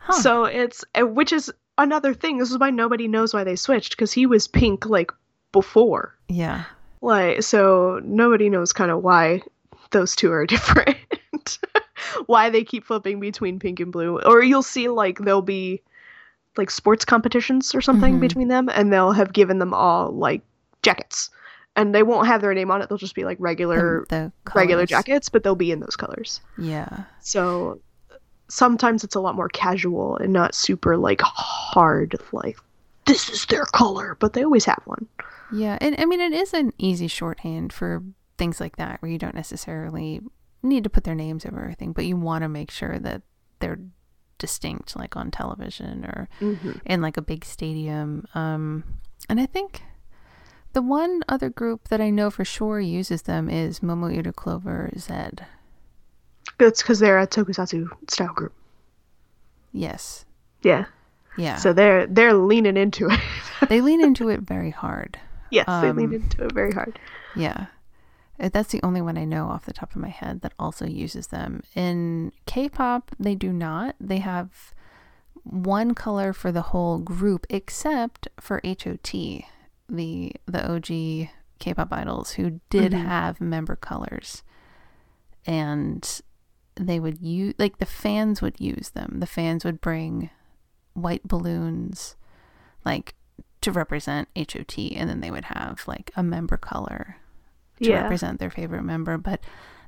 [0.00, 0.14] Huh.
[0.20, 2.38] So it's which is another thing.
[2.38, 5.10] This is why nobody knows why they switched because he was pink like
[5.52, 6.16] before.
[6.28, 6.64] yeah.
[7.00, 9.42] Like so, nobody knows kind of why
[9.90, 10.96] those two are different.
[12.26, 15.82] why they keep flipping between pink and blue, or you'll see like there'll be
[16.56, 18.20] like sports competitions or something Mhm.
[18.20, 20.42] between them, and they'll have given them all like
[20.82, 21.30] jackets,
[21.74, 22.88] and they won't have their name on it.
[22.88, 24.06] They'll just be like regular
[24.54, 26.40] regular jackets, but they'll be in those colors.
[26.58, 27.04] Yeah.
[27.20, 27.80] So
[28.52, 32.58] sometimes it's a lot more casual and not super like hard like
[33.06, 35.08] this is their color, but they always have one.
[35.52, 35.78] Yeah.
[35.80, 38.02] And I mean, it is an easy shorthand for
[38.36, 40.20] things like that where you don't necessarily
[40.62, 43.22] need to put their names over everything, but you want to make sure that
[43.58, 43.80] they're
[44.38, 46.72] distinct, like on television or Mm-hmm.
[46.84, 48.26] in like a big stadium.
[48.34, 48.84] Um,
[49.28, 49.82] and I think
[50.74, 55.46] the one other group that I know for sure uses them is Momo Clover Zed.
[56.58, 58.52] That's because they're a tokusatsu style group.
[59.72, 60.24] Yes.
[60.62, 60.84] Yeah.
[61.36, 61.56] Yeah.
[61.56, 63.20] So they're they're leaning into it.
[63.68, 65.18] they lean into it very hard.
[65.50, 66.98] yes, they lean Um, into it very hard.
[67.34, 67.66] Yeah.
[68.40, 70.86] Uh, That's the only one I know off the top of my head that also
[70.86, 71.62] uses them.
[71.74, 73.94] In K pop, they do not.
[74.00, 74.74] They have
[75.44, 79.12] one color for the whole group except for HOT,
[79.88, 80.86] the the OG
[81.58, 83.04] K pop idols who did Mhm.
[83.04, 84.42] have member colors.
[85.46, 86.20] And
[86.76, 89.18] they would use like the fans would use them.
[89.20, 90.30] The fans would bring
[90.94, 92.16] white balloons
[92.84, 93.14] like
[93.60, 97.16] to represent HOT and then they would have like a member color
[97.80, 98.02] to Yeah.
[98.02, 99.40] represent their favorite member, but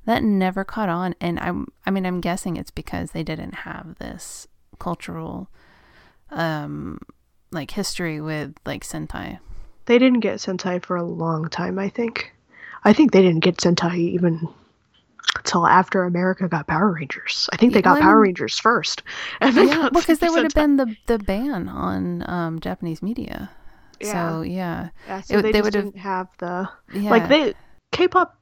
[0.04, 1.14] that never caught on.
[1.20, 4.46] And I'm, I mean, I'm guessing it's because they didn't have this
[4.78, 5.48] cultural,
[6.30, 6.98] um,
[7.50, 9.38] like history with like Sentai.
[9.86, 12.32] They didn't get Sentai for a long time, I think.
[12.84, 14.48] I think they didn't get Sentai even
[15.36, 17.48] until after America got Power Rangers.
[17.52, 19.02] I think they got well, Power Rangers first.
[19.40, 23.50] And Yeah, got because there would have been the the ban on um, Japanese media.
[24.02, 27.54] So yeah, Yeah, so it- they, they would've- have the yeah, like they
[27.92, 28.38] K-pop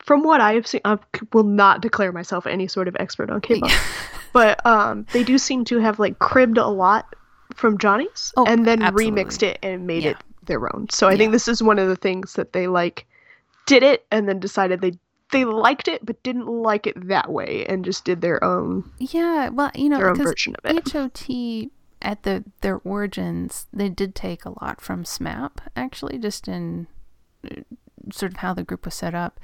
[0.00, 0.98] from what I have seen, I
[1.34, 3.70] will not declare myself any sort of expert on K-pop,
[4.32, 7.14] but um, they do seem to have like cribbed a lot
[7.54, 9.22] from Johnny's Oh, and then absolutely.
[9.24, 10.10] remixed it and made Yeah.
[10.10, 10.88] it their own.
[10.90, 13.04] So I think this is one of the things that they like
[13.66, 14.92] did it and then decided they
[15.30, 19.48] they liked it but didn't like it that way and just did their own Yeah,
[19.50, 20.88] well, you know, their own because version of it.
[20.92, 26.86] HOT at the their origins, they did take a lot from SMAP, actually, just in
[27.44, 27.56] uh,
[28.12, 29.40] sort of how the group was set up.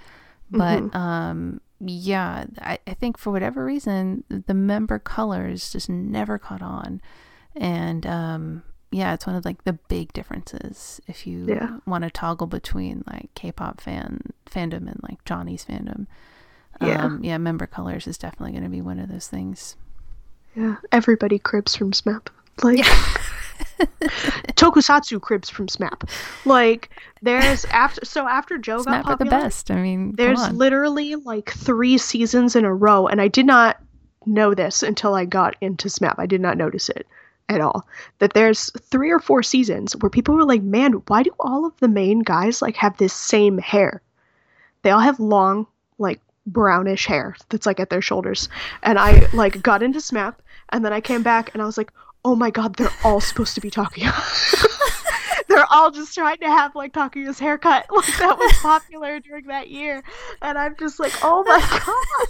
[0.51, 0.97] But Mm-hmm.
[0.97, 7.01] um, yeah, I, I think for whatever reason, the member colors just never caught on,
[7.57, 8.63] and um,
[8.95, 11.79] yeah, it's one of like the big differences if you Yeah.
[11.85, 16.07] want to toggle between like K-pop fan fandom and like Johnny's fandom.
[16.81, 17.05] Yeah.
[17.05, 19.77] Um, yeah, member colors is definitely going to be one of those things.
[20.55, 22.29] Yeah, everybody cribs from SMAP.
[22.63, 22.79] Like
[24.55, 26.09] Tokusatsu cribs from SMAP.
[26.45, 26.91] Like
[27.23, 29.71] there's after so after Joe got are the best.
[29.71, 33.81] I mean, come There's literally like three seasons in a row, and I did not
[34.27, 36.15] know this until I got into SMAP.
[36.19, 37.07] I did not notice it
[37.49, 37.87] at all.
[38.19, 41.79] That there's three or four seasons where people were like, "Man, why do all of
[41.81, 44.03] the main guys like have this same hair?
[44.83, 45.67] They all have long,
[45.99, 48.49] like brownish hair that's like at their shoulders."
[48.83, 50.35] And I like got into SMAP,
[50.71, 51.93] and then I came back, and I was like,
[52.25, 54.71] "Oh my god, they're all supposed to be Takuya."
[55.55, 57.87] They're all just trying to have like Takuya's haircut.
[57.95, 60.03] Like that was popular during that year.
[60.43, 62.29] And I'm just like, oh my god.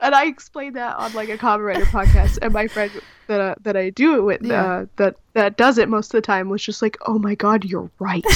[0.00, 2.90] and I explained that on like a Rider podcast, and my friend
[3.26, 4.64] that uh, that I do it with Yeah.
[4.64, 7.64] uh, that that does it most of the time was just like, oh my god,
[7.64, 8.24] you're right.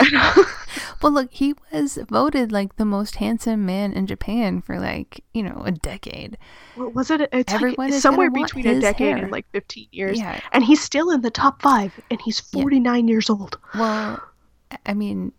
[1.02, 5.42] Well, look, he was voted like the most handsome man in Japan for like you
[5.42, 6.36] know a decade.
[6.74, 7.28] What was it?
[7.32, 9.16] It's Everyone like somewhere between a decade hair.
[9.16, 10.18] and like 15 years.
[10.18, 10.40] Yeah.
[10.52, 13.58] And he's still in the top five, and he's 49 years old.
[13.74, 14.22] Well,
[14.84, 15.32] I- mean,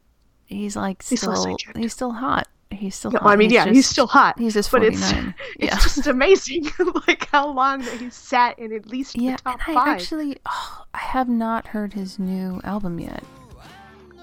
[0.45, 2.47] he's like still Saint he's still hot.
[2.71, 3.11] He's still.
[3.11, 3.31] No, hot.
[3.31, 4.39] I mean, yeah, he's still hot.
[4.39, 5.35] He's just but it's nine.
[5.59, 6.67] it's just amazing,
[7.07, 9.87] like how long that he's sat in at least Yeah, the top and I five.
[9.95, 13.23] actually, oh, I have not heard his new album yet.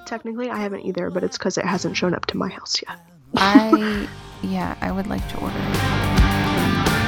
[0.07, 2.99] Technically, I haven't either, but it's because it hasn't shown up to my house yet.
[3.37, 4.09] I,
[4.43, 6.99] yeah, I would like to order it.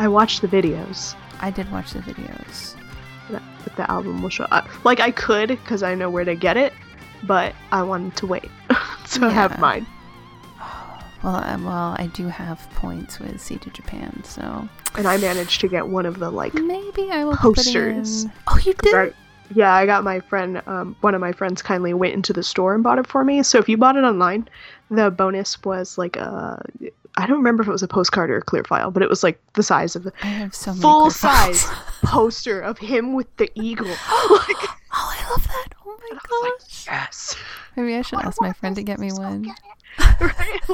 [0.00, 2.74] I watched the videos I did watch the videos.
[3.30, 4.66] that, that the album will show up.
[4.84, 6.72] Like I could, because I know where to get it,
[7.22, 8.50] but I wanted to wait
[9.12, 9.30] to Yeah.
[9.30, 9.86] have mine.
[11.22, 14.66] Well, I, well, I do have points with CDJapan, so
[14.96, 18.24] And I managed to get one of the like maybe I will Posters.
[18.24, 18.32] Put it in.
[18.48, 18.94] Oh, you did?
[18.94, 19.12] I-
[19.54, 22.72] yeah, I got my friend, um, one of my friends kindly went into the store
[22.72, 23.42] and bought it for me.
[23.42, 24.48] So if you bought it online,
[24.90, 26.64] the bonus was like a,
[27.16, 29.22] I don't remember if it was a postcard or a clear file, but it was
[29.22, 31.64] like the size of the I have so full size
[32.02, 33.86] poster of him with the eagle.
[33.88, 33.96] like,
[34.92, 35.68] Oh, I love that!
[35.86, 36.86] Oh my I was like, gosh!
[36.86, 37.36] yes.
[37.76, 39.52] Maybe I should ask my friend to get me one.
[40.20, 40.60] right?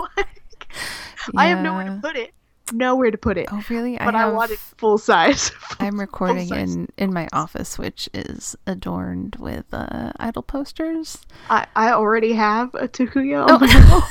[1.35, 2.33] Like, I have nowhere to put it.
[2.73, 3.49] Nowhere to put it.
[3.51, 3.97] Oh, really?
[3.97, 4.35] but I I, have.
[4.35, 5.51] wanted full size.
[5.81, 6.75] I'm recording size.
[6.75, 11.19] in in my office, which is adorned with uh, idol posters.
[11.51, 13.47] I, I already have a Takuya.
[13.49, 14.09] Oh.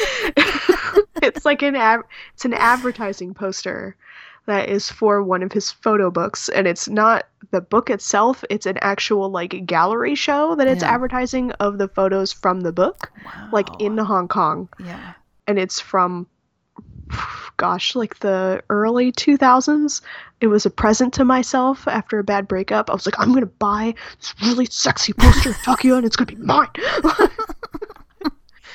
[0.00, 0.60] On my
[0.94, 1.04] wall.
[1.22, 2.00] it's like an ad,
[2.34, 3.96] it's an advertising poster
[4.46, 8.44] that is for one of his photo books, and it's not the book itself.
[8.50, 10.90] It's an actual like gallery show that it's Yeah.
[10.92, 13.10] advertising of the photos from the book,
[13.52, 15.12] like in Hong Kong, Yeah.
[15.46, 16.26] and it's from.
[17.58, 20.00] Gosh, like the early 2000s.
[20.40, 22.90] It was a present to myself after a bad breakup.
[22.90, 26.32] I was like, I'm gonna buy this really sexy poster of Takuya and it's gonna
[26.32, 26.66] be mine.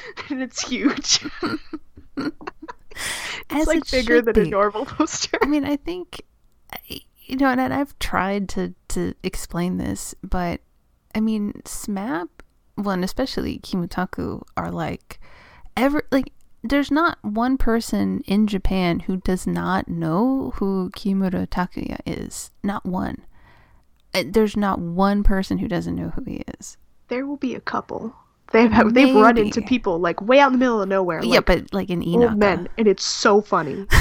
[0.30, 1.26] and it's huge.
[3.52, 5.38] As It's like it bigger than a normal poster.
[5.42, 6.22] I mean, I think,
[6.88, 10.62] you know, and I've tried to to explain this, but
[11.16, 12.28] I mean, SMAP,
[12.78, 15.20] well, and especially Kimutaku, are like,
[15.78, 16.34] ever like.
[16.62, 22.52] There's not one person in Japan who does not know who Kimura Takuya is.
[22.64, 23.26] Not one.
[24.14, 26.78] Uh, There's not one person who doesn't know who he is.
[27.08, 28.14] There will be a couple.
[28.52, 31.22] They've they've run into people like way out in the middle of nowhere.
[31.24, 32.30] yeah, like, but like in Inaka.
[32.30, 33.86] old men, and it's so funny.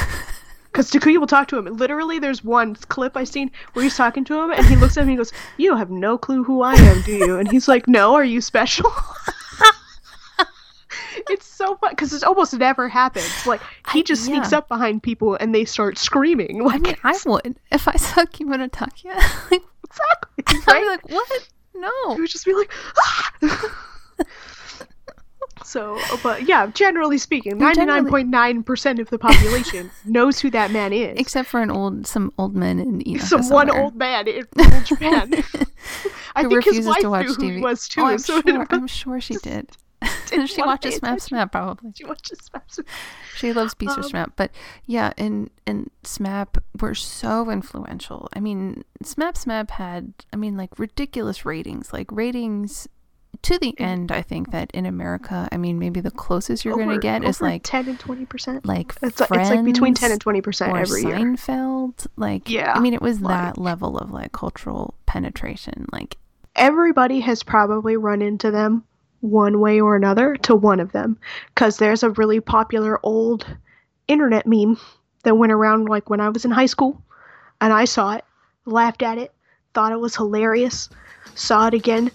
[0.71, 1.65] Because Takuya will talk to him.
[1.77, 5.01] Literally, there's one clip I've seen where he's talking to him, and he looks at
[5.01, 7.67] him and he goes, "You have no clue who I am, do you?" And he's
[7.67, 8.93] like, "No, are you special?"
[11.31, 13.47] it's so fun because it almost never happens.
[13.47, 13.61] Like
[13.93, 16.63] he I- just sneaks up behind people and they start screaming.
[16.63, 19.17] Like I mean, I would if I saw Kimura Takuya.
[19.51, 20.83] like, exactly I'd right.
[20.83, 21.49] be like, what?
[21.75, 22.15] No.
[22.15, 23.85] He would just be like, ah!
[25.65, 30.51] So, but yeah, generally speaking, ninety nine point nine percent of the population knows who
[30.51, 31.19] that man is.
[31.19, 35.33] Except for an old, some old men in Some one old man in rural Japan.
[36.35, 38.01] I who think his refuses wife to watch knew who he was too.
[38.01, 38.67] oh, I'm so sure.
[38.71, 39.71] I'm sure she did.
[40.27, 41.17] didn't she watches Smap.
[41.17, 41.93] Smap probably.
[41.95, 42.79] she watches Smaps.
[43.37, 44.53] She loves Beast Um, Smap, but
[44.87, 48.29] yeah, and and Smap were so influential.
[48.33, 52.89] I mean, Smap Smap had, I mean, like ridiculous ratings, like ratings
[53.43, 53.85] to the mm-hmm.
[53.85, 54.13] end.
[54.13, 57.41] I think that in America, I mean, maybe the closest you're gonna Over- get is
[57.41, 58.67] like ten and twenty percent.
[58.67, 61.17] like It's, like- it's like between ten and twenty percent every year.
[61.17, 62.07] Seinfeld.
[62.17, 65.87] Like, Yeah, I mean, it was like- that level of like cultural penetration.
[65.93, 66.17] Like,
[66.57, 68.85] everybody has probably run into them
[69.21, 71.19] one way or another to one of them
[71.55, 73.47] because there's a really popular old
[74.07, 74.79] internet meme
[75.25, 77.03] that went around like when I was in high school
[77.61, 78.25] and I saw it,
[78.65, 79.33] laughed at it,
[79.75, 80.89] thought it was hilarious,
[81.35, 82.11] saw it again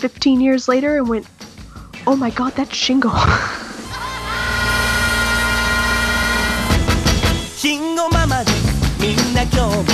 [0.00, 1.26] 15 years later and went,
[2.06, 3.12] oh my god, that's Shingo.
[7.54, 8.50] 慎吾ママで
[8.98, 9.84] みんな今日も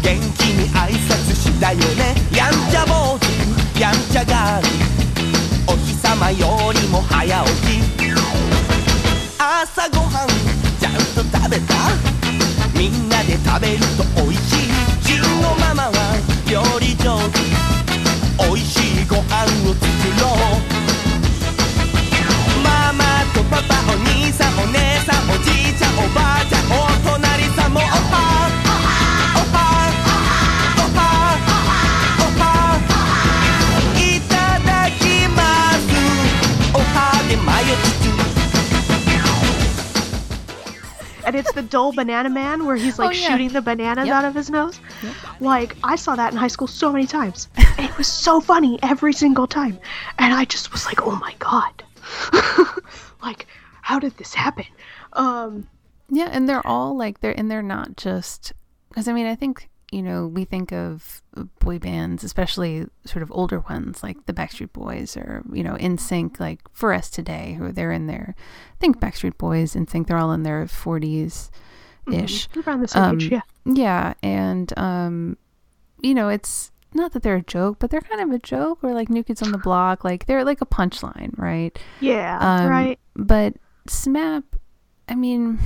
[0.00, 4.68] 元気に挨拶したよねやんちゃ坊主やんちゃガール
[5.66, 8.12] お日様よりも早起き
[9.40, 10.28] 朝ごはん
[10.78, 11.74] ちゃんと食べた
[12.78, 14.70] みんなで食べるとおいしい
[15.02, 15.92] 慎吾ママは
[16.48, 17.40] 料理上手
[18.48, 18.79] おいしい
[19.10, 19.22] ご飯
[19.68, 19.84] を作
[20.20, 20.62] ろう。
[22.62, 23.02] ママ
[23.34, 26.59] とパパお兄さんお姉さんおじいちゃんおばあちゃん。
[41.30, 43.28] And it's the dull banana man where he's like Oh, yeah.
[43.28, 44.14] shooting the bananas Yep.
[44.16, 44.80] out of his nose.
[45.40, 47.48] Like I saw that in high school so many times.
[47.78, 49.78] And it was so funny every single time.
[50.18, 51.82] And I just was like, "Oh my god."
[53.22, 53.46] like
[53.82, 54.66] how did this happen?
[55.14, 55.66] Um
[56.10, 58.52] Yeah, and they're all like they're and they're not just
[58.88, 61.22] because I mean I think you know we think of
[61.58, 66.38] boy bands, especially sort of older ones like the Backstreet Boys or you know NSYNC,
[66.40, 70.18] like for us today, who they're in their I think Backstreet Boys and think they're
[70.18, 71.50] all in their forties
[72.12, 72.48] ish.
[72.66, 73.40] around the same Um, age, yeah.
[73.64, 75.36] Yeah, and um,
[76.02, 78.92] you know it's not that they're a joke, but they're kind of a joke or
[78.94, 81.78] like New Kids on the Block, like they're like a punchline, right?
[82.00, 82.98] Yeah, Um, right.
[83.14, 83.54] But
[83.88, 84.42] SMAP,
[85.08, 85.58] I mean,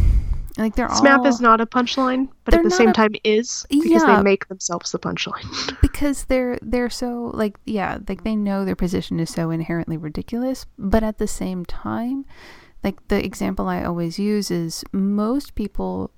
[0.58, 3.66] like they're SMAP all is not a punchline, but at the same a- time is
[3.70, 4.16] because Yeah.
[4.16, 5.80] they make themselves the punchline.
[5.82, 10.66] because they're they're so like yeah, like they know their position is so inherently ridiculous,
[10.78, 12.24] but at the same time,
[12.84, 16.10] like the example I always use is most people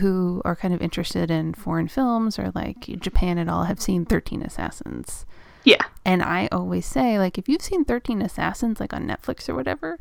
[0.00, 4.04] who are kind of interested in foreign films or like Japan at all have seen
[4.04, 5.24] 13 Assassins.
[5.64, 5.82] yeah.
[6.04, 9.98] And I always say, like, if you've seen 13 Assassins, like on Netflix or whatever,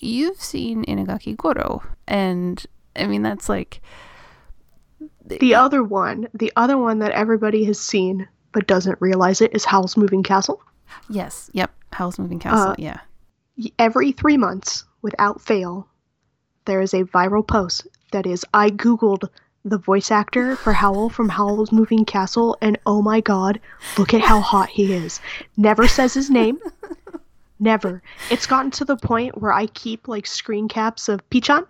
[0.00, 1.82] you've seen Inagaki Goro.
[2.08, 2.64] And
[2.96, 3.80] I mean, that's like,
[5.26, 9.64] The other one, the other one that everybody has seen but doesn't realize it is
[9.64, 10.60] Howl's Moving Castle.
[11.08, 13.00] yes, yep, Howl's Moving Castle, Uh, yeah.
[13.78, 15.88] every three months, without fail,
[16.66, 19.26] there is a viral post that is I googled
[19.64, 23.58] the voice actor for Howl from Howl's Moving Castle, and oh my god,
[23.96, 25.18] look at how hot he is.
[25.56, 26.58] Never says his name.
[27.58, 28.02] Never.
[28.30, 31.64] It's gotten to the point where I keep like screen caps of Pichan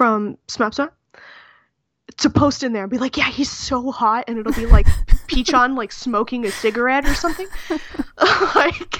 [0.00, 0.92] from Smap Smap
[2.16, 4.86] to post in there and be like, yeah, he's so hot, and it'll be like
[5.28, 7.46] Pichan like smoking a cigarette or something.
[8.54, 8.96] like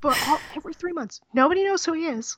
[0.00, 1.20] but all, every three months.
[1.34, 2.36] Nobody knows who he is.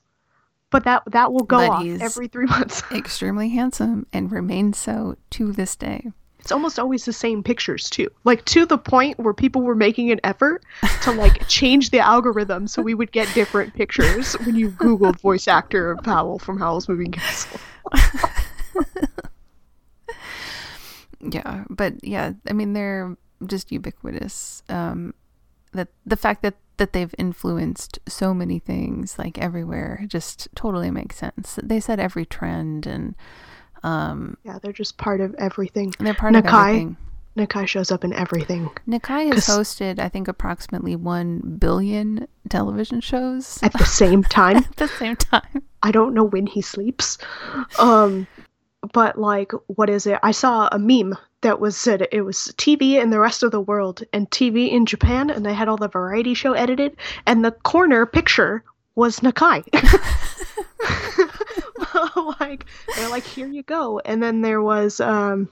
[0.69, 2.83] But that that will go But off every three months.
[2.91, 6.11] Extremely handsome and remains so to this day.
[6.47, 8.09] It's almost always the same pictures too.
[8.23, 10.63] Like to the point where people were making an effort
[11.01, 15.49] to like change the algorithm so we would get different pictures when you Googled voice
[15.49, 17.59] actor of Powell from Howl's Moving Castle.
[21.19, 24.63] Yeah, but yeah, I mean they're just ubiquitous.
[24.69, 25.13] Um,
[25.73, 31.17] that the fact that that they've influenced so many things like everywhere just totally makes
[31.17, 31.59] sense.
[31.61, 33.15] They set every trend and
[33.87, 35.93] um, Yeah, they're just part of everything.
[35.99, 36.97] they're part of everything.
[37.37, 43.59] Nakai shows up in everything Nakai has hosted, I think, approximately one billion television shows
[43.61, 44.57] at the same time.
[44.57, 45.61] at the same time.
[45.83, 47.19] I don't know when he sleeps.
[47.77, 48.25] Um,
[48.91, 50.17] but like, what is it?
[50.23, 53.61] I saw a meme that was said it was TV in the rest of the
[53.61, 56.97] world and TV in Japan, and they had all the variety show edited,
[57.27, 58.63] and the corner picture
[58.95, 59.61] was Nakai.
[62.39, 63.99] like they're like, here you go.
[63.99, 65.49] And then there was um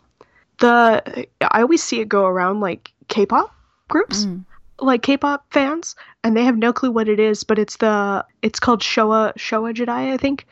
[0.59, 3.53] the I always see it go around like K-pop
[3.87, 4.25] groups.
[4.25, 4.45] Mm.
[4.79, 8.59] Like K-pop fans, and they have no clue what it is, but it's the it's
[8.59, 10.45] called Showa Showa Jedi, I think.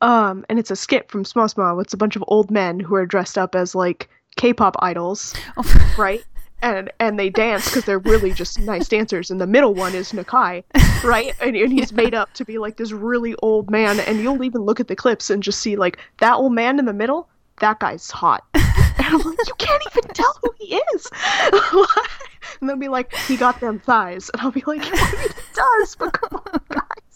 [0.00, 1.80] Um, and it's a skit from Smap Smap.
[1.80, 5.94] It's a bunch of old men who are dressed up as like K-pop idols, Oh,
[5.98, 6.24] right?
[6.62, 9.30] And and they dance because they're really just nice dancers.
[9.30, 10.64] And the middle one is Nakai,
[11.04, 11.34] right?
[11.40, 14.00] And, and he's made up to be like this really old man.
[14.00, 16.86] And you'll even look at the clips and just see like that old man in
[16.86, 17.28] the middle.
[17.60, 18.44] That guy's hot.
[18.96, 21.10] And I'm like, you can't even tell who he is.
[22.60, 25.96] and they'll be like, he got them thighs, and I'll be like, yeah, he does.
[25.96, 27.14] But come on, guys.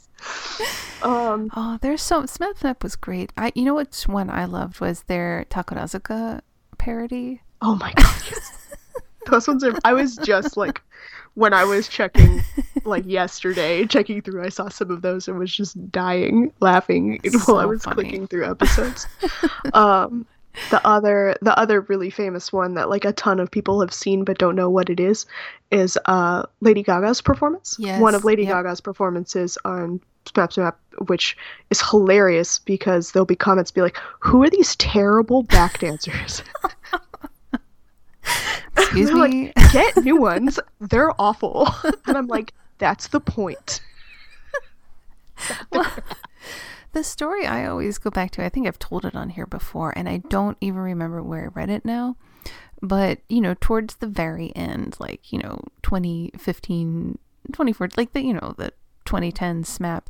[1.02, 3.32] Um, oh, there's so Smap Snap was great.
[3.36, 6.40] I you know which one I loved was their Takarazuka
[6.78, 7.42] parody.
[7.62, 8.22] Oh my god.
[9.30, 9.46] Yes.
[9.46, 10.82] Those ones are I was just like
[11.34, 12.42] when I was checking
[12.84, 17.58] like yesterday, checking through, I saw some of those and was just dying laughing while
[17.58, 18.02] I was funny.
[18.02, 19.06] clicking through episodes.
[19.72, 20.26] um
[20.70, 24.24] the other the other really famous one that like a ton of people have seen
[24.24, 25.24] but don't know what it is
[25.70, 27.78] is uh Lady Gaga's performance.
[27.78, 28.64] One of Lady yep.
[28.64, 30.74] Gaga's performances on Smap Smap,
[31.08, 31.36] which
[31.70, 36.42] is hilarious because there'll be comments be like, Who are these terrible back dancers?
[39.06, 40.58] They're like, get new ones.
[40.80, 41.68] They're awful.
[42.06, 43.80] And I'm like, that's the point.
[46.92, 49.92] The story I always go back to, I think I've told it on here before,
[49.96, 52.16] and I don't even remember where I read it now.
[52.80, 57.18] But, you know, towards the very end, like, you know, 2015,
[57.48, 58.72] 2014, like the, you know, the
[59.04, 60.04] 2010 SMAP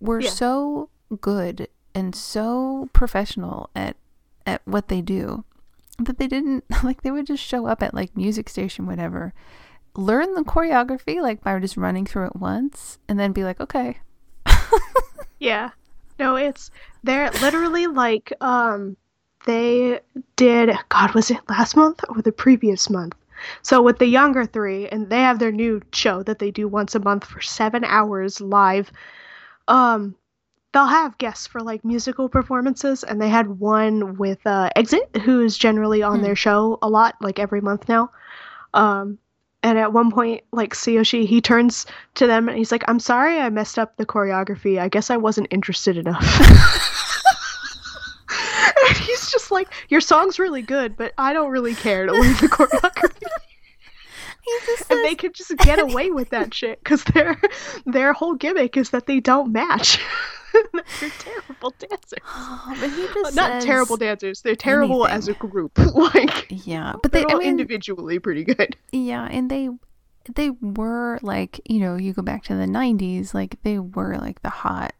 [0.00, 0.30] were Yeah.
[0.30, 0.88] so
[1.20, 3.96] good and so professional at
[4.46, 5.44] at what they do
[5.98, 9.32] that they didn't like they would just show up at like music station whatever
[9.94, 13.98] learn the choreography like by just running through it once and then be like okay
[15.42, 15.70] Yeah.
[16.20, 16.70] No, it's
[17.02, 18.96] they're literally like um
[19.44, 19.98] they
[20.36, 23.16] did God, was it last month or the previous month?
[23.62, 26.94] So with the younger three, and they have their new show that they do once
[26.94, 28.92] a month for seven hours live.
[29.66, 30.14] Um
[30.72, 35.56] they'll have guests for like musical performances and they had one with uh Exit, who's
[35.56, 36.22] generally on Hmm.
[36.24, 38.10] their show a lot, like every month now.
[38.74, 39.18] Um
[39.64, 41.86] and at one point, like Tsuyoshi, he turns
[42.16, 44.80] to them and he's like, I'm sorry I messed up the choreography.
[44.80, 46.20] I guess I wasn't interested enough.
[48.88, 52.32] and he's just like, Your song's really good, but I don't really care to learn
[52.40, 53.11] the choreography.
[54.90, 57.40] And they can just get away with that shit because their
[57.86, 59.98] their whole gimmick is that they don't match.
[61.00, 62.18] They're terrible dancers.
[62.26, 64.42] Oh, but he just Not terrible dancers.
[64.42, 65.78] They're terrible as a group.
[65.94, 68.76] like Yeah, but they, they're I all mean, individually pretty good.
[68.92, 69.70] yeah, and they,
[70.34, 74.42] they were like, you know, you go back to the '90s, like they were like
[74.42, 74.92] the hot,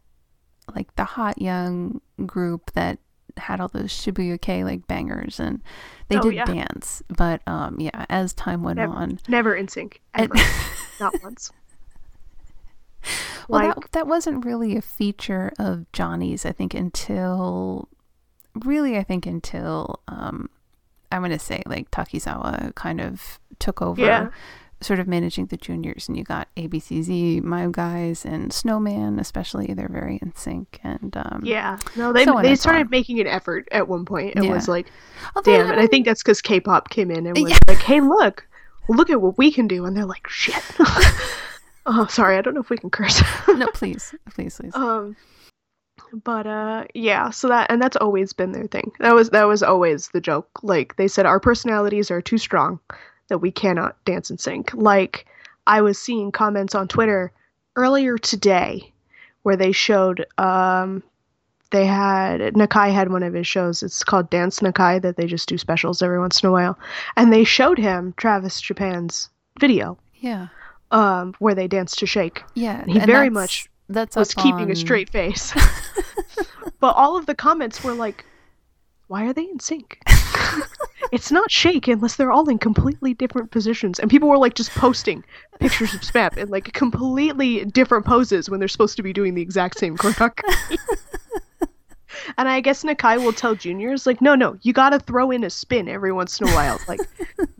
[0.75, 2.97] like the hot young group that
[3.37, 5.61] had all those Shibuya-kei like bangers, and
[6.07, 6.45] they Oh, did yeah.
[6.45, 7.01] dance.
[7.09, 10.01] But um, yeah, as time went Never, on, never in sync.
[10.15, 10.35] Ever.
[10.99, 11.51] Not once.
[13.49, 17.89] well, like that that wasn't really a feature of Johnny's, I think, until
[18.63, 20.49] really, I think until um,
[21.11, 24.01] I'm gonna say like Takizawa kind of took over.
[24.01, 24.29] Yeah.
[24.83, 29.73] Sort of managing the juniors, and you got ABCZ, My Guys, and Snowman, especially.
[29.73, 31.79] They're very in sync, and um, Yeah.
[31.95, 32.89] No, they So they started on.
[32.91, 34.33] making an effort at one point.
[34.35, 34.51] It Yeah.
[34.53, 34.87] was like,
[35.35, 35.71] Although, damn.
[35.71, 37.57] And I think that's because K-pop came in and was Yeah.
[37.67, 38.45] like, hey, look,
[38.89, 40.61] look at what we can do, and they're like, shit.
[41.85, 42.37] oh, sorry.
[42.37, 43.21] I don't know if we can curse.
[43.47, 44.75] no, please, please, please.
[44.75, 45.15] um
[46.25, 49.63] but uh yeah so that and that's always been their thing that was that was
[49.63, 52.79] always the joke like they said our personalities are too strong
[53.29, 55.25] that we cannot dance in sync like
[55.67, 57.31] i was seeing comments on twitter
[57.75, 58.91] earlier today
[59.43, 61.03] where they showed um
[61.71, 65.49] they had nakai had one of his shows it's called dance nakai that they just
[65.49, 66.77] do specials every once in a while
[67.17, 69.29] and they showed him travis japan's
[69.59, 70.47] video yeah,
[70.91, 72.85] um where they dance to shake yeah.
[72.85, 75.53] he and very that's- much that's was keeping a straight face.
[76.79, 78.25] but all of the comments were like,
[79.07, 79.99] why are they in sync?
[81.13, 83.99] it's not shake unless they're all in completely different positions.
[83.99, 85.23] And people were like just posting
[85.59, 89.41] pictures of SMAP in like completely different poses when they're supposed to be doing the
[89.43, 90.79] exact same choreography.
[92.37, 95.51] and I guess Nakai will tell juniors, like, no, no, you gotta throw in a
[95.51, 96.79] spin every once in a while.
[96.87, 96.99] Like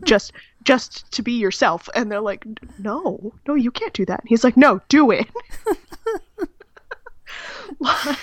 [0.02, 0.32] just
[0.64, 1.88] just to be yourself.
[1.94, 2.44] And they're like,
[2.80, 4.18] no, no, you can't do that.
[4.18, 5.28] And he's like, no, do it.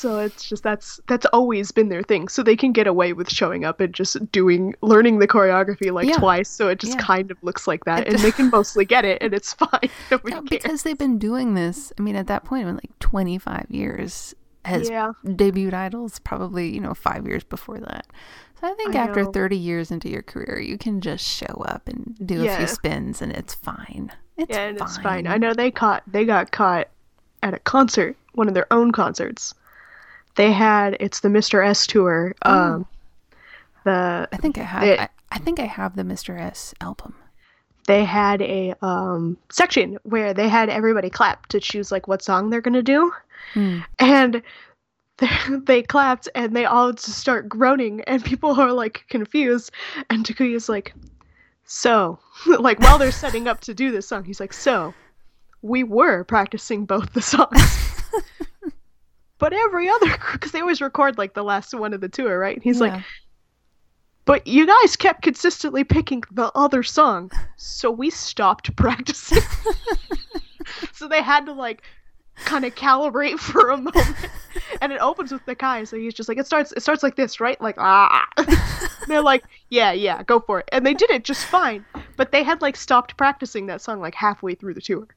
[0.00, 2.28] So it's just that's that's always been their thing.
[2.28, 6.08] So they can get away with showing up and just doing learning the choreography like
[6.08, 6.16] Yeah.
[6.18, 6.48] twice.
[6.48, 7.00] So it just Yeah.
[7.04, 9.90] kind of looks like that, and they can mostly get it, and it's fine.
[10.10, 10.48] Nobody Yeah, cares.
[10.50, 11.92] because they've been doing this.
[11.98, 15.12] I mean, at that point, in like 25 years as Yeah.
[15.24, 18.06] debuted idols, probably you know five years before that.
[18.60, 19.32] So I think I after know.
[19.32, 23.20] 30 years into your career, you can just show up and do a few spins,
[23.22, 24.12] and it's fine.
[24.38, 24.86] It's yeah, and fine.
[24.88, 25.26] it's fine.
[25.26, 26.88] I know they caught they got caught
[27.42, 29.54] at a concert, one of their own concerts.
[30.40, 31.62] They had it's the Mr.
[31.66, 32.34] S tour.
[32.42, 32.86] Um,
[33.84, 34.82] the I think I have.
[34.84, 36.40] It- I, I think I have the Mr.
[36.40, 37.14] S album.
[37.86, 42.48] they had a um, section where they had everybody clap to choose like what song
[42.48, 43.12] they're gonna do,
[43.52, 43.80] Hmm.
[43.98, 44.42] and
[45.18, 45.28] they,
[45.66, 49.72] they clapped and they all just start groaning and people are like confused
[50.08, 50.94] and Takuya's like,
[51.66, 54.94] so like while they're setting up to do this song, he's like, so
[55.60, 57.60] we were practicing both the songs.
[59.40, 62.62] But every other, because they always record like the last one of the tour, right?
[62.62, 63.02] He's like,
[64.26, 69.42] but you guys kept consistently picking the other song, so we stopped practicing.
[70.92, 71.82] so they had to like
[72.36, 74.16] kind of calibrate for a moment.
[74.80, 77.40] And it opens with Nakai, so he's just like it starts it starts like this,
[77.40, 77.60] right?
[77.60, 78.26] Like ah
[79.08, 80.68] They're like, Yeah, yeah, go for it.
[80.70, 81.84] And they did it just fine.
[82.16, 85.08] But they had like stopped practicing that song like halfway through the tour.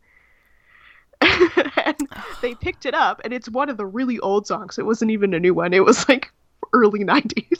[1.85, 1.97] and
[2.41, 4.77] they picked it up and it's one of the really old songs.
[4.77, 5.73] It wasn't even a new one.
[5.73, 6.31] It was like
[6.73, 7.57] early nineties.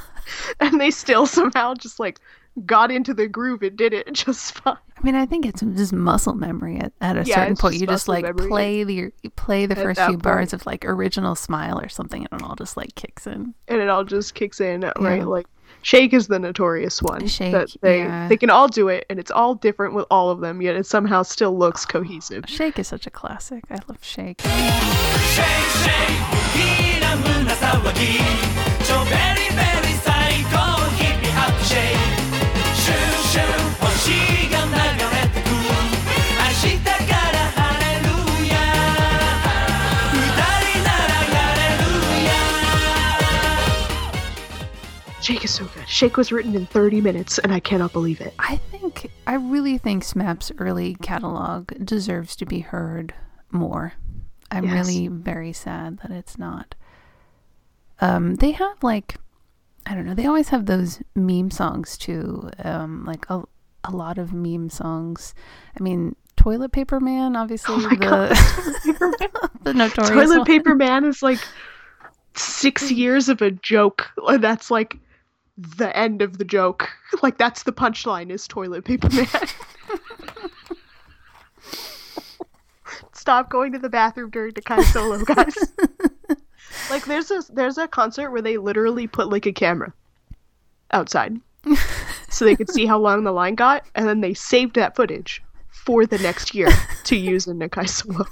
[0.60, 2.20] and they still somehow just like
[2.66, 4.76] got into the groove and did it just fine.
[4.96, 7.72] I mean, I think it's just muscle memory at, at a Yeah, certain point.
[7.74, 8.48] just You just like memory.
[8.48, 12.40] play the play the At first few bars of like original smile or something, and
[12.40, 13.54] it all just like kicks in.
[13.68, 15.46] and it all just kicks in right like
[15.84, 18.28] shake is the notorious one Shake, that they yeah.
[18.28, 20.86] they can all do it and it's all different with all of them yet it
[20.86, 23.64] somehow still looks oh, cohesive Shake is such a classic.
[23.70, 24.40] I love Shake.
[24.40, 25.44] Shake,
[25.84, 26.24] shake
[45.24, 48.34] shake is so good shake was written in 30 minutes and i cannot believe it
[48.38, 53.14] I think I really think SMAP's early catalog deserves to be heard
[53.50, 53.94] more.
[54.50, 54.86] I'm Yes.
[54.86, 56.74] really very sad that it's not.
[58.00, 59.16] Um, they have like,
[59.86, 60.14] I don't know.
[60.14, 62.50] They always have those meme songs too.
[62.62, 63.42] Um, like a
[63.84, 65.34] a lot of meme songs.
[65.78, 70.46] I mean, Toilet Paper Man, obviously Oh the the notorious toilet one.
[70.46, 71.40] paper man is like
[72.36, 74.96] six years of a joke and that's like
[75.56, 76.90] the end of the joke.
[77.22, 79.28] Like that's the punchline is toilet paper man.
[83.12, 85.54] Stop going to the bathroom during the of solo guys.
[86.90, 89.92] Like there's a there's a concert where they literally put like a camera
[90.90, 91.40] outside
[92.28, 95.40] so they could see how long the line got and then they saved that footage
[95.70, 96.68] for the next year
[97.04, 98.26] to use in Nakai solo.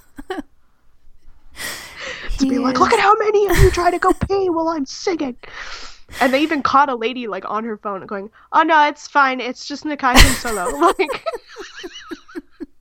[2.38, 4.68] To be He like, look at how many of you try to go pee while
[4.68, 5.36] I'm singing.
[6.20, 9.40] And they even caught a lady like on her phone going, "Oh no, it's fine.
[9.40, 10.92] It's just Nakai solo."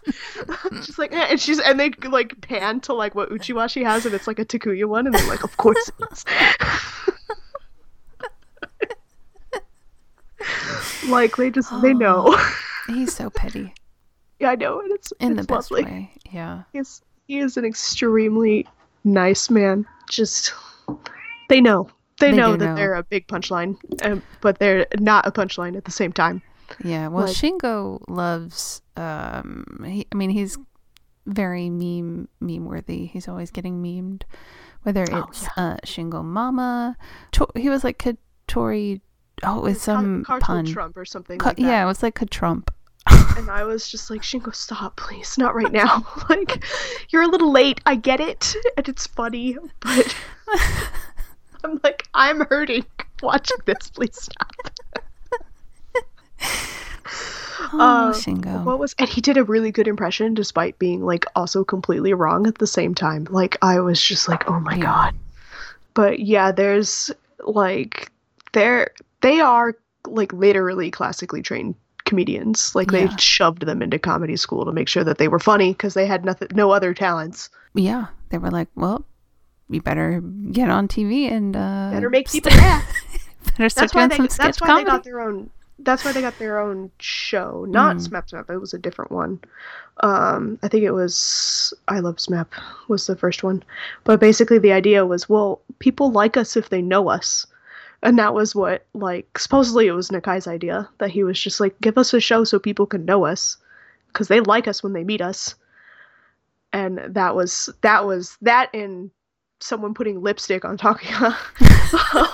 [0.07, 4.05] Like, just like, eh, and she's and they like pan to like what Uchiwashi has,
[4.05, 6.25] and it's like a Takuya one, and they're like, "Of course it is."
[11.09, 12.35] like they just they know.
[12.87, 13.73] He's so petty
[14.41, 15.85] yeah, I know, and it's in it's the best lovely.
[15.85, 16.11] way.
[16.31, 16.63] Yeah.
[16.73, 18.67] He's he is an extremely
[19.03, 19.85] nice man.
[20.09, 20.53] Just
[21.47, 21.89] they know
[22.21, 22.75] they, They know that know.
[22.75, 23.75] they're a big punchline,
[24.05, 26.41] um, but they're not a punchline at the same time.
[26.83, 28.81] Yeah, well, Like- Shingo loves.
[28.95, 30.57] Um, he, I mean, he's
[31.25, 33.05] very meme meme worthy.
[33.07, 34.23] He's always getting memed,
[34.83, 36.95] whether Oh, it's uh, Shingo Mama.
[37.33, 39.01] To- he was like Katori.
[39.43, 40.65] Oh, with some Car- pun.
[40.65, 41.63] Trump or something Ca- like that.
[41.63, 42.71] yeah, it was like a Trump.
[43.35, 46.05] And I was just like, Shingo, stop, please, not right now.
[46.29, 46.63] like,
[47.09, 47.81] you're a little late.
[47.87, 50.15] I get it, and it's funny, but
[51.63, 52.85] I'm like, I'm hurting
[53.23, 53.89] watching this.
[53.89, 54.51] Please stop.
[57.73, 58.65] Oh, Uh, Shingo.
[58.65, 62.47] What was and he did a really good impression despite being like also completely wrong
[62.47, 63.27] at the same time.
[63.29, 64.81] Like I was just like, oh my Yeah.
[64.83, 65.13] god.
[65.93, 67.11] But yeah, there's
[67.45, 68.11] like
[68.53, 68.89] they're
[69.21, 69.75] they are
[70.05, 71.75] like literally classically trained
[72.05, 72.73] comedians.
[72.75, 75.93] Like they shoved them into comedy school to make sure that they were funny because
[75.93, 77.49] they had nothing no other talents.
[77.75, 79.05] yeah, they were like, well,
[79.71, 80.21] you better
[80.51, 82.85] get on TV and uh, Better make people laugh.
[83.57, 84.85] better That's why they that's why comedy.
[84.85, 85.49] they got their own
[85.83, 87.65] that's why they got their own show.
[87.67, 88.07] Not Mm.
[88.07, 88.49] Smap Smap.
[88.49, 89.39] It was a different one.
[90.01, 92.47] Um, I think it was I Love Smap
[92.87, 93.63] was the first one.
[94.03, 97.45] But basically, the idea was, well, people like us if they know us,
[98.03, 101.79] and that was what like supposedly it was Nakai's idea that he was just like,
[101.81, 103.57] give us a show so people can know us,
[104.07, 105.55] because they like us when they meet us.
[106.73, 109.11] And that was that was that and
[109.61, 111.35] someone putting lipstick on Takuya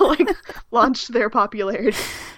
[0.00, 0.28] like
[0.70, 1.96] launched their popularity.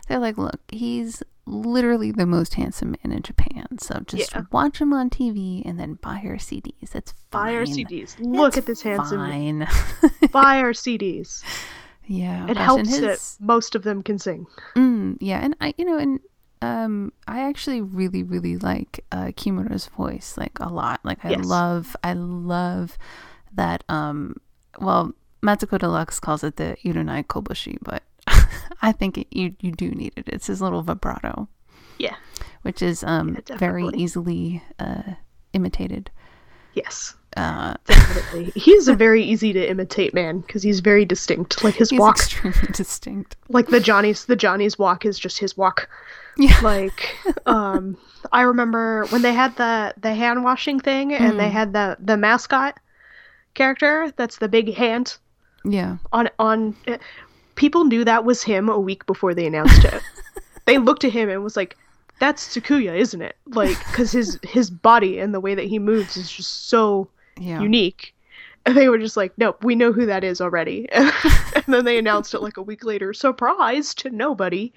[0.08, 3.66] They're like, look, he's literally the most handsome man in Japan.
[3.78, 4.42] So just Yeah.
[4.52, 6.94] watch him on TV and then buy our CDs.
[6.94, 7.44] It's fine.
[7.44, 8.16] Buy our CDs.
[8.18, 9.18] Look It's at this handsome.
[9.18, 9.68] Fine.
[10.32, 11.42] Buy our CDs.
[12.06, 12.48] yeah.
[12.48, 14.46] It helps and that most of them can sing.
[14.76, 16.20] Mm, yeah, and I, you know, and
[16.62, 21.00] um, I actually really, really like uh, Kimura's voice, like a lot.
[21.04, 21.44] Like I Yes.
[21.44, 22.96] love, I love
[23.54, 23.82] that.
[23.88, 24.36] Um,
[24.80, 25.12] well,
[25.42, 28.02] Matsuko Deluxe calls it the Irunai Kobushi, but
[28.82, 30.24] I think it, you you do need it.
[30.28, 31.48] It's his little vibrato,
[31.98, 32.16] Yeah.
[32.62, 35.14] which is um Yeah, very easily uh,
[35.52, 36.10] imitated.
[36.74, 37.14] Yes.
[37.36, 38.52] Uh, Definitely.
[38.60, 41.62] he's a very easy to imitate man because he's very distinct.
[41.64, 43.36] Like his he's walk, extremely distinct.
[43.48, 45.88] like the Johnny's the Johnny's walk is just his walk.
[46.36, 46.58] Yeah.
[46.62, 47.16] Like
[47.46, 47.96] um
[48.32, 51.52] I remember when they had the the hand washing thing and they Mm.
[51.52, 52.78] had the the mascot
[53.60, 55.18] character that's the big hand
[55.64, 55.98] Yeah.
[56.12, 56.74] on on
[57.56, 60.00] people knew that was him a week before they announced it.
[60.66, 61.76] they looked at him and was like,
[62.20, 66.16] "That's Takuya, isn't it?" Like because his his body and the way that he moves
[66.16, 67.08] is just so
[67.38, 67.60] Yeah.
[67.60, 68.14] unique.
[68.64, 71.98] And they were just like, "Nope, we know who that is already." and then they
[71.98, 74.72] announced it like a week later, surprise to nobody.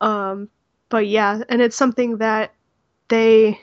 [0.00, 0.48] Um,
[0.88, 2.52] but yeah, and it's something that
[3.08, 3.60] they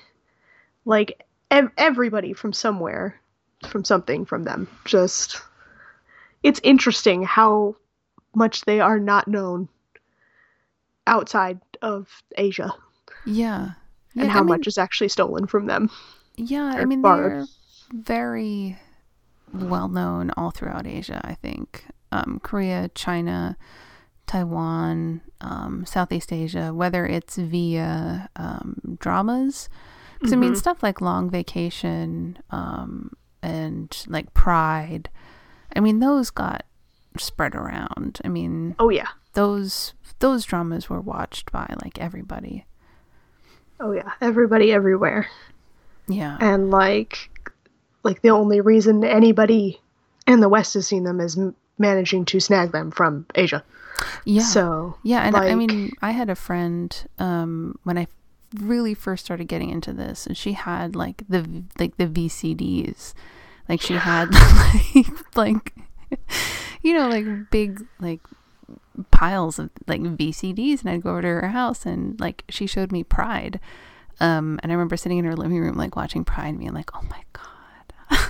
[0.85, 3.19] like ev- everybody from somewhere,
[3.65, 4.67] from something from them.
[4.85, 5.41] Just
[6.43, 7.75] it's interesting how
[8.35, 9.67] much they are not known
[11.05, 12.73] outside of Asia
[13.25, 13.71] Yeah.
[14.15, 15.89] and Yeah, how I mean, much is actually stolen from them.
[16.35, 17.31] Yeah, I mean borrowed.
[17.33, 17.47] they're
[17.93, 18.77] very
[19.53, 21.21] well known all throughout Asia.
[21.23, 23.57] I think um, Korea, China,
[24.27, 26.73] Taiwan, um, Southeast Asia.
[26.73, 29.69] Whether it's via um, dramas,
[30.15, 30.57] because I mean Mhm.
[30.57, 33.13] stuff like Long Vacation um,
[33.47, 35.09] and like Pride.
[35.75, 36.65] I mean those got
[37.17, 38.19] spread around.
[38.23, 39.07] I mean Oh yeah.
[39.33, 42.65] those those dramas were watched by like everybody.
[43.79, 44.11] Oh yeah.
[44.21, 45.27] Everybody everywhere.
[46.07, 46.37] Yeah.
[46.39, 47.29] and like
[48.03, 49.81] like the only reason anybody
[50.25, 53.61] in the west has seen them is m- managing to snag them from asia
[54.25, 54.43] yeah.
[54.43, 58.07] so Yeah, and I mean, I had a friend um, when I
[58.55, 63.13] really first started getting into this, and she had like the like the VCDs,
[63.69, 64.29] like she had
[65.35, 65.75] like like
[66.81, 68.21] you know like big like
[69.11, 72.91] piles of like VCDs, and I'd go over to her house, and like she showed
[72.91, 73.59] me Pride,
[74.19, 76.91] um, and I remember sitting in her living room like watching Pride, and being like,
[76.95, 77.43] oh my god.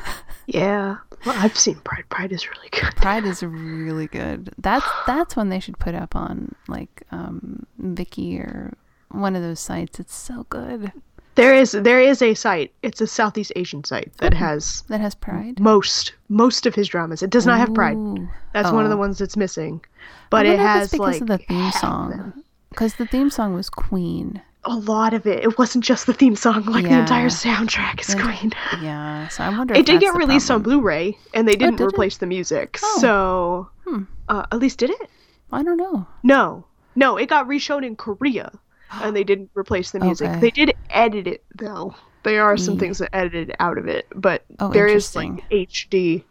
[0.47, 0.95] yeah
[1.25, 4.53] well i've seen pride pride is really good Pride is really good.
[4.57, 8.73] That's that's one they should put up on like um Viki or
[9.09, 9.99] one of those sites.
[9.99, 10.91] It's so good.
[11.37, 15.15] There is there is a site it's a southeast asian site that has That has
[15.15, 15.59] Pride.
[15.59, 17.97] most most of his dramas it does not have pride
[18.53, 19.05] that's one of the Oh.
[19.05, 19.79] ones that's missing
[20.29, 22.33] but it has because like of the theme song.
[22.69, 24.41] Because the theme song was Queen.
[24.65, 28.13] a lot of it it wasn't just the theme song like the entire soundtrack is
[28.13, 28.21] Yeah.
[28.23, 28.51] queen
[28.81, 29.73] Yeah, so I wonder.
[29.73, 31.87] it did get released on blu-ray and they didn't did it?
[31.93, 32.97] replace the music Oh.
[32.99, 34.03] so Hmm.
[34.27, 35.09] uh, at least did it
[35.49, 36.05] I don't know.
[36.23, 38.51] No, no, it got reshown in Korea,
[38.91, 40.29] and they didn't replace the music.
[40.29, 40.39] Okay.
[40.39, 41.95] They did edit it though.
[42.23, 45.49] There are some Ye- things that edited out of it, but Oh, there is like.
[45.49, 46.23] HD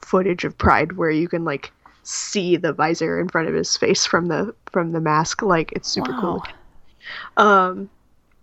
[0.00, 1.72] footage of Pride where you can like
[2.02, 5.42] see the visor in front of his face from the from the mask.
[5.42, 6.20] Like it's super wow.
[7.36, 7.44] cool.
[7.44, 7.90] Um,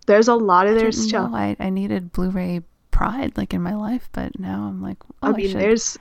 [0.05, 1.31] there's a lot of I their stuff.
[1.33, 2.61] I, I needed Blu-ray
[2.91, 5.59] Pride like in my life, but now I'm like, oh, I mean, should.
[5.59, 5.97] there's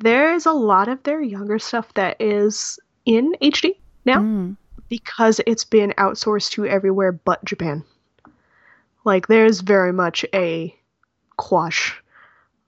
[0.00, 4.20] there's a lot of their younger stuff that is in HD now.
[4.20, 4.56] Mm.
[4.88, 7.84] Because it's been outsourced to everywhere but Japan.
[9.04, 10.74] Like there's very much a
[11.36, 12.02] quash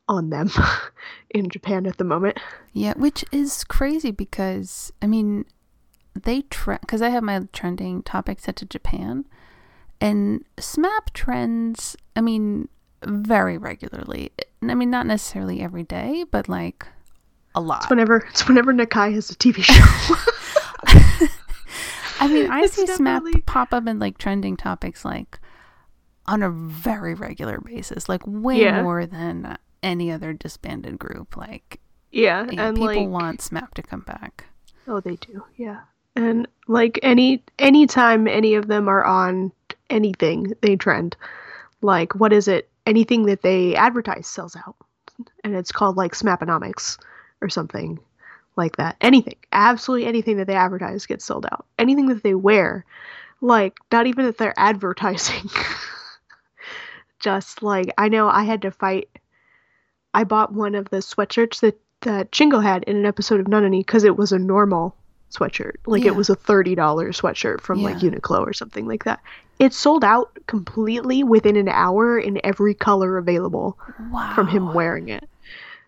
[0.08, 0.50] on them
[1.30, 2.38] in Japan at the moment.
[2.72, 5.44] Yeah, which is crazy because I mean,
[6.20, 9.24] they trend because I have my trending topic set to Japan,
[10.00, 11.96] and SMAP trends.
[12.16, 12.68] I mean,
[13.04, 14.32] very regularly.
[14.62, 16.86] I mean, not necessarily every day, but like
[17.54, 17.82] a lot.
[17.82, 21.26] It's whenever it's whenever Nakai has a TV show.
[22.20, 25.40] I mean, I It's see definitely- SMAP pop up in like trending topics like
[26.26, 28.82] on a very regular basis, like way Yeah.
[28.82, 31.36] more than any other disbanded group.
[31.36, 31.80] Like,
[32.12, 34.44] yeah, and people like want SMAP to come back.
[34.86, 35.80] oh they do, yeah.
[36.16, 39.50] And Like any anytime any of them are on
[39.88, 41.16] anything, they trend.
[41.82, 42.68] Like what is it?
[42.86, 44.76] Anything that they advertise sells out.
[45.44, 46.98] And it's called like Smaponomics
[47.42, 47.98] or something
[48.60, 48.96] like that.
[49.00, 49.34] Anything.
[49.52, 51.66] Absolutely anything that they advertise gets sold out.
[51.78, 52.84] Anything that they wear.
[53.40, 55.48] Like not even that they're advertising.
[57.18, 59.08] Just like I know I had to fight
[60.14, 63.80] I bought one of the sweatshirts that that Shingo had in an episode of Nunani
[63.80, 64.96] because it was a normal
[65.30, 65.76] sweatshirt.
[65.86, 66.08] Like Yeah.
[66.12, 68.10] it was a thirty dollars sweatshirt from like Yeah.
[68.10, 69.20] Uniqlo or something like that.
[69.58, 73.78] It sold out completely within an hour in every color available
[74.10, 74.32] Wow.
[74.34, 75.28] from him wearing it.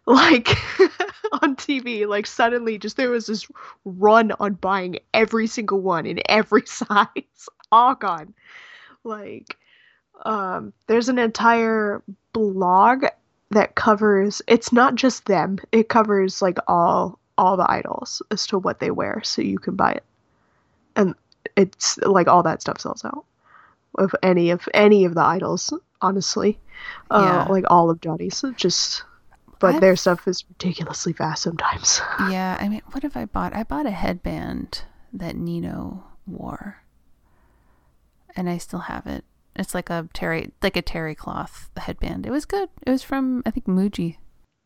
[0.07, 0.49] Like
[1.43, 3.47] on TV, like suddenly just there was this
[3.85, 7.49] run on buying every single one in every size.
[7.71, 8.35] All gone.
[9.05, 9.57] Like
[10.25, 12.03] um there's an entire
[12.33, 13.05] blog
[13.51, 15.59] that covers it's not just them.
[15.71, 19.77] It covers like all all the idols as to what they wear so you can
[19.77, 20.05] buy it.
[20.97, 21.15] And
[21.57, 23.25] it's like all that stuff sells out.
[23.99, 26.59] Of any of any of the idols, honestly.
[27.11, 27.45] Uh Yeah.
[27.49, 28.45] like all of Johnny's.
[28.57, 29.05] Just
[29.63, 32.01] but I've- their stuff is ridiculously fast sometimes.
[32.31, 33.55] Yeah, I mean, what have I bought?
[33.57, 34.83] I bought a headband
[35.15, 36.83] that Nino wore,
[38.37, 39.25] and I still have it.
[39.57, 42.27] It's like a terry, like a terry cloth headband.
[42.27, 42.69] It was good.
[42.87, 44.17] It was from I think Muji.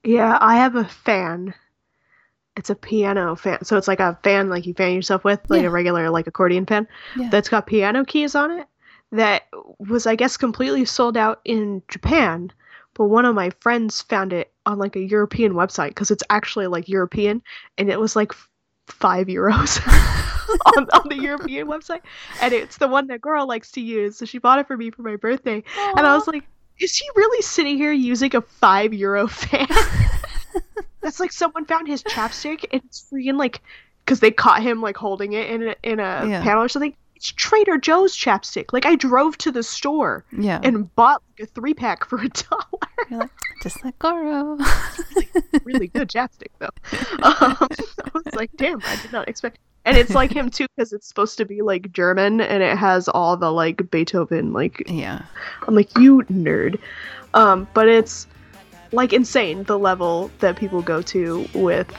[0.05, 1.55] Yeah, I have a fan.
[2.56, 3.64] It's a piano fan.
[3.64, 5.68] So it's like a fan like you fan yourself with, like Yeah.
[5.68, 6.86] a regular like accordion fan
[7.16, 7.28] Yeah.
[7.31, 8.66] that's got piano keys on it.
[9.12, 9.43] That
[9.78, 12.52] was I guess completely sold out in Japan,
[12.97, 16.66] but one of my friends found it on like a European website because it's actually
[16.66, 17.43] like European
[17.78, 18.48] and it was like f-
[18.89, 19.81] 5 euros.
[20.77, 22.01] on, on the European website,
[22.40, 24.16] and it's the one that girl likes to use.
[24.16, 25.62] So she bought it for me for my birthday,
[25.97, 26.44] and I was like,
[26.78, 29.66] "Is she really sitting here using a five euro fan?"
[31.02, 33.60] That's like someone found his chapstick, and it's freaking like,
[34.05, 36.43] because they caught him like holding it in a, in a Yeah.
[36.43, 36.94] panel or something.
[37.16, 38.72] It's Trader Joe's chapstick.
[38.74, 40.60] Like I drove to the store yeah.
[40.62, 42.62] and bought like a three pack for a dollar.
[43.10, 43.30] You're like,
[43.62, 44.59] just like Goro.
[45.64, 46.68] really good chapstick though.
[47.22, 49.59] Um, I was like, damn, I did not expect.
[49.86, 53.09] And it's like him too because it's supposed to be like German and it has
[53.09, 54.82] all the like Beethoven like.
[54.86, 55.22] yeah.
[55.66, 56.78] I'm like you nerd,
[57.34, 58.26] um, but it's
[58.93, 61.90] like insane the level that people go to with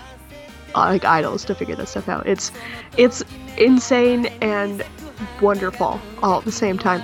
[0.75, 2.27] uh, like idols to figure this stuff out.
[2.27, 2.51] It's
[2.97, 3.23] it's
[3.57, 4.83] insane and
[5.41, 7.03] wonderful all at the same time.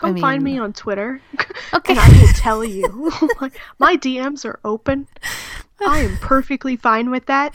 [0.00, 1.20] Come I find me on Twitter.
[1.74, 1.92] Okay.
[1.92, 3.12] and I will tell you.
[3.40, 5.06] my, my DMs are open.
[5.86, 7.54] I am perfectly fine with that.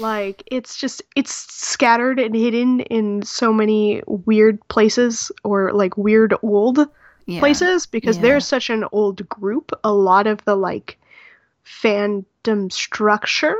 [0.00, 6.34] Like it's just it's scattered and hidden in so many weird places or like weird
[6.42, 6.80] old
[7.26, 7.38] yeah.
[7.38, 8.22] places because Yeah.
[8.22, 9.70] they're such an old group.
[9.84, 10.98] A lot of the like
[11.64, 13.56] fandom structure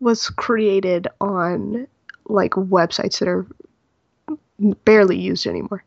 [0.00, 1.86] was created on
[2.26, 3.46] like websites that are
[4.84, 5.84] barely used anymore.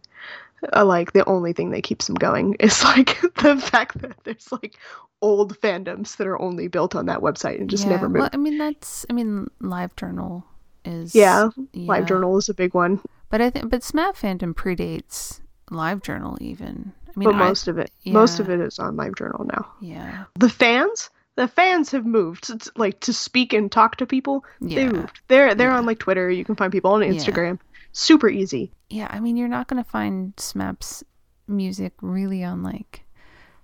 [0.75, 4.51] Uh, like the only thing that keeps them going is like the fact that there's
[4.51, 4.77] like
[5.21, 8.29] old fandoms that are only built on that website and just Yeah, never Well.
[8.31, 10.45] I mean, that's I mean, Live Journal
[10.85, 11.87] is yeah, yeah.
[11.87, 12.99] Live Journal is a big one,
[13.29, 15.39] but I think but SMAP fandom predates
[15.71, 16.91] Live Journal even.
[17.07, 19.71] I mean, but I- most of it, most of it is on Live Journal now.
[19.81, 24.45] yeah, the fans the fans have moved to, like to speak and talk to people
[24.61, 25.19] They moved.
[25.29, 25.77] They're they're Yeah.
[25.77, 27.09] on like twitter you can find people on Yeah.
[27.09, 27.59] instagram
[27.93, 29.07] super easy yeah.
[29.09, 31.03] I mean, you're not gonna find SMAP's
[31.47, 33.05] music really on like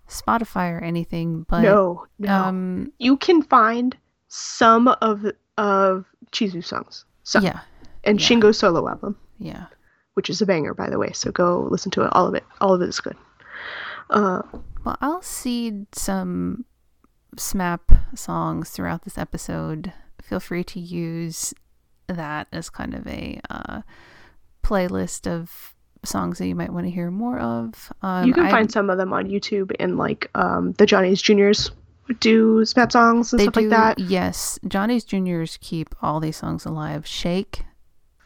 [0.07, 3.95] Spotify or anything, but no no um, you can find
[4.27, 5.25] some of
[5.57, 7.59] of chizu songs some yeah,
[8.03, 8.27] and yeah.
[8.27, 9.65] shingo's solo album yeah.
[10.13, 12.43] which is a banger by the way so go listen to it all of it
[12.61, 13.17] all of it is good
[14.11, 14.41] uh
[14.85, 16.65] Well, I'll seed some
[17.35, 19.93] SMAP songs throughout this episode.
[20.21, 21.53] Feel free to use
[22.07, 23.81] that as kind of a uh,
[24.69, 25.73] playlist of
[26.03, 27.91] songs that you might want to hear more of.
[28.01, 31.21] Um, you can I- find some of them on YouTube and like um, the Johnny's
[31.21, 31.71] Juniors
[32.19, 33.99] do SMAP songs and stuff do, like that.
[33.99, 37.05] Yes, Johnny's Juniors keep all these songs alive.
[37.05, 37.63] Shake,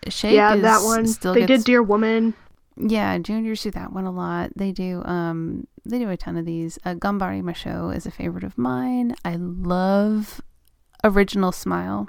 [0.07, 0.35] Shake.
[0.35, 1.07] Yeah, is that one.
[1.07, 2.33] Still they gets, did Dear Woman.
[2.75, 4.51] Yeah, juniors do that one a lot.
[4.55, 6.79] They do um they do a ton of these.
[6.85, 9.15] Uh, Gambari Masho is a favorite of mine.
[9.23, 10.41] I love
[11.03, 12.07] Original Smile.「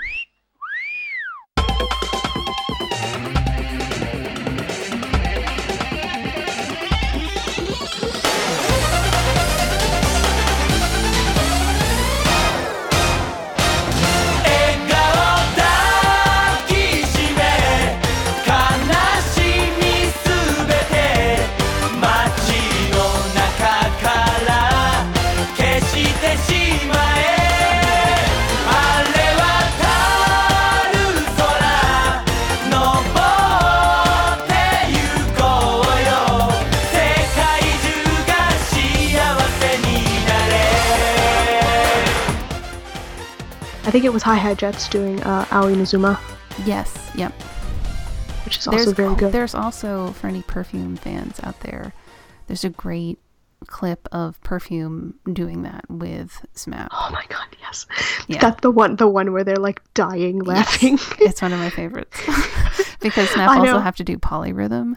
[43.94, 46.18] think it was Hi Hi Jets doing uh, Aoi Inazuma,
[46.66, 47.30] Yes, yep.
[48.44, 49.30] which is also very good.
[49.30, 51.92] There's also for any perfume fans out there,
[52.48, 53.20] there's a great
[53.68, 56.88] clip of perfume doing that with SMAP.
[56.90, 57.86] Oh my god, yes.
[58.26, 58.40] Yeah.
[58.40, 60.98] That's the one the one where they're like dying laughing.
[61.20, 62.20] It's one of my favorites
[62.98, 64.96] because SMAP I also have to do polyrhythm.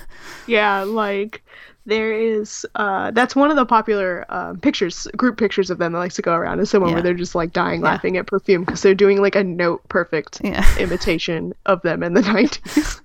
[0.46, 1.44] yeah, like
[1.88, 5.98] there is uh that's one of the popular um, pictures group pictures of them that
[5.98, 6.96] likes to go around is someone Yeah.
[6.96, 7.86] where they're just like dying Yeah.
[7.92, 10.64] laughing at perfume because they're doing like a note perfect Yeah.
[10.78, 13.00] imitation of them in the 90s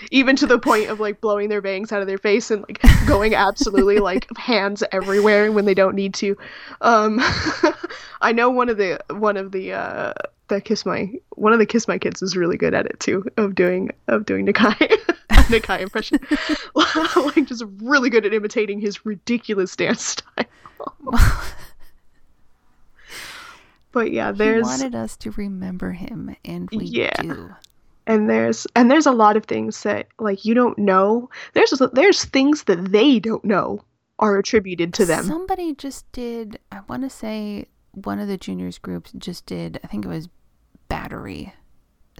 [0.10, 2.82] even to the point of like blowing their bangs out of their face and like
[3.06, 6.36] going absolutely like hands everywhere when they don't need to
[6.80, 7.20] um
[8.20, 10.12] i know one of the one of the uh
[10.48, 13.24] that kiss my one of the kiss my kids is really good at it too
[13.36, 14.74] of doing of doing Nakai
[15.30, 16.18] Nakai impression
[17.34, 20.44] like just really good at imitating his ridiculous dance style
[23.92, 27.22] but yeah there's he wanted us to remember him, and we Yeah.
[27.22, 27.50] do.
[28.06, 32.24] and there's and there's a lot of things that like you don't know there's there's
[32.24, 33.82] things that they don't know
[34.18, 36.58] are attributed to them Somebody just did.
[36.72, 39.78] I want to say one of the juniors groups just did.
[39.84, 40.28] I think it was
[41.02, 41.52] Battery.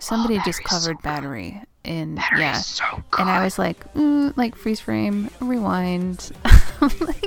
[0.01, 2.85] Somebody just Battery's so covered Battery in Battery's yeah, so
[3.19, 6.31] and I was like, mm, like freeze frame, rewind.
[6.81, 7.25] like,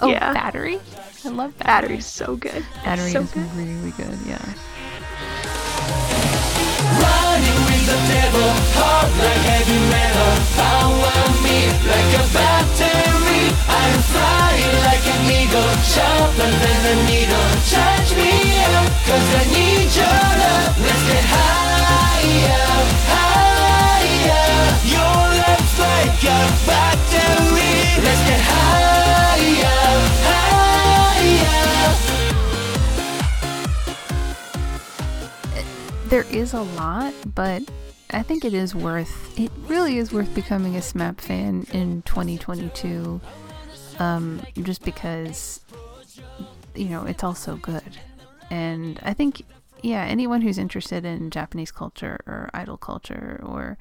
[0.00, 0.32] oh, Yeah.
[0.32, 0.80] Battery.
[1.24, 1.88] I love Battery.
[1.88, 3.52] battery's so good Battery so is good.
[3.54, 4.18] really good.
[4.26, 4.44] Yeah.
[7.86, 8.48] The devil,
[8.80, 10.32] hot like heavy metal.
[10.56, 13.44] Power me like a battery.
[13.68, 17.48] I'm flying like an eagle, sharper than a needle.
[17.68, 18.32] Charge me
[18.72, 20.72] up, cause I need your love.
[20.80, 22.64] Let's get higher,
[23.12, 24.48] higher.
[24.88, 28.00] Your love's like a battery.
[28.00, 29.83] Let's get higher,
[36.06, 37.62] there is a lot, but
[38.10, 39.38] I think it is worth.
[39.38, 43.20] It really is worth becoming a SMAP fan in 2022,
[43.98, 45.60] um, just because
[46.74, 47.98] you know it's all so good,
[48.50, 49.42] and I think
[49.82, 53.76] yeah, anyone who's interested in Japanese culture or idol culture or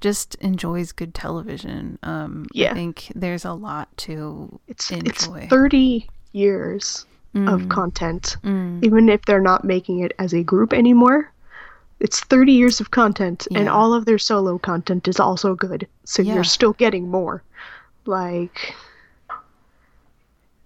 [0.00, 2.70] just enjoys good television, um, Yeah.
[2.70, 5.46] I think there's a lot to it's it's enjoy.
[5.50, 7.04] 30 years
[7.46, 11.30] of Mm, content mm, even if they're not making it as a group anymore
[12.00, 16.22] it's 30 years of content and all of their solo content is also good so
[16.22, 16.34] Yeah.
[16.34, 17.42] you're still getting more
[18.06, 18.74] like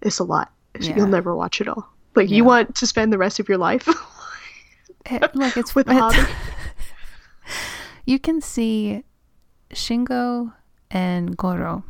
[0.02, 0.50] it's a lot
[0.80, 0.96] Yeah.
[0.96, 2.36] you'll never watch it all like Yeah.
[2.36, 3.88] you want to spend the rest of your life
[5.10, 6.32] it- like it's with a it's- hobby
[8.06, 9.04] you can see
[9.70, 10.52] Shingo
[10.90, 11.84] and Goro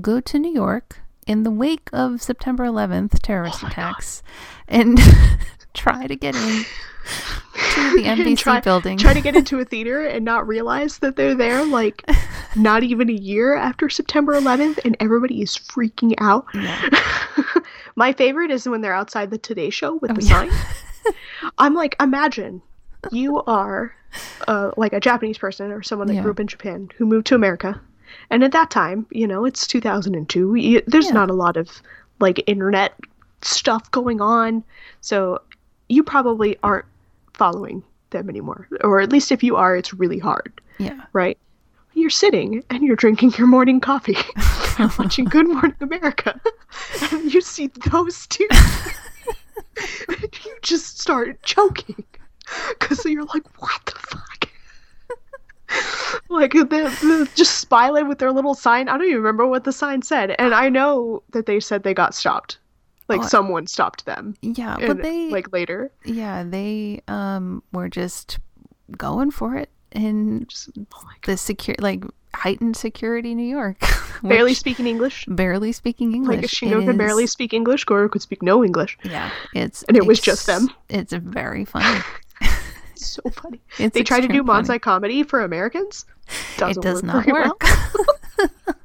[0.00, 3.72] go to New York in the wake of September 11th terrorist Oh my God.
[3.72, 4.22] attacks
[4.68, 4.98] and
[5.72, 6.64] try to get in
[7.04, 8.96] to the NBC try, building.
[8.98, 12.02] try to get into a theater and not realize that they're there like
[12.56, 16.46] not even a year after September 11th and everybody is freaking out.
[16.54, 16.88] Yeah.
[17.96, 20.48] My favorite is when they're outside the Today Show with Oh, the yeah.
[20.48, 20.50] sign.
[21.58, 22.62] I'm like, imagine
[23.12, 23.94] you are
[24.48, 26.22] uh, like a Japanese person or someone that Yeah.
[26.22, 27.80] grew up in Japan who moved to America.
[28.30, 30.52] And at that time, you know, it's 2002.
[30.52, 31.82] y- There's not a lot of
[32.20, 32.94] like internet
[33.42, 34.64] stuff going on.
[35.00, 35.40] So
[35.88, 36.86] you probably aren't
[37.34, 38.68] following them anymore.
[38.82, 41.04] Or at least if you are, it's really hard, yeah.
[41.12, 41.38] right?
[41.94, 44.16] You're sitting and you're drinking your morning coffee,
[44.98, 46.40] watching Good Morning America,
[47.12, 48.48] and you see those two.
[50.08, 52.04] and you just start choking
[52.70, 54.48] because you're like, what the fuck?
[56.28, 58.88] like the, the just Spyland with their little sign.
[58.88, 61.94] I don't even remember what the sign said, and I know that they said they
[61.94, 62.58] got stopped.
[63.08, 64.34] Like Oh, someone stopped them.
[64.42, 65.90] Yeah, and, but they like later.
[66.04, 68.38] yeah they um were just
[68.96, 70.46] going for it in
[71.26, 72.02] the secure like
[72.34, 73.76] heightened security New York.
[74.22, 75.24] Barely speaking English.
[75.28, 76.42] barely speaking English.
[76.42, 77.84] Like Shingo It could barely speak English.
[77.84, 78.96] Goro could speak no English.
[79.04, 80.70] Yeah, it's And it was just them.
[80.88, 82.00] It's very funny.
[82.96, 83.60] So funny.
[83.78, 84.78] It's they tried to do funny.
[84.78, 86.06] Comedy for Americans.
[86.56, 87.58] Doesn't It does work not very well.
[87.60, 88.76] work.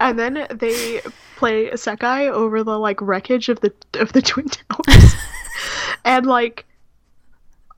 [0.00, 1.00] And then they
[1.36, 5.14] play Sekai over the like wreckage of the of the twin towers.
[6.04, 6.66] and like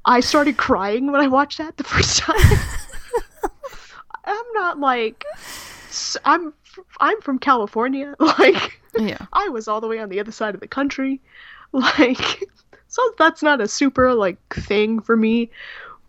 [0.04, 2.36] I started crying when I watched that the first time.
[4.24, 5.24] I'm not like
[6.24, 6.54] I'm
[7.00, 8.14] I'm from California.
[8.18, 11.20] Like yeah, I was all the way on the other side of the country.
[11.72, 12.42] Like
[12.88, 15.50] so that's not a super like thing for me.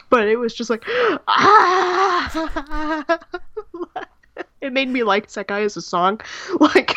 [0.09, 0.84] But it was just like
[1.27, 3.19] ah!
[4.61, 6.21] it made me like Sekai as a song.
[6.59, 6.95] Like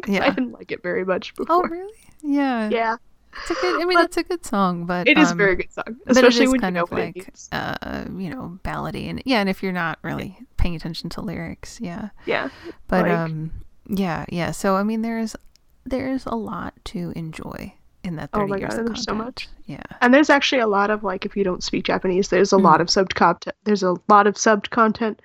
[0.02, 1.56] 'cause I didn't like it very much before.
[1.56, 1.92] Oh really?
[2.22, 2.68] Yeah.
[2.70, 2.96] Yeah.
[3.42, 3.82] It's a good.
[3.82, 5.96] I mean, But- it's a good song, but It is a um, very good song.
[6.06, 9.62] Especially when you kind know of like uh, you know, ballady and yeah, and if
[9.62, 12.08] you're not really paying attention to lyrics, yeah.
[12.26, 12.48] Yeah.
[12.88, 13.50] But Like- um,
[13.86, 14.50] yeah, yeah.
[14.50, 15.36] So I mean, there's
[15.84, 19.48] there's a lot to enjoy in that Oh my years God, there's so much.
[19.66, 19.82] Yeah.
[20.00, 22.62] And there's actually a lot of like if you don't speak Japanese, there's a Mm.
[22.62, 23.54] lot of subbed content.
[23.64, 25.20] There's a lot of subbed content.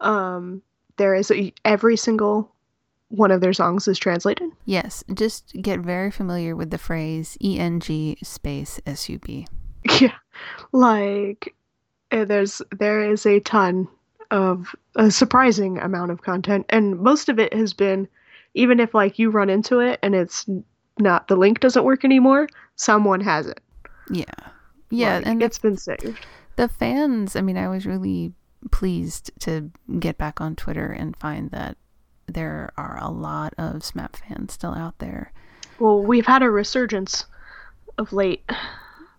[0.00, 0.62] Um,
[0.96, 2.52] there is a, every single
[3.08, 4.50] one of their songs is translated.
[4.64, 5.04] Yes.
[5.14, 7.80] Just get very familiar with the phrase "eng
[8.22, 9.24] space sub."
[10.00, 10.14] Yeah,
[10.72, 11.54] like
[12.10, 13.86] uh, there's there is a ton
[14.30, 18.08] of a surprising amount of content, and most of it has been,
[18.54, 20.46] even if like you run into it and it's
[20.98, 23.60] not the link doesn't work anymore, someone has it.
[24.10, 24.24] Yeah.
[24.90, 26.24] Yeah, Like, and it's been saved.
[26.56, 28.32] the fans i mean i was really
[28.70, 31.76] pleased to get back on twitter and find that
[32.26, 35.32] there are a lot of smap fans still out there
[35.78, 37.26] Well, we've had a resurgence
[37.98, 38.48] of late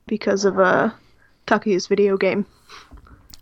[0.08, 0.92] because of uh
[1.48, 2.46] Takuya's video game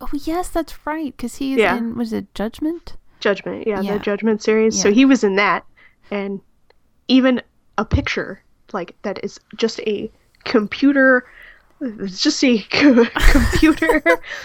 [0.02, 1.78] oh yes that's right because he's Yeah.
[1.78, 3.66] in was it judgment Judgment.
[3.66, 3.94] Yeah, Yeah.
[3.94, 4.78] the Judgment series.
[4.82, 5.66] So he was in that,
[6.12, 6.42] and
[7.08, 7.42] even
[7.78, 10.12] a picture like that is just a
[10.44, 11.26] computer.
[11.80, 14.04] It's just a co- computer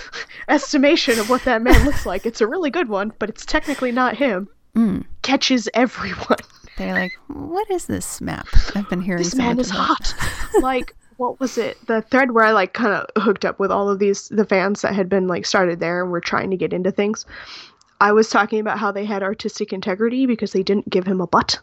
[0.49, 2.25] estimation of what that man looks like.
[2.25, 4.49] It's a really good one, but it's technically not him.
[4.79, 5.05] Mm.
[5.23, 6.39] Catches everyone.
[6.79, 8.47] they're like what is this map?
[8.77, 10.15] i've been hearing this so man much is about." hot.
[10.63, 11.77] like, what was it?
[11.87, 14.83] The thread where I like kind of hooked up with all of these the fans
[14.83, 17.27] that had been like started there and were trying to get into things.
[18.01, 21.27] I was talking about how they had artistic integrity because they didn't give him a
[21.27, 21.59] butt.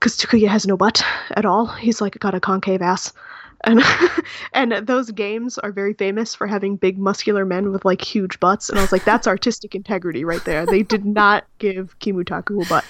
[0.00, 1.66] Because Takuya has no butt at all.
[1.66, 3.12] He's like got a concave ass.
[3.64, 3.82] And
[4.52, 8.68] and those games are very famous for having big muscular men with like huge butts.
[8.68, 10.66] And I was like, that's artistic integrity right there.
[10.66, 12.84] They did not give Kimutaku a butt.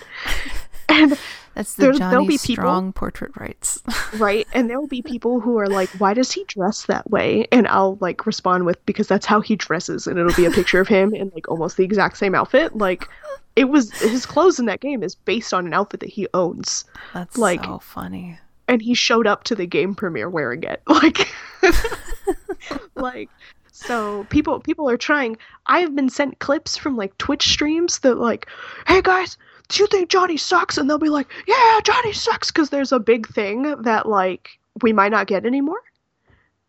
[0.89, 1.19] And
[1.55, 3.83] that's the There- there'll johnny be people- strong portrait rights
[4.19, 7.47] right and there will be people who are like why does he dress that way
[7.51, 10.81] and i'll like respond with because that's how he dresses and it'll be a picture
[10.81, 13.09] of him in like almost the exact same outfit like
[13.57, 16.85] it was his clothes in that game is based on an outfit that he owns
[17.15, 18.39] that's Like- so funny
[18.69, 20.83] and he showed up to the game premiere wearing it.
[20.89, 21.29] Like
[22.95, 23.29] like
[23.73, 25.37] so people people are trying.
[25.67, 28.47] I have been sent clips from like twitch streams that like
[28.87, 29.37] hey guys
[29.69, 30.79] do you think johnny sucks?
[30.79, 34.93] And they'll be like yeah johnny sucks because there's a big thing that like we
[34.93, 35.81] might not get anymore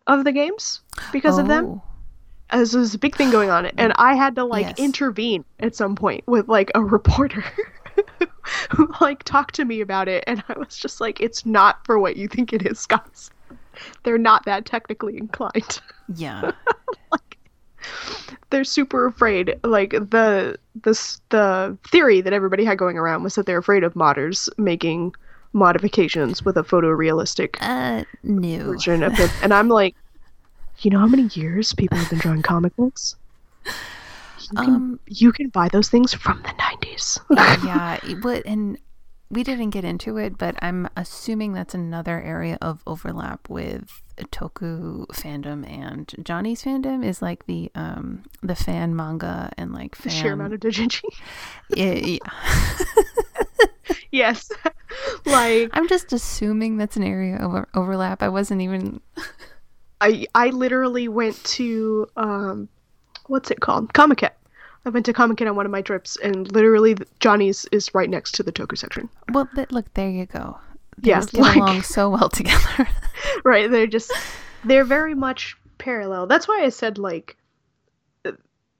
[0.06, 0.80] of the games
[1.12, 1.66] because of them.
[1.66, 1.82] Oh,
[2.50, 4.78] as there's a big thing going on and i had to like Yes.
[4.78, 7.44] intervene at some point with like a reporter
[8.70, 10.24] who like talked to me about it.
[10.26, 13.30] And i was just like it's not for what you think it is guys.
[14.02, 15.80] They're not that technically inclined.
[16.14, 16.52] Yeah.
[17.10, 17.38] Like
[18.50, 19.58] they're super afraid.
[19.64, 23.94] Like the this the theory that everybody had going around was that they're afraid of
[23.94, 25.14] modders making
[25.54, 28.64] modifications with a photorealistic uh no.
[28.64, 29.30] version of it.
[29.42, 29.94] And i'm like
[30.80, 33.16] you know how many years people have been drawing comic books
[34.52, 37.18] you can, um you can buy those things from the 90s
[37.64, 38.78] yeah but and
[39.30, 45.06] we didn't get into it but i'm assuming that's another area of overlap with toku
[45.08, 50.22] fandom and johnny's fandom is like the um the fan manga and like the fan
[50.22, 51.04] sheer amount of dojinshi
[51.76, 52.18] yeah, yeah.
[54.10, 54.50] yes
[55.26, 59.00] like i'm just assuming that's an area of overlap i wasn't even
[60.00, 62.68] I I literally went to um,
[63.26, 63.92] what's it called?
[63.92, 64.30] Comic Con.
[64.88, 68.08] I went to Comic Con on one of my trips, and literally Johnny's is right
[68.08, 69.08] next to the Toku section.
[69.32, 70.58] well th- look there you go
[70.96, 72.88] they Yeah, get like- along so well together
[73.44, 73.70] right?
[73.70, 74.10] They're just
[74.64, 76.26] they're very much parallel.
[76.26, 77.36] That's why I said like
[78.24, 78.32] uh,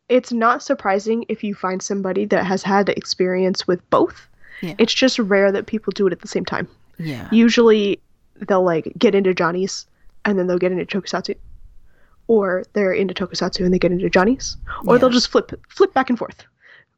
[0.08, 4.26] it's not surprising if you find somebody that has had experience with both.
[4.62, 4.74] Yeah.
[4.78, 6.66] It's just rare that people do it at the same time.
[6.98, 7.28] yeah.
[7.30, 8.00] Usually
[8.48, 9.86] they'll like get into Johnny's
[10.24, 11.36] and then they'll get into Tokusatsu.
[12.28, 14.56] Or they're into Tokusatsu and they get into Johnny's.
[14.86, 16.44] Or they'll just flip flip back and forth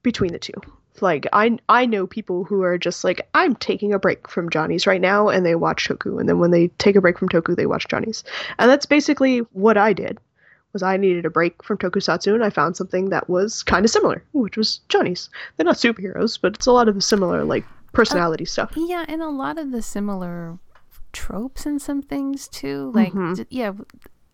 [0.03, 0.53] between the two.
[1.01, 4.87] Like I I know people who are just like I'm taking a break from Johnny's
[4.87, 7.57] right now and they watch Toku and then when they take a break from Toku
[7.57, 8.23] they watch Johnny's.
[8.59, 10.19] And that's basically what I did.
[10.73, 13.91] Was I needed a break from Tokusatsu and I found something that was kind of
[13.91, 15.31] similar, which was Johnny's.
[15.57, 18.73] They're not superheroes, but it's a lot of the similar like personality stuff.
[18.77, 20.59] Yeah, and a lot of the similar
[21.13, 22.93] tropes and some things too.
[22.95, 23.37] Like, Mhm.
[23.37, 23.73] d- yeah,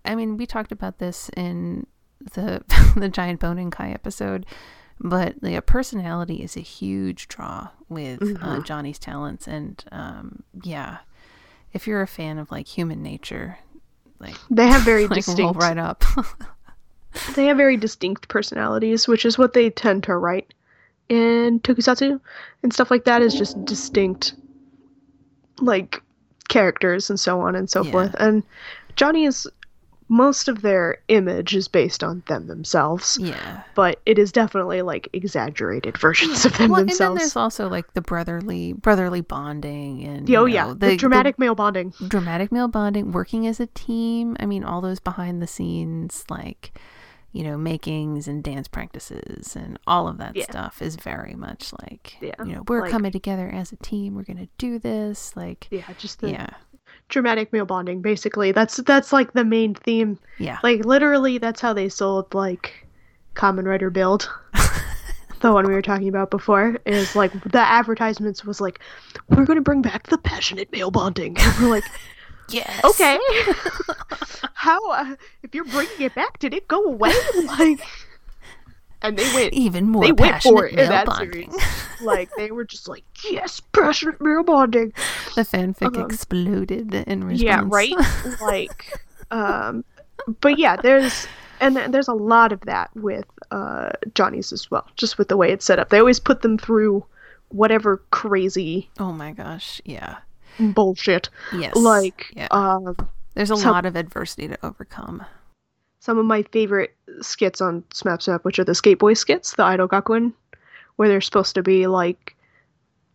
[0.06, 1.86] I mean, we talked about this in
[2.34, 2.62] the
[2.96, 4.46] the giant bone and Kai episode,
[5.00, 10.98] but the personality is a huge draw with uh, Johnny's talents, and um, yeah,
[11.72, 13.58] if you're a fan of like human nature,
[14.18, 16.04] like They have very like distinct right up.
[17.34, 20.52] they have very distinct personalities, which is what they tend to write
[21.08, 22.20] in tokusatsu
[22.62, 24.34] and stuff like that is just distinct
[25.60, 26.02] like
[26.48, 27.90] characters and so on and so Yeah.
[27.92, 28.14] forth.
[28.18, 28.42] And
[28.96, 29.46] Johnny is
[30.08, 33.62] most of their image is based on them themselves, yeah.
[33.74, 37.92] but it is definitely like exaggerated versions of them Well, and then there's also like
[37.94, 41.92] the brotherly brotherly bonding and oh you yeah, know, the, dramatic male bonding.
[42.08, 44.36] dramatic male bonding, working as a team.
[44.38, 46.78] I mean, all those behind the scenes, like,
[47.32, 50.44] you know, makings and dance practices and all of that Yeah.
[50.44, 54.14] stuff is very much like, Yeah, you know, we're like- coming together as a team.
[54.14, 55.36] We're going to do this.
[55.36, 56.50] Like, Yeah, just the yeah.
[57.08, 58.52] Dramatic male bonding basically.
[58.52, 60.58] That's that's like the main theme Yeah.
[60.62, 62.86] Like literally, that's how they sold like
[63.34, 64.30] Kamen Rider Build.
[65.40, 68.80] the one we were talking about before is like the advertisements was like,
[69.28, 71.84] "We're going to bring back the passionate male bonding." And we're like,
[72.48, 72.84] yes.
[72.84, 73.18] "Okay,
[74.54, 74.90] how?
[74.90, 77.12] Uh, if you're bringing it back, did it go away?"
[77.44, 77.80] Like,
[79.02, 79.52] and they went.
[79.54, 81.50] Even more They went passionate for it in that bonding.
[81.52, 81.72] series.
[82.02, 84.92] Like they were just like, "Yes, passionate male bonding."
[85.34, 87.42] the fanfic Um, exploded in response.
[87.42, 87.94] Yeah, right.
[88.42, 88.92] like,
[89.30, 89.82] um,
[90.42, 91.26] but yeah, there's
[91.58, 94.86] and there's a lot of that with uh Johnny's as well.
[94.96, 97.02] Just with the way it's set up, they always put them through
[97.48, 99.80] whatever crazy oh my gosh.
[99.86, 100.18] Yeah.
[100.60, 101.30] bullshit.
[101.54, 101.74] Yes.
[101.76, 102.48] Like, yeah.
[102.50, 102.94] um,
[103.34, 105.24] There's a so- lot of adversity to overcome.
[106.06, 109.64] Some of my favorite skits on Smap Snap, which are the Skate Boy skits, the
[109.64, 110.32] Idol Gakuen,
[110.94, 112.36] where they're supposed to be like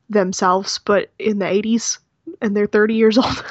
[0.10, 2.00] themselves, but in the 80s,
[2.42, 3.46] and they're 30 years old.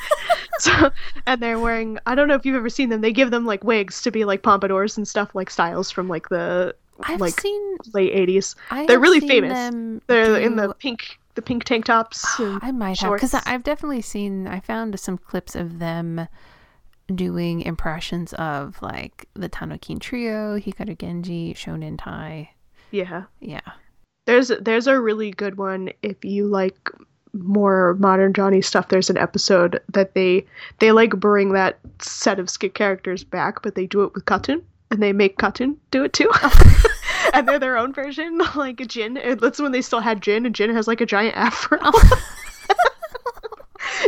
[0.58, 0.90] so,
[1.26, 3.62] and they're wearing, I don't know if you've ever seen them, they give them like
[3.62, 7.76] wigs to be like pompadours and stuff, like styles from like the I've like seen.
[7.92, 8.54] late 80s.
[8.70, 10.00] I they're really famous.
[10.06, 12.24] They're in the pink, the pink tank tops.
[12.38, 13.34] I might have because.
[13.34, 14.46] I've definitely seen.
[14.46, 16.26] I found some clips of them
[17.14, 22.50] doing impressions of like the Tanokin Trio, Hikaru Genji, Shonen Tai.
[22.90, 23.24] Yeah.
[23.40, 23.60] Yeah,
[24.26, 26.90] There's there's a really good one if you like
[27.32, 28.88] more modern Johnny stuff.
[28.88, 30.46] There's an episode that they
[30.78, 34.62] they like bring that set of skit characters back, but they do it with KAT-TUN
[34.90, 36.30] and they make KAT-TUN do it too.
[37.34, 39.16] and they're their own version, like Jin.
[39.16, 41.78] And That's when they still had Jin, and Jin has like a giant afro.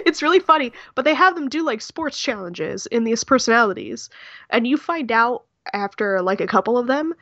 [0.06, 4.08] It's really funny, but they have them do like sports challenges in these personalities,
[4.50, 7.14] and you find out after like a couple of them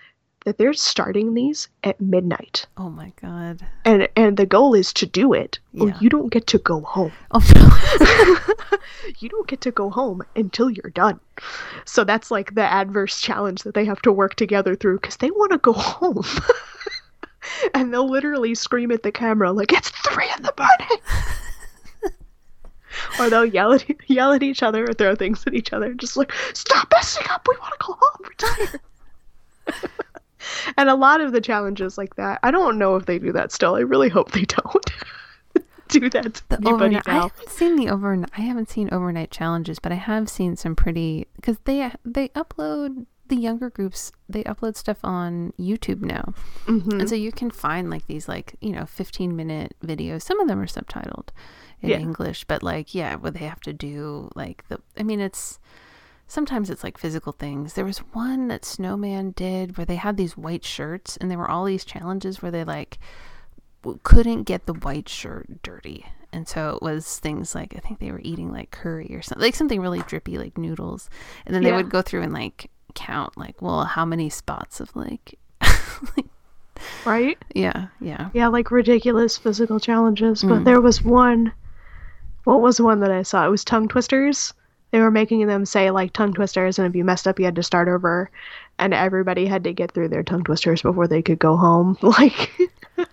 [0.44, 3.66] that they're starting these at midnight Oh my god.
[3.84, 5.98] and and the goal is to do it or Yeah.
[6.00, 8.76] you don't get to go home Oh no.
[9.18, 11.18] you don't get to go home until you're done
[11.84, 15.32] so that's like the adverse challenge that they have to work together through because they
[15.32, 16.22] want to go home
[17.74, 21.02] and they'll literally scream at the camera like it's three in the morning
[23.20, 26.16] or they'll yell at yell at each other or throw things at each other just
[26.16, 28.80] like stop messing up we want to go home we're tired
[30.76, 33.52] and a lot of the challenges like that i don't know if they do that
[33.52, 34.90] still i really hope they don't
[35.88, 37.08] do that to The anybody overnight.
[37.08, 38.30] I haven't seen the overnight.
[38.36, 43.06] I haven't seen overnight challenges, but I have seen some pretty because they they upload
[43.28, 44.12] the younger groups.
[44.28, 46.34] They upload stuff on YouTube now,
[46.66, 47.00] Mhm.
[47.00, 50.20] and so you can find like these like you know fifteen minute videos.
[50.24, 51.28] Some of them are subtitled
[51.82, 51.98] in Yeah.
[51.98, 54.78] English, but like yeah, where they have to do like the.
[54.98, 55.58] I mean, it's
[56.26, 57.74] sometimes it's like physical things.
[57.74, 61.38] There was one that Snow Man did where they had these white shirts, and there
[61.38, 62.98] were all these challenges where they like
[64.02, 66.04] couldn't get the white shirt dirty.
[66.32, 69.42] And so it was things like I think they were eating like curry or something,
[69.42, 71.08] like something really drippy, like noodles.
[71.46, 74.94] And then they would go through and like count, like, well, how many spots of
[74.94, 75.38] like,
[76.16, 76.26] like
[77.04, 78.30] right yeah, yeah.
[78.32, 80.64] yeah like ridiculous physical challenges but Mm.
[80.64, 81.52] there was one
[82.48, 84.54] what was the one that i saw it was tongue twisters
[84.90, 87.56] they were making them say like tongue twisters, and if you messed up, you had
[87.56, 88.30] to start over,
[88.78, 91.98] and everybody had to get through their tongue twisters before they could go home.
[92.02, 92.50] Like,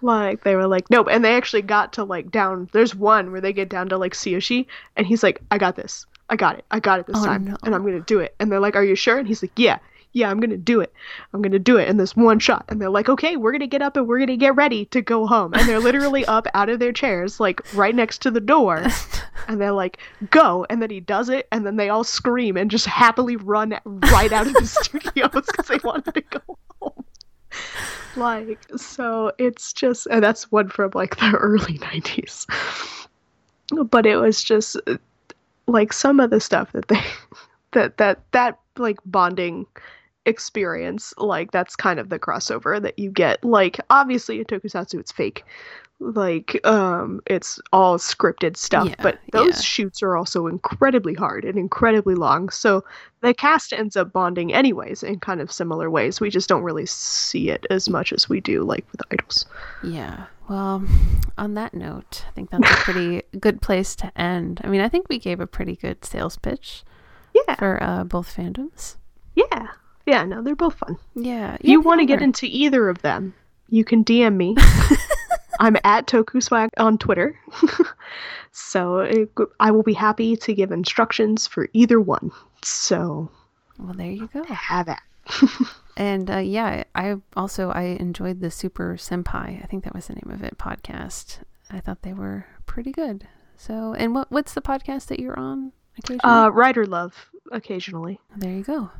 [0.00, 2.68] like they were like nope, and they actually got to like down.
[2.72, 6.06] There's one where they get down to like Tsuyoshi, and he's like, I got this,
[6.28, 7.56] I got it, I got it this Oh, time, no.
[7.64, 8.34] and I'm gonna do it.
[8.38, 9.18] And they're like, Are you sure?
[9.18, 9.78] And he's like, Yeah.
[10.12, 10.92] Yeah, I'm gonna do it.
[11.32, 12.66] I'm gonna do it in this one shot.
[12.68, 15.26] And they're like, okay, we're gonna get up and we're gonna get ready to go
[15.26, 15.54] home.
[15.54, 18.84] And they're literally up out of their chairs, like right next to the door.
[19.48, 19.98] And they're like,
[20.30, 20.66] go.
[20.70, 21.48] And then he does it.
[21.50, 25.66] And then they all scream and just happily run right out of the studios because
[25.66, 27.04] they wanted to go home.
[28.16, 32.46] Like, so it's just, and that's one from like the early 90s.
[33.90, 34.76] But it was just
[35.66, 37.02] like some of the stuff that they,
[37.72, 39.66] that, that, that like bonding
[40.26, 45.10] experience like that's kind of the crossover that you get like obviously in tokusatsu it's
[45.12, 45.44] fake
[45.98, 49.60] like um it's all scripted stuff Yeah, but those yeah.
[49.60, 52.84] shoots are also incredibly hard and incredibly long so
[53.20, 56.86] the cast ends up bonding anyways in kind of similar ways we just don't really
[56.86, 59.46] see it as much as we do like with idols
[59.84, 60.24] Yeah.
[60.48, 60.84] Well,
[61.38, 64.60] on that note, I think that's a pretty good place to end.
[64.64, 66.82] I mean, I think we gave a pretty good sales pitch
[67.32, 68.96] yeah for uh, both fandoms.
[69.36, 69.68] yeah
[70.06, 71.54] yeah no they're both fun Yeah.
[71.54, 73.34] if you yeah, want to get into either of them,
[73.68, 74.56] you can DM me.
[75.60, 77.38] I'm at Tokuswag on Twitter.
[78.52, 79.30] so it,
[79.60, 82.30] I will be happy to give instructions for either one.
[82.62, 83.30] So
[83.78, 84.42] Well, there you go.
[84.44, 85.02] have at.
[85.94, 89.62] And uh, yeah, I also I enjoyed the Super Senpai.
[89.62, 91.40] I think that was the name of it podcast.
[91.70, 93.28] I thought they were pretty good.
[93.58, 96.20] So, and what what's the podcast that you're on occasionally?
[96.24, 98.18] Uh, Rider Love occasionally.
[98.34, 98.90] there you go.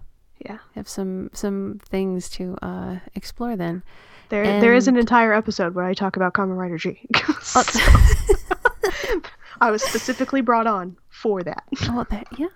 [0.45, 0.59] Yeah.
[0.75, 3.83] Have some some things to uh, explore then.
[4.29, 7.07] There, there is an entire episode where I talk about Kamen Rider G.
[7.43, 7.61] So-
[9.61, 11.65] I was specifically brought on for that.
[11.83, 12.47] Oh, that yeah.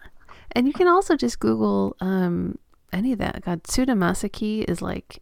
[0.52, 2.58] And you can also just Google um
[2.92, 3.42] any of that.
[3.44, 5.20] God, Suda Masaki is like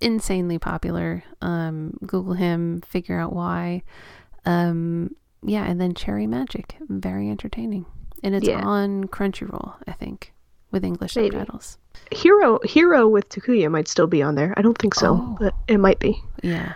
[0.00, 1.22] insanely popular.
[1.40, 3.82] Um, Google him, figure out why.
[4.44, 7.86] Um, yeah, and then Cherry Magic, very entertaining,
[8.22, 8.62] and it's Yeah.
[8.64, 10.32] on Crunchyroll, I think,
[10.70, 11.30] with English Maybe.
[11.36, 11.78] subtitles.
[12.12, 14.54] Hero, Hero with Takuya might still be on there.
[14.56, 15.36] I don't think so, Oh.
[15.40, 16.20] but it might be.
[16.42, 16.74] Yeah.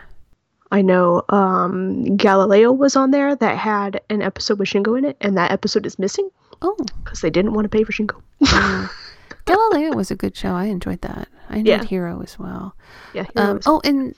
[0.70, 5.16] I know um, Galileo was on there that had an episode with Shingo in it,
[5.20, 6.28] and that episode is missing
[6.61, 8.20] Oh, because they didn't want to pay for Shingo.
[8.40, 8.89] yeah.
[9.47, 10.53] Galileo was a good show.
[10.53, 11.28] I enjoyed that.
[11.49, 11.85] I enjoyed Yeah.
[11.85, 12.74] Hero as well.
[13.15, 13.24] yeah.
[13.35, 14.15] Hero Um, oh, and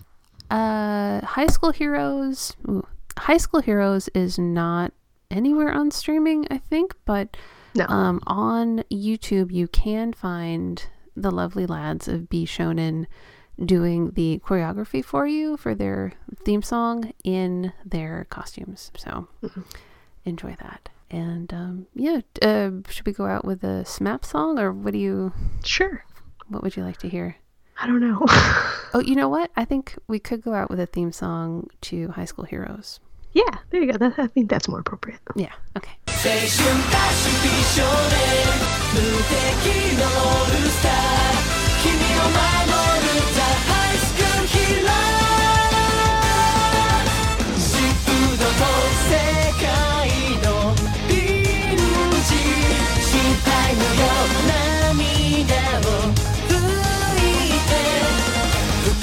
[0.51, 2.57] uh, High School Heroes.
[2.69, 2.85] Ooh,
[3.19, 4.93] High School Heroes is not
[5.31, 7.37] anywhere on streaming, I think, but
[7.75, 7.87] no.
[7.87, 10.85] um, on YouTube you can find
[11.17, 13.07] the lovely lads of Bi Shonen
[13.65, 16.13] doing the choreography for you for their
[16.45, 18.91] theme song in their costumes.
[18.97, 19.29] So
[20.25, 20.89] enjoy that.
[21.11, 24.99] And um, yeah, uh, should we go out with a SMAP song, or what do
[24.99, 25.33] you?
[25.65, 26.05] sure.
[26.49, 27.37] What would you like to hear?
[27.81, 28.25] I don't know.
[28.93, 29.53] Oh, you know what?
[29.55, 32.99] I think we could go out with a theme song to High School Heroes.
[33.33, 33.99] Yeah, there you go.
[33.99, 35.21] That, I think that's more appropriate.
[35.37, 35.53] Yeah.
[35.77, 35.93] Okay.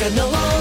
[0.09, 0.56] 青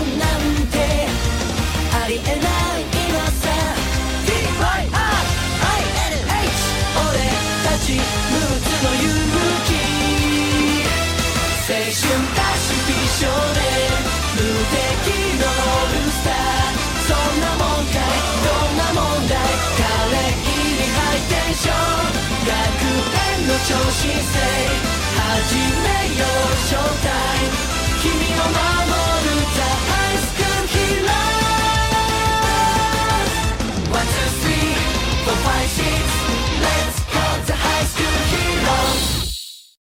[21.65, 21.75] ょう。
[22.45, 22.53] 学
[23.41, 24.29] 園の超新星
[25.17, 25.89] 始め
[26.19, 27.57] ようショータイム。
[28.03, 29.06] 君を守る。